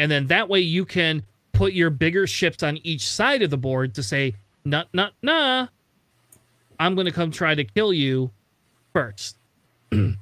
[0.00, 1.22] And then that way you can
[1.52, 4.34] put your bigger ships on each side of the board to say,
[4.64, 5.68] nah, nah, nah,
[6.80, 8.32] I'm going to come try to kill you
[8.92, 9.36] first.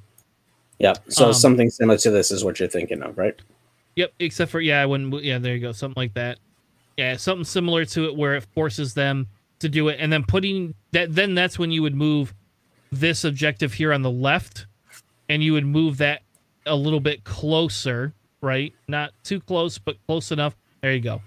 [0.79, 3.35] Yeah, so Um, something similar to this is what you're thinking of, right?
[3.95, 6.39] Yep, except for yeah, when yeah, there you go, something like that.
[6.97, 9.27] Yeah, something similar to it where it forces them
[9.63, 11.13] to do it, and then putting that.
[11.13, 12.33] Then that's when you would move
[12.91, 14.67] this objective here on the left,
[15.27, 16.21] and you would move that
[16.65, 18.73] a little bit closer, right?
[18.87, 20.55] Not too close, but close enough.
[20.81, 21.21] There you go.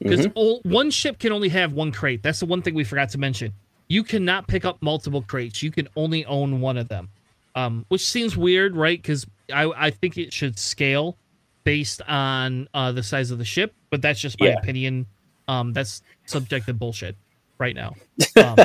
[0.00, 0.26] Because
[0.64, 2.22] one ship can only have one crate.
[2.22, 3.52] That's the one thing we forgot to mention.
[3.88, 5.62] You cannot pick up multiple crates.
[5.62, 7.10] You can only own one of them,
[7.54, 9.00] um, which seems weird, right?
[9.00, 11.16] Because I, I think it should scale
[11.64, 14.58] based on uh, the size of the ship, but that's just my Yeah.
[14.58, 15.06] opinion.
[15.48, 17.16] Um, that's subjective bullshit
[17.58, 17.94] right now.
[18.36, 18.56] Um,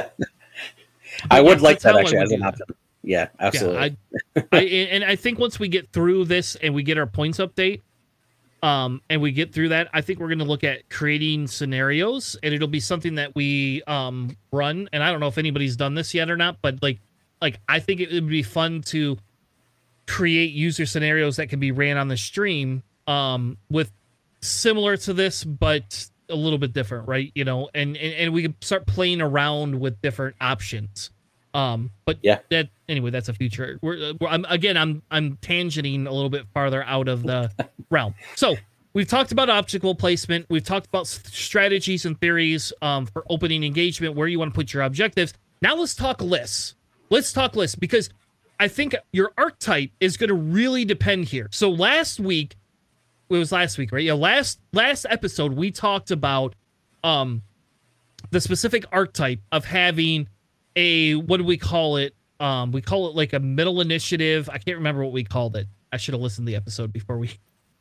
[1.30, 2.66] I would yeah, like that actually as an option.
[3.04, 3.98] Yeah, absolutely.
[4.36, 7.08] Yeah, I, I, and I think once we get through this and we get our
[7.08, 7.82] points update,
[8.62, 12.38] um, and we get through that, I think we're going to look at creating scenarios,
[12.44, 14.90] and it'll be something that we um run.
[14.92, 17.00] And I don't know if anybody's done this yet or not, but like,
[17.42, 19.18] like I think it would be fun to
[20.08, 23.92] create user scenarios that can be ran on the stream, um, with
[24.42, 27.32] similar to this, but a little bit different, right?
[27.36, 31.12] You know, and and, and we can start playing around with different options.
[31.54, 32.40] Um, but Yeah.
[32.52, 33.80] that anyway, that's a future.
[33.82, 37.52] We're, we're I'm again, I'm I'm tangenting a little bit farther out of the
[37.90, 38.14] realm.
[38.36, 38.56] So
[38.94, 40.46] we've talked about obstacle placement.
[40.50, 44.74] We've talked about strategies and theories um, for opening engagement, where you want to put
[44.74, 45.34] your objectives.
[45.62, 46.76] Now let's talk lists.
[47.10, 48.12] Let's talk lists because
[48.60, 51.48] I think your archetype is going to really depend here.
[51.52, 52.56] So last week,
[53.30, 54.04] it was last week, right?
[54.04, 56.56] Yeah, last last episode we talked about
[57.04, 57.42] um
[58.32, 60.28] the specific archetype of having
[60.76, 62.14] a what do we call it?
[62.40, 64.50] Um, we call it like a middle initiative.
[64.50, 65.68] I can't remember what we called it.
[65.92, 67.28] I should have listened to the episode before we.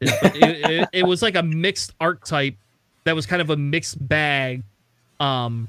[0.00, 2.56] Did it, it, it was like a mixed archetype
[3.04, 4.62] that was kind of a mixed bag
[5.18, 5.68] um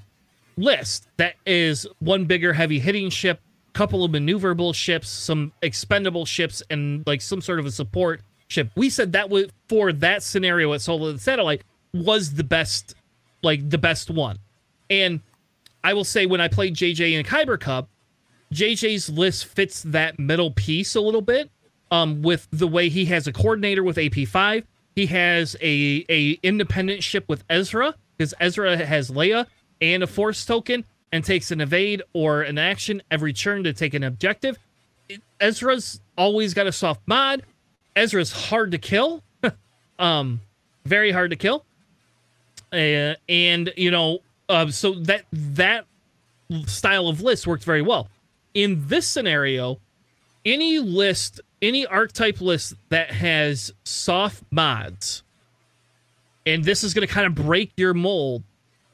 [0.58, 3.40] list that is one bigger heavy hitting ship,
[3.74, 8.70] couple of maneuverable ships, some expendable ships, and like some sort of a support ship.
[8.76, 11.64] We said that was for that scenario at Solar the Satellite
[11.94, 12.96] was the best,
[13.42, 14.38] like the best one.
[14.90, 15.22] And
[15.84, 17.88] I will say when I played JJ in Kyber Cup,
[18.54, 21.50] JJ's list fits that middle piece a little bit.
[21.92, 24.64] um, with the way he has a coordinator with AP5.
[24.96, 29.46] He has a a independent ship with Ezra because Ezra has Leia
[29.82, 33.94] and a Force token and takes an evade or an action every turn to take
[33.94, 34.58] an objective.
[35.40, 37.44] Ezra's always got a soft mod.
[37.96, 39.24] Ezra's hard to kill,
[40.00, 40.42] um,
[40.86, 41.66] very hard to kill,
[42.72, 45.86] uh, and you know, uh, so that that
[46.66, 48.10] style of list worked very well.
[48.54, 49.80] In this scenario,
[50.46, 55.24] any list, any archetype list that has soft mods,
[56.46, 58.44] and this is going to kind of break your mold,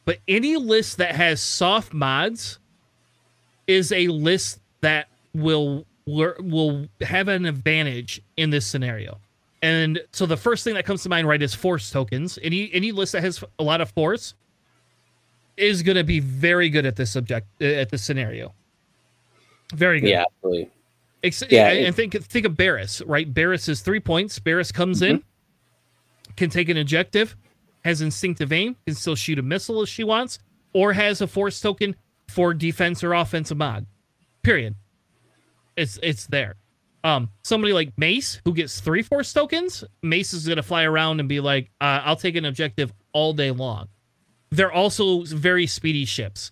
[0.04, 2.60] but any list that has soft mods
[3.68, 9.19] is a list that will will have an advantage in this scenario.
[9.61, 12.38] And so the first thing that comes to mind, right, is force tokens.
[12.44, 14.36] Any any list that has a lot of force
[15.57, 18.53] is going to be very good at this subject at this scenario.
[19.73, 20.10] Very good.
[20.10, 20.69] Yeah, absolutely.
[21.23, 23.34] Ex- yeah, and think think of Barris, right?
[23.34, 24.38] Barris is three points.
[24.38, 25.15] Barris comes mm-hmm.
[25.15, 25.23] in,
[26.36, 27.36] can take an objective,
[27.84, 30.38] has instinctive aim, can still shoot a missile if she wants,
[30.73, 31.95] or has a force token
[32.27, 33.88] for defense or offensive mod.
[34.44, 34.76] Period.
[35.78, 36.56] It's it's there.
[37.04, 41.30] Um, somebody like Mace who gets three force tokens, Mace is gonna fly around and
[41.30, 43.88] be like, uh, "I'll take an objective all day long."
[44.50, 46.52] They're also very speedy ships.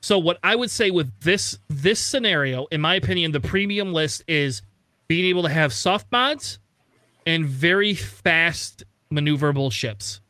[0.00, 4.22] So what I would say with this this scenario, in my opinion, the premium list
[4.28, 4.62] is
[5.08, 6.58] being able to have soft mods
[7.26, 10.20] and very fast maneuverable ships.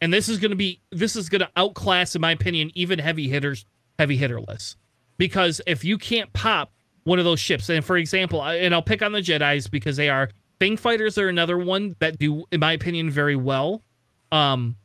[0.00, 2.98] And this is going to be this is going to outclass, in my opinion, even
[2.98, 3.64] heavy hitters,
[3.98, 4.76] heavy hitter lists.
[5.16, 6.72] Because if you can't pop
[7.04, 10.08] one of those ships, and for example, and I'll pick on the Jedi's because they
[10.08, 10.30] are
[10.60, 13.82] Fang fighters are another one that do, in my opinion, very well.
[14.30, 14.76] Um,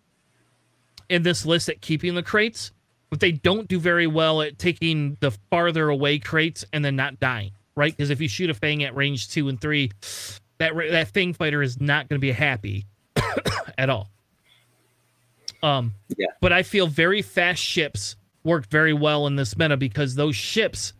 [1.10, 2.72] in this list at keeping the crates
[3.10, 7.19] but they don't do very well at taking the farther away crates and then not
[7.19, 7.95] dying, right?
[7.95, 9.91] Because if you shoot a Fang at range two and three,
[10.57, 12.85] that that Fang fighter is not going to be happy
[13.77, 14.10] at all.
[15.64, 16.27] Um, yeah.
[16.41, 20.94] But I feel very fast ships work very well in this meta because those ships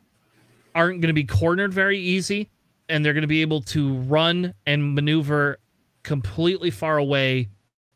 [0.78, 2.50] aren't going to be cornered very easy,
[2.88, 5.60] and they're going to be able to run and maneuver
[6.04, 7.50] completely far away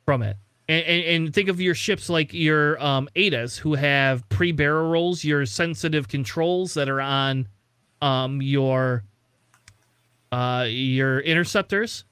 [0.06, 0.36] from it
[0.72, 4.90] and, and, and, think of your ships like your um, Adas, who have pre barrel
[4.90, 7.48] rolls, your sensitive controls that are on
[8.02, 9.04] um, your
[10.32, 12.06] uh, your interceptors.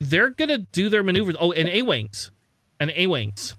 [0.00, 1.36] They're gonna do their maneuvers.
[1.38, 2.32] Oh, and A wings,
[2.80, 3.54] and A wings,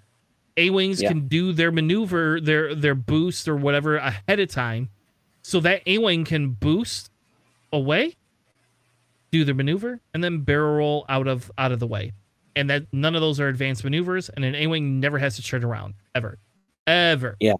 [0.57, 1.07] A wings yeah.
[1.07, 4.89] can do their maneuver, their their boost or whatever ahead of time,
[5.41, 7.09] so that A wing can boost
[7.73, 8.15] away,
[9.31, 12.13] do their maneuver, and then barrel roll out of out of the way
[12.55, 15.63] and that none of those are advanced maneuvers, and an A-wing never has to turn
[15.63, 16.37] around ever,
[16.87, 17.37] ever.
[17.39, 17.55] Yeah,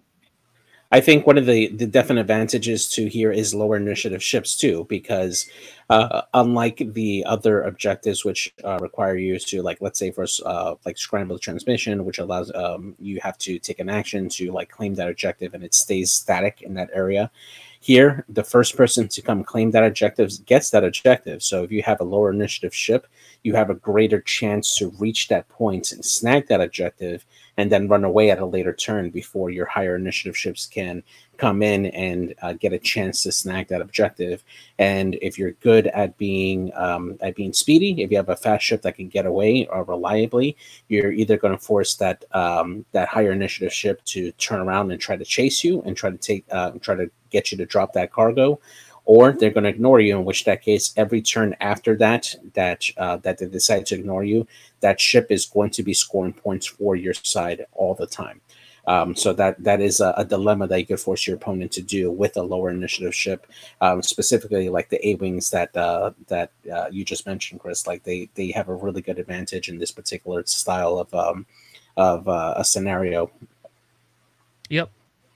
[0.90, 4.86] I think one of the the definite advantages to here is lower initiative ships too,
[4.88, 5.48] because
[5.88, 10.74] uh, unlike the other objectives which uh, require you to like, let's say for uh,
[10.84, 14.68] like scramble the transmission, which allows um, you have to take an action to like
[14.70, 17.30] claim that objective, and it stays static in that area.
[17.82, 21.42] Here, the first person to come claim that objective gets that objective.
[21.42, 23.08] So if you have a lower initiative ship,
[23.42, 27.26] you have a greater chance to reach that point and snag that objective
[27.56, 31.02] and then run away at a later turn before your higher initiative ships can
[31.42, 34.44] come in and uh, get a chance to snag that objective.
[34.78, 38.64] And if you're good at being um, at being speedy, if you have a fast
[38.64, 40.56] ship that can get away uh, reliably,
[40.88, 45.00] you're either going to force that um, that higher initiative ship to turn around and
[45.00, 47.92] try to chase you and try to take uh, try to get you to drop
[47.94, 48.60] that cargo,
[49.04, 50.16] or they're going to ignore you.
[50.18, 54.24] In which that case, every turn after that, that uh, that they decide to ignore
[54.24, 54.46] you,
[54.80, 58.40] that ship is going to be scoring points for your side all the time.
[58.86, 61.82] Um, so that that is a, a, dilemma that you could force your opponent to
[61.82, 63.46] do with a lower initiative ship,
[63.80, 67.86] um, specifically like the A wings that uh, that uh, you just mentioned, Chris.
[67.86, 71.46] Like they they have a really good advantage in this particular style of um,
[71.96, 73.30] of uh, a scenario.
[74.68, 74.90] Yep,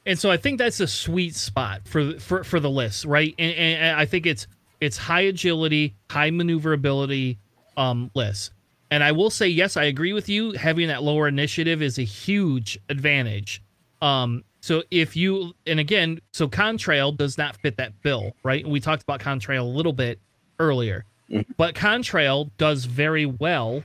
[0.07, 3.33] and so I think that's a sweet spot for for for the list, right?
[3.39, 4.49] And, and I think it's
[4.81, 7.39] it's high agility, high maneuverability
[7.77, 8.51] um, list.
[8.91, 10.53] And I will say, yes, I agree with you.
[10.53, 13.63] Having that lower initiative is a huge advantage.
[14.01, 18.63] Um, so if you, and again, so Contrail does not fit that bill, right?
[18.63, 20.21] And we talked about Contrail a little bit
[20.59, 21.51] earlier, mm-hmm.
[21.57, 23.83] but Contrail does very well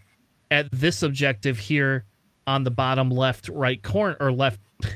[0.49, 2.05] at this objective here
[2.45, 4.59] on the bottom left, right corner or left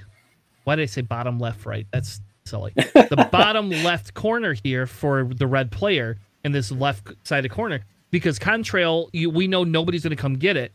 [0.65, 1.88] why did I say bottom left right?
[1.91, 2.73] That's silly.
[2.76, 7.82] the bottom left corner here for the red player in this left side of corner
[8.11, 10.72] because Contrail, you, we know nobody's going to come get it.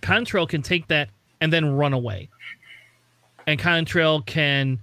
[0.00, 1.10] Contrail can take that
[1.40, 2.28] and then run away,
[3.46, 4.80] and Contrail can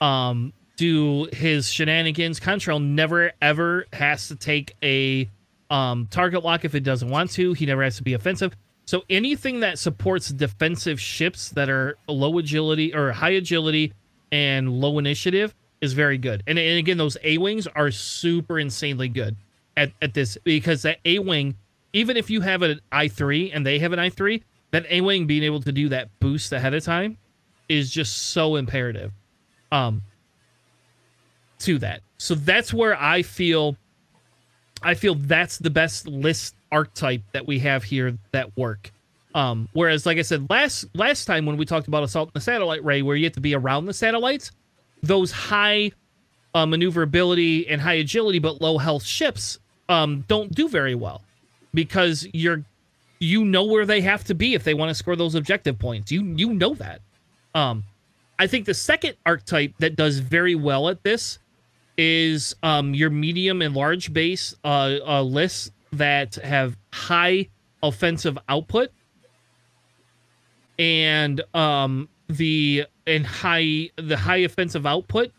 [0.00, 2.38] um, do his shenanigans.
[2.40, 5.28] Contrail never ever has to take a
[5.70, 7.54] um, target lock if it doesn't want to.
[7.54, 8.54] He never has to be offensive.
[8.84, 13.92] So anything that supports defensive ships that are low agility or high agility
[14.30, 16.42] and low initiative is very good.
[16.46, 19.36] And, and again, those A wings are super insanely good
[19.76, 21.56] at, at this because that A wing,
[21.92, 25.00] even if you have an I three and they have an I three, that A
[25.00, 27.18] wing being able to do that boost ahead of time
[27.68, 29.12] is just so imperative.
[29.70, 30.02] Um,
[31.62, 32.02] to that.
[32.18, 33.76] So that's where I feel
[34.82, 38.90] I feel that's the best list archetype that we have here that work.
[39.34, 42.40] Um, whereas, like I said last last time when we talked about assault in the
[42.40, 44.50] satellite ray, where you have to be around the satellites,
[45.02, 45.92] those high
[46.54, 51.22] uh, maneuverability and high agility but low health ships um, don't do very well
[51.74, 52.64] because you're
[53.18, 56.10] you know where they have to be if they want to score those objective points.
[56.10, 57.00] You you know that.
[57.54, 57.84] Um,
[58.38, 61.38] I think the second archetype that does very well at this
[61.96, 67.48] is um, your medium and large base uh, uh, lists that have high
[67.82, 68.90] offensive output
[70.78, 75.30] and um, the and high the high offensive output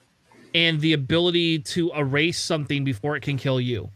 [0.55, 3.89] and the ability to erase something before it can kill you.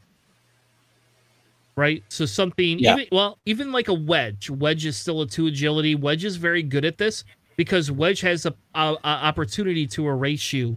[1.77, 2.03] Right?
[2.09, 2.93] So something yeah.
[2.93, 4.49] even well, even like a wedge.
[4.49, 5.95] Wedge is still a two agility.
[5.95, 7.23] Wedge is very good at this
[7.55, 10.75] because Wedge has a, a, a opportunity to erase you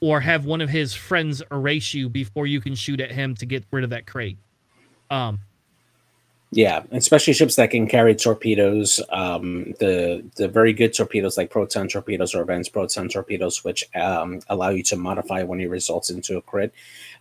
[0.00, 3.46] or have one of his friends erase you before you can shoot at him to
[3.46, 4.38] get rid of that crate.
[5.10, 5.40] Um,
[6.50, 9.02] yeah, especially ships that can carry torpedoes.
[9.10, 14.40] Um, the the very good torpedoes like proton torpedoes or advanced proton torpedoes, which um,
[14.48, 16.72] allow you to modify when it results into a crit.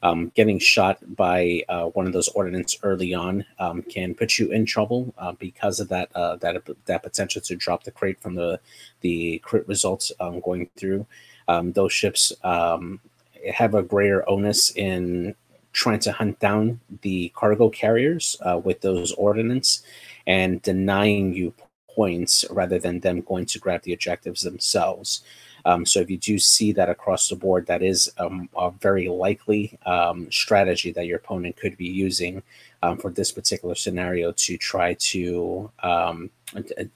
[0.01, 4.49] Um, getting shot by uh, one of those ordnance early on um, can put you
[4.49, 8.35] in trouble uh, because of that uh, that that potential to drop the crate from
[8.35, 8.61] the
[9.01, 11.05] the crit results um, going through.
[11.49, 15.35] Um, those ships have a greater onus in
[15.77, 19.83] trying to hunt down the cargo carriers uh, with those ordnance
[20.25, 21.53] and denying you
[21.95, 25.23] points rather than them going to grab the objectives themselves.
[25.65, 29.07] Um, so if you do see that across the board, that is um, a very
[29.07, 32.41] likely um, strategy that your opponent could be using
[32.81, 36.31] um, for this particular scenario to try to um,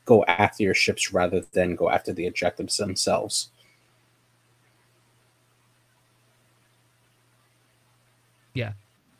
[0.05, 3.49] go after your ships rather than go after the objectives themselves.
[8.53, 8.73] Yeah,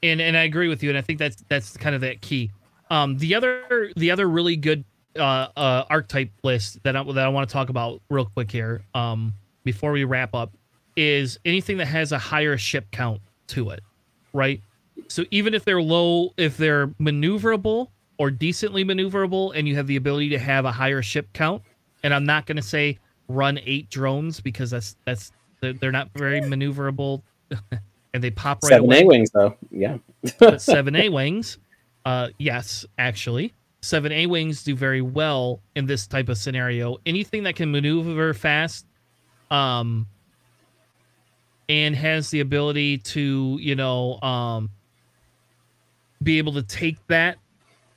[0.03, 2.51] and and I agree with you, and I think that's that's kind of that key.
[2.89, 4.83] Um, the other the other really good
[5.17, 8.83] uh, uh archetype list that I, that I want to talk about real quick here,
[8.93, 9.33] um,
[9.63, 10.51] before we wrap up,
[10.95, 13.81] is anything that has a higher ship count to it,
[14.33, 14.61] right?
[15.07, 19.95] So even if they're low, if they're maneuverable or decently maneuverable, and you have the
[19.95, 21.63] ability to have a higher ship count,
[22.03, 22.97] and I'm not going to say
[23.27, 25.31] run eight drones because that's that's
[25.61, 27.21] they're not very maneuverable
[28.13, 29.01] and they pop right seven away.
[29.01, 29.97] A wings though, yeah.
[30.39, 31.57] but seven A wings,
[32.05, 36.97] uh, yes, actually, seven A wings do very well in this type of scenario.
[37.05, 38.85] Anything that can maneuver fast,
[39.49, 40.07] um,
[41.69, 44.69] and has the ability to, you know, um,
[46.21, 47.37] be able to take that,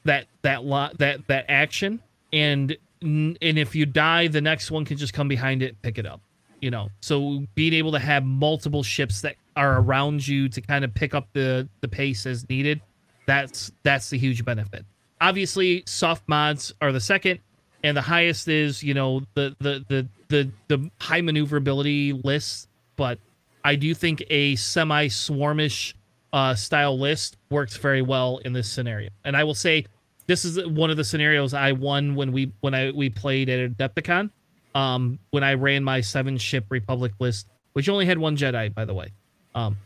[0.05, 2.01] that that lot that that action,
[2.33, 6.07] and and if you die, the next one can just come behind it, pick it
[6.07, 6.21] up
[6.65, 10.85] you know so being able to have multiple ships that are around you to kind
[10.85, 12.81] of pick up the the pace as needed
[13.27, 14.85] that's that's the huge benefit.
[15.21, 17.41] Obviously soft mods are the second
[17.83, 23.19] and the highest is you know the the the the, the high maneuverability list but
[23.65, 25.95] i do think a semi swarmish
[26.33, 29.09] uh, style list works very well in this scenario.
[29.25, 29.87] And i will say
[30.27, 33.71] this is one of the scenarios i won when we when i we played at
[33.71, 34.31] adepticon
[34.75, 38.85] um, when I ran my seven ship Republic list, which only had one Jedi, by
[38.85, 39.13] the way.
[39.55, 39.77] Um,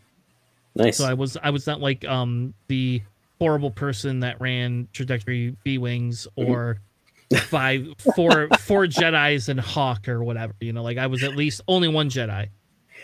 [0.74, 0.96] nice.
[0.96, 3.02] So I was I was not like um, the
[3.38, 6.50] horrible person that ran trajectory B wings mm-hmm.
[6.50, 6.80] or
[7.42, 10.54] five four four Jedi's and Hawk or whatever.
[10.60, 12.48] You know, like I was at least only one Jedi,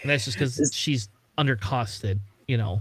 [0.03, 1.09] and that's just because she's
[1.39, 2.19] undercosted.
[2.49, 2.81] You know.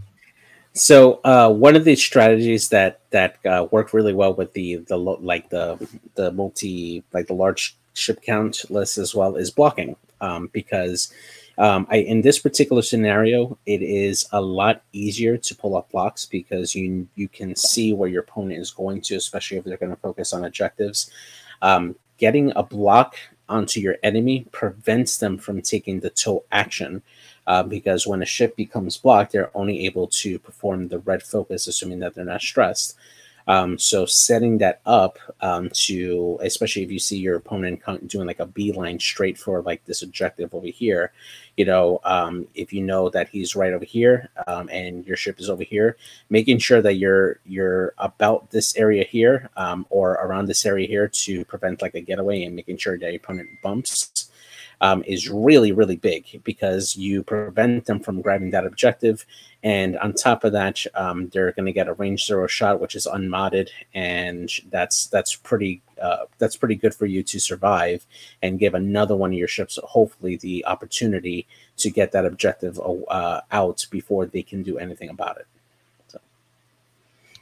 [0.76, 4.98] So uh, one of the strategies that that uh, work really well with the the
[4.98, 10.50] like the the multi like the large ship count list as well is blocking um,
[10.54, 11.14] because
[11.58, 16.26] um, I, in this particular scenario, it is a lot easier to pull up blocks
[16.26, 19.92] because you you can see where your opponent is going to, especially if they're going
[19.92, 21.12] to focus on objectives.
[21.62, 23.16] Um, getting a block
[23.50, 27.04] onto your enemy prevents them from taking the tow action
[27.46, 31.68] uh, because when a ship becomes blocked, they're only able to perform the red focus,
[31.68, 32.96] assuming that they're not stressed.
[33.48, 38.40] Um, so setting that up um, to, especially if you see your opponent doing like
[38.40, 41.12] a beeline straight for like this objective over here,
[41.58, 45.40] you know, um, if you know that he's right over here um, and your ship
[45.40, 45.98] is over here,
[46.30, 51.08] making sure that you're you're about this area here um, or around this area here
[51.08, 54.23] to prevent like a getaway and making sure that your opponent bumps
[54.84, 59.26] um, is really, really big because you prevent them from grabbing that objective.
[59.64, 62.94] And on top of that, um, they're going to get a range zero shot, which
[62.94, 68.06] is unmodded, and that's that's pretty uh, that's pretty good for you to survive
[68.42, 71.48] and give another one of your ships hopefully the opportunity
[71.78, 72.78] to get that objective
[73.08, 75.48] uh, out before they can do anything about it.
[76.10, 76.20] So.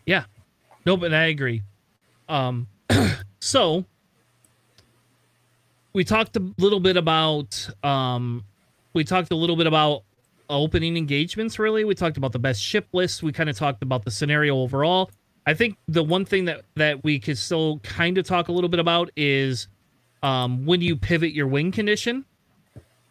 [0.06, 0.26] Yeah,
[0.86, 1.64] no, but I agree.
[2.30, 2.68] Um,
[3.40, 3.86] so
[5.94, 8.44] we talked a little bit about um,
[8.94, 10.04] we talked a little bit about
[10.50, 11.60] opening engagements.
[11.60, 13.24] Really, we talked about the best ship list.
[13.24, 15.12] We kind of talked about the scenario overall.
[15.46, 18.70] I think the one thing that that we could still kind of talk a little
[18.70, 19.68] bit about is
[20.24, 22.26] um, when you pivot your wing condition.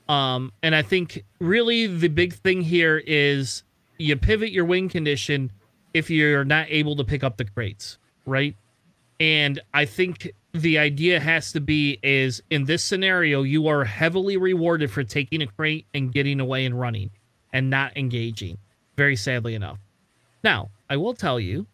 [0.09, 3.63] Um, and I think really the big thing here is
[3.99, 5.53] you pivot your wing condition
[5.95, 8.57] if you're not able to pick up the crates, right?
[9.21, 14.37] And I think the idea has to be is in this scenario you are heavily
[14.37, 17.11] rewarded for taking a crate and getting away and running
[17.53, 18.59] and not engaging
[18.97, 19.79] very sadly enough.
[20.43, 21.67] Now i will tell you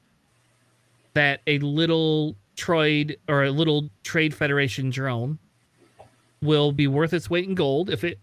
[1.14, 5.38] that a little trade or a little trade federation drone
[6.42, 8.18] will be worth its weight in gold if it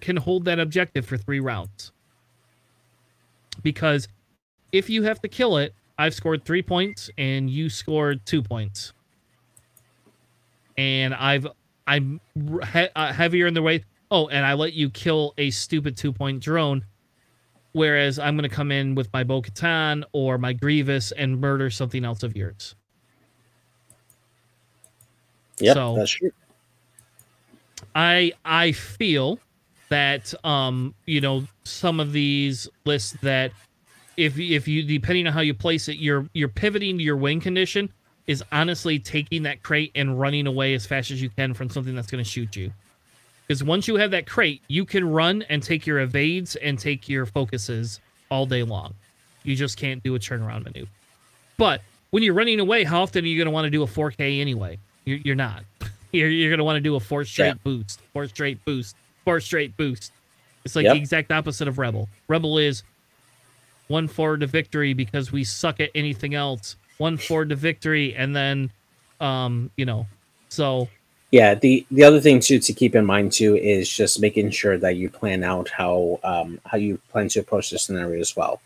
[0.00, 1.92] can hold that objective for three rounds.
[3.62, 4.06] Because
[4.72, 8.92] if you have to kill it i've scored three points and you scored two points
[10.78, 11.46] and I've
[11.86, 12.20] I'm
[12.72, 13.84] he- uh, heavier in the weight.
[14.10, 16.82] Oh, and I let you kill a stupid two point drone,
[17.72, 21.68] whereas I'm going to come in with my Bo Katan or my Grievous and murder
[21.68, 22.74] something else of yours.
[25.58, 26.30] Yeah, so, that's true.
[27.94, 29.40] I I feel
[29.88, 33.52] that um you know some of these lists that
[34.16, 37.40] if if you depending on how you place it you're you're pivoting to your win
[37.40, 37.90] condition
[38.28, 41.94] is honestly taking that crate and running away as fast as you can from something
[41.94, 42.70] that's going to shoot you.
[43.46, 47.08] Because once you have that crate, you can run and take your evades and take
[47.08, 47.98] your focuses
[48.30, 48.94] all day long.
[49.42, 50.90] You just can't do a turnaround maneuver.
[51.56, 51.80] But
[52.10, 54.40] when you're running away, how often are you going to want to do a 4K
[54.40, 54.78] anyway?
[55.06, 55.64] You're, you're not.
[56.10, 57.54] You're, you're going to want to do a four straight yeah.
[57.64, 58.96] boost, four straight boost,
[59.26, 60.10] four straight boost.
[60.64, 60.94] It's like yep.
[60.94, 62.08] the exact opposite of Rebel.
[62.28, 62.82] Rebel is
[63.88, 68.34] one forward to victory because we suck at anything else one forward to victory, and
[68.34, 68.70] then,
[69.20, 70.06] um, you know,
[70.48, 70.88] so.
[71.30, 74.78] Yeah, the the other thing too to keep in mind too is just making sure
[74.78, 78.62] that you plan out how um, how you plan to approach the scenario as well.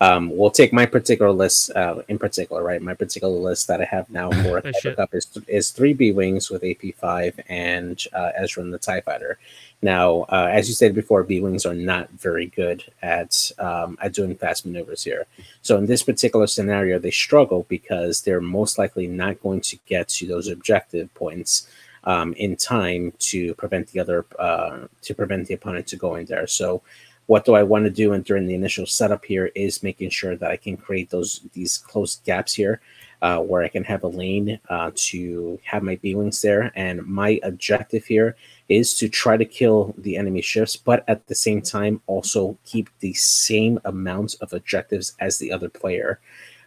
[0.00, 2.82] Um, we'll take my particular list uh, in particular, right?
[2.82, 6.50] My particular list that I have now for a Cup is, is three B wings
[6.50, 9.38] with AP five and uh, Ezran the Tie Fighter.
[9.82, 14.14] Now, uh, as you said before, B wings are not very good at um, at
[14.14, 15.26] doing fast maneuvers here.
[15.62, 20.08] So in this particular scenario, they struggle because they're most likely not going to get
[20.08, 21.68] to those objective points
[22.04, 26.46] um, in time to prevent the other uh, to prevent the opponent to going there.
[26.46, 26.82] So
[27.26, 30.36] what do I want to do and during the initial setup here is making sure
[30.36, 32.80] that I can create those these close gaps here
[33.22, 36.72] uh, where I can have a lane uh, to have my B-wings there.
[36.74, 38.36] And my objective here
[38.68, 42.90] is to try to kill the enemy ships, but at the same time also keep
[43.00, 46.20] the same amount of objectives as the other player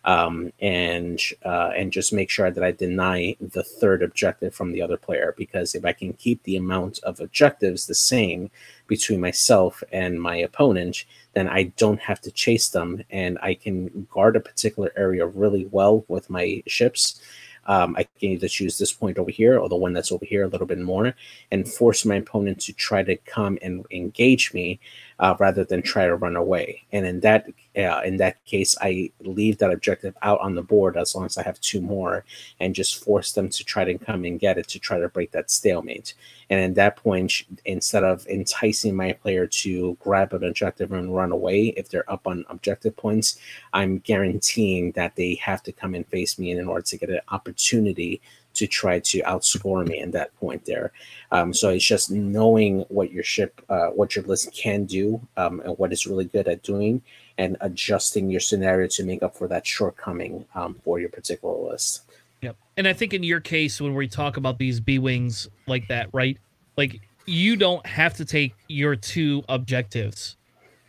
[0.05, 4.81] um, and uh, and just make sure that I deny the third objective from the
[4.81, 5.33] other player.
[5.37, 8.51] Because if I can keep the amount of objectives the same
[8.87, 14.07] between myself and my opponent, then I don't have to chase them, and I can
[14.11, 17.21] guard a particular area really well with my ships
[17.69, 20.43] um, I can either choose this point over here or the one that's over here
[20.43, 21.13] a little bit more
[21.51, 24.79] and force my opponent to try to come and engage me
[25.19, 26.83] uh, rather than try to run away.
[26.91, 27.47] And in that
[27.77, 31.37] uh, in that case, I leave that objective out on the board as long as
[31.37, 32.25] I have two more
[32.59, 35.31] and just force them to try to come and get it to try to break
[35.31, 36.13] that stalemate.
[36.49, 41.31] And at that point, instead of enticing my player to grab an objective and run
[41.31, 43.37] away if they're up on objective points,
[43.71, 47.21] I'm guaranteeing that they have to come and face me in order to get an
[47.29, 48.19] opportunity
[48.53, 50.91] to try to outscore me in that point there.
[51.31, 55.61] Um, so it's just knowing what your ship, uh, what your list can do, um,
[55.61, 57.01] and what it's really good at doing,
[57.37, 62.03] and adjusting your scenario to make up for that shortcoming um, for your particular list.
[62.41, 62.55] Yep.
[62.77, 66.09] And I think in your case, when we talk about these B wings like that,
[66.13, 66.37] right?
[66.77, 70.37] Like you don't have to take your two objectives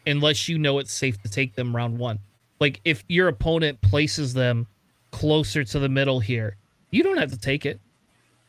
[0.06, 2.18] unless you know it's safe to take them round one.
[2.60, 4.66] Like if your opponent places them
[5.10, 6.56] closer to the middle here,
[6.90, 7.80] you don't have to take it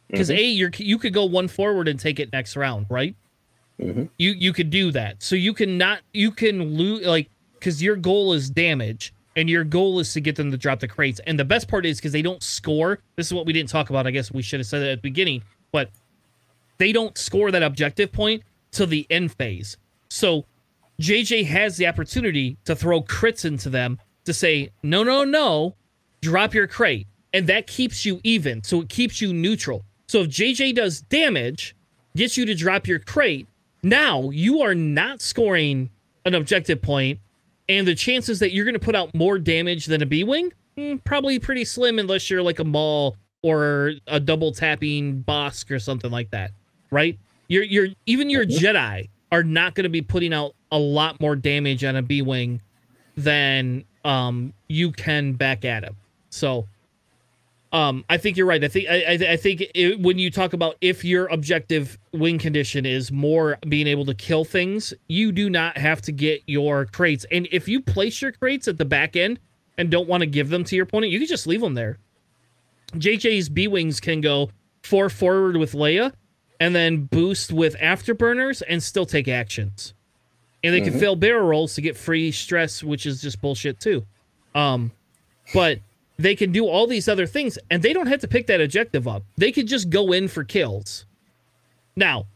[0.10, 0.38] because Mhm.
[0.38, 3.16] a you're you could go one forward and take it next round, right?
[3.80, 4.10] Mhm.
[4.18, 5.22] You you could do that.
[5.24, 9.64] So you can not you can lose like because your goal is damage and your
[9.64, 11.22] goal is to get them to drop the crates.
[11.26, 13.00] And the best part is because they don't score.
[13.16, 14.06] This is what we didn't talk about.
[14.08, 15.90] I guess we should have said it at the beginning, but
[16.80, 19.78] they don't score that objective point till the end phase.
[20.10, 20.46] So
[21.00, 25.76] JJ has the opportunity to throw crits into them to say, no, no, no,
[26.22, 27.08] drop your crate.
[27.34, 28.64] And that keeps you even.
[28.64, 29.86] So it keeps you neutral.
[30.08, 31.76] So if JJ does damage,
[32.16, 33.48] gets you to drop your crate,
[33.84, 35.90] now you are not scoring
[36.26, 37.20] an objective point,
[37.70, 40.52] and the chances that you're going to put out more damage than a B Wing,
[40.78, 45.80] mm, probably pretty slim unless you're like a Maul or a double tapping Bossk or
[45.80, 46.52] something like that,
[46.92, 47.18] right?
[47.48, 51.36] You're, you're even your Jedi are not going to be putting out a lot more
[51.36, 52.62] damage on a B Wing
[53.16, 55.96] than um, you can back at him.
[56.30, 56.68] So
[57.72, 58.64] um, I think you're right.
[58.64, 62.86] I think I, I, think it, when you talk about if your objective win condition
[62.86, 67.26] is more being able to kill things, you do not have to get your crates.
[67.32, 69.40] And if you place your crates at the back end
[69.78, 71.98] and don't want to give them to your opponent, you can just leave them there.
[72.94, 74.50] JJ's B wings can go
[74.84, 76.12] four forward with Leia,
[76.60, 79.94] and then boost with afterburners and still take actions.
[80.64, 81.00] And they can Mhm.
[81.00, 84.06] fail barrel rolls to get free stress, which is just bullshit too.
[84.54, 84.92] Um,
[85.54, 85.80] but
[86.22, 89.08] they can do all these other things and they don't have to pick that objective
[89.08, 89.24] up.
[89.38, 91.06] They could just go in for kills.
[91.96, 92.28] Now,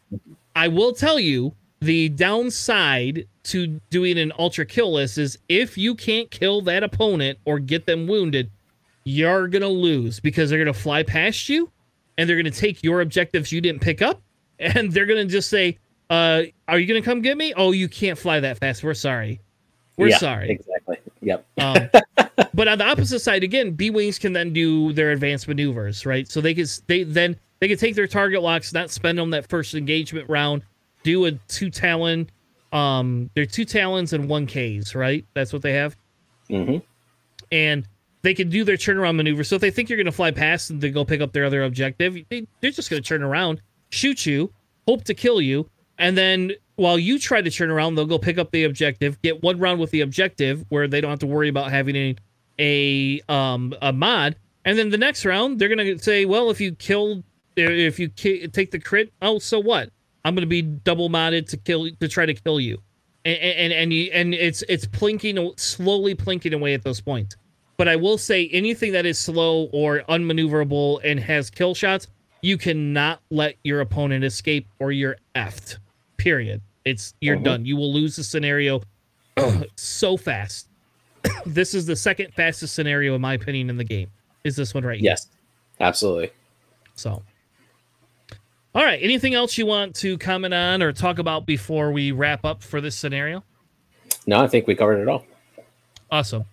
[0.55, 5.93] I will tell you the downside to doing an ultra kill list is if you
[5.93, 8.49] can't kill that opponent or get them wounded,
[9.03, 11.69] you're going to lose because they're going to fly past you
[12.17, 14.21] and they're going to take your objectives you didn't pick up
[14.59, 15.77] and they're going to just say,
[16.09, 17.53] uh, are you going to come get me?
[17.55, 18.83] Oh, you can't fly that fast.
[18.83, 19.41] We're sorry.
[19.97, 20.49] We're Yeah, sorry.
[20.49, 20.97] Exactly.
[21.25, 21.45] Yep.
[21.57, 21.89] Um,
[22.53, 26.27] but on the opposite side, again, B wings can then do their advanced maneuvers, right?
[26.27, 29.49] So they can they then they can take their target locks, not spend them that
[29.49, 30.61] first engagement round,
[31.03, 32.29] do a two Tallon,
[32.71, 35.25] um, they're two Tallons and one K's, right?
[35.33, 35.97] That's what they have,
[36.49, 36.77] Mm-hmm.
[37.51, 37.87] and
[38.21, 39.43] they can do their turnaround maneuver.
[39.43, 41.45] So if they think you're going to fly past and they go pick up their
[41.45, 44.51] other objective, they, they're just going to turn around, shoot you,
[44.87, 48.37] hope to kill you, and then while you try to turn around, they'll go pick
[48.37, 51.49] up the objective, get one round with the objective where they don't have to worry
[51.49, 52.15] about having a
[52.59, 56.73] a um a mod, and then the next round they're gonna say, well, if you
[56.75, 57.23] kill,
[57.55, 59.89] if you ki- take the crit, oh, so what?
[60.23, 62.81] I'm gonna be double modded to kill to try to kill you,
[63.23, 67.35] and and and you, and it's it's plinking slowly plinking away at those points.
[67.77, 72.07] But I will say anything that is slow or unmaneuverable and has kill shots,
[72.41, 75.77] you cannot let your opponent escape or you're effed.
[76.25, 76.59] Period.
[76.85, 77.43] It's you're Mhm.
[77.43, 77.65] done.
[77.67, 78.81] You will lose the scenario
[79.75, 80.67] so fast.
[81.45, 84.09] this is the second fastest scenario in my opinion in the game.
[84.43, 85.11] Is this one right here?
[85.11, 85.27] Yes.
[85.79, 86.31] Absolutely.
[86.95, 87.21] So
[88.73, 88.97] all right.
[89.03, 92.81] Anything else you want to comment on or talk about before we wrap up for
[92.81, 93.43] this scenario?
[94.25, 95.27] No, I think we covered it all.
[96.09, 96.45] Awesome.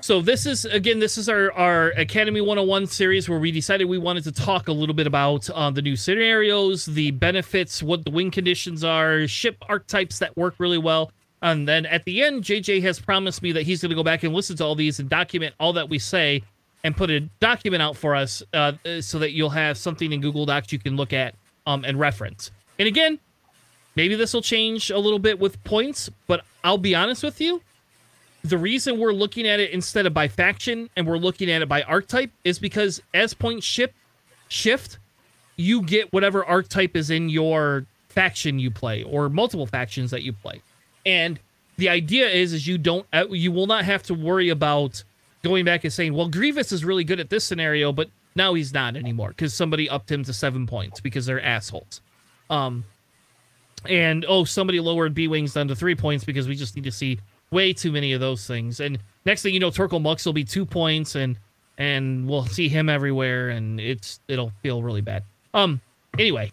[0.00, 3.98] So this is again, this is our our Academy 101 series where we decided we
[3.98, 8.10] wanted to talk a little bit about uh, the new scenarios, the benefits, what the
[8.10, 11.10] win conditions are, ship archetypes that work really well.
[11.40, 14.22] And then at the end, JJ has promised me that he's going to go back
[14.24, 16.42] and listen to all these and document all that we say
[16.84, 20.44] and put a document out for us uh, so that you'll have something in Google
[20.44, 21.34] Docs you can look at
[21.66, 22.50] um, and reference.
[22.78, 23.18] And again,
[23.96, 27.62] maybe this will change a little bit with points, but I'll be honest with you
[28.44, 31.68] the reason we're looking at it instead of by faction and we're looking at it
[31.68, 33.94] by archetype is because as points ship
[34.48, 34.98] shift,
[35.56, 40.32] you get whatever archetype is in your faction you play or multiple factions that you
[40.32, 40.60] play.
[41.06, 41.40] And
[41.78, 45.02] the idea is is you don't uh, you will not have to worry about
[45.42, 48.74] going back and saying, "Well, Grievous is really good at this scenario, but now he's
[48.74, 52.02] not anymore because somebody upped him to 7 points because they're assholes."
[52.50, 52.84] Um
[53.88, 56.92] and oh, somebody lowered B wings down to 3 points because we just need to
[56.92, 57.18] see
[57.54, 58.80] way too many of those things.
[58.80, 61.38] And next thing you know, Torkil Mux will be two points, and
[61.78, 65.22] and we'll see him everywhere, and it's it'll feel really bad.
[65.54, 65.80] Um.
[66.18, 66.52] Anyway,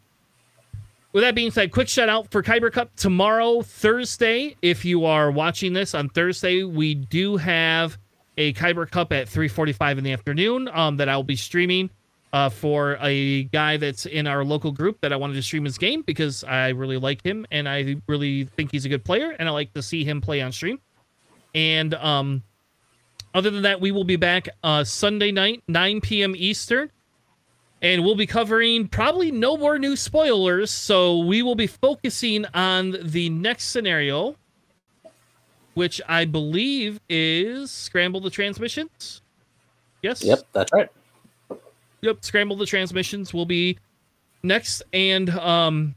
[1.12, 4.56] with that being said, quick shout out for Kyber Cup tomorrow, Thursday.
[4.62, 7.98] If you are watching this on Thursday, we do have
[8.38, 10.70] a Kyber Cup at 3:45 in the afternoon.
[10.72, 11.90] Um, that I will be streaming.
[12.34, 15.78] Uh, for a guy that's in our local group that I wanted to stream his
[15.78, 19.50] game because I really like him and I really think he's a good player and
[19.50, 20.80] I like to see him play on stream.
[21.54, 22.44] And um,
[23.34, 26.34] other than that, we will be back uh, Sunday night, 9 p.m.
[26.36, 26.92] Eastern.
[27.82, 30.70] And we'll be covering probably no more new spoilers.
[30.70, 34.36] So we will be focusing on the next scenario,
[35.74, 39.22] which I believe is Scramble the Transmissions.
[40.02, 40.24] Yes.
[40.24, 40.90] Yep, that's right.
[42.02, 42.24] Yep.
[42.24, 43.78] Scramble the transmissions will be
[44.44, 45.96] next, and um,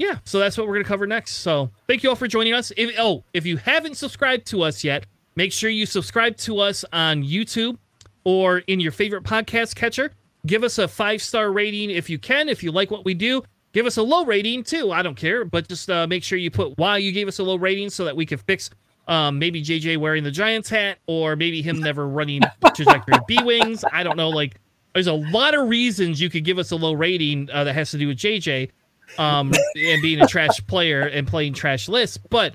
[0.00, 0.18] yeah.
[0.24, 1.34] So that's what we're gonna cover next.
[1.36, 2.72] So thank you all for joining us.
[2.76, 5.04] If oh, if you haven't subscribed to us yet,
[5.36, 7.76] make sure you subscribe to us on YouTube
[8.24, 10.12] or in your favorite podcast catcher.
[10.46, 12.48] Give us a five star rating if you can.
[12.48, 14.90] If you like what we do, give us a low rating too.
[14.90, 17.42] I don't care, but just uh, make sure you put why you gave us a
[17.42, 18.70] low rating so that we can fix
[19.06, 22.40] um, maybe JJ wearing the Giants hat or maybe him never running
[22.74, 23.84] trajectory B wings.
[23.92, 24.30] I don't know.
[24.30, 24.58] Like,
[24.94, 27.90] there's a lot of reasons you could give us a low rating uh, that has
[27.90, 28.70] to do with JJ
[29.18, 32.54] um, and being a trash player and playing trash lists, but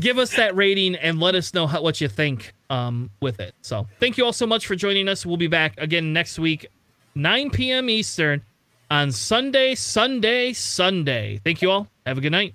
[0.00, 3.54] give us that rating and let us know how, what you think um, with it.
[3.62, 5.24] So, thank you all so much for joining us.
[5.24, 6.66] We'll be back again next week,
[7.14, 7.90] 9 p.m.
[7.90, 8.42] Eastern
[8.90, 11.40] on Sunday, Sunday, Sunday.
[11.44, 11.88] Thank you all.
[12.06, 12.54] Have a good night.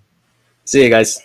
[0.66, 1.22] See you guys.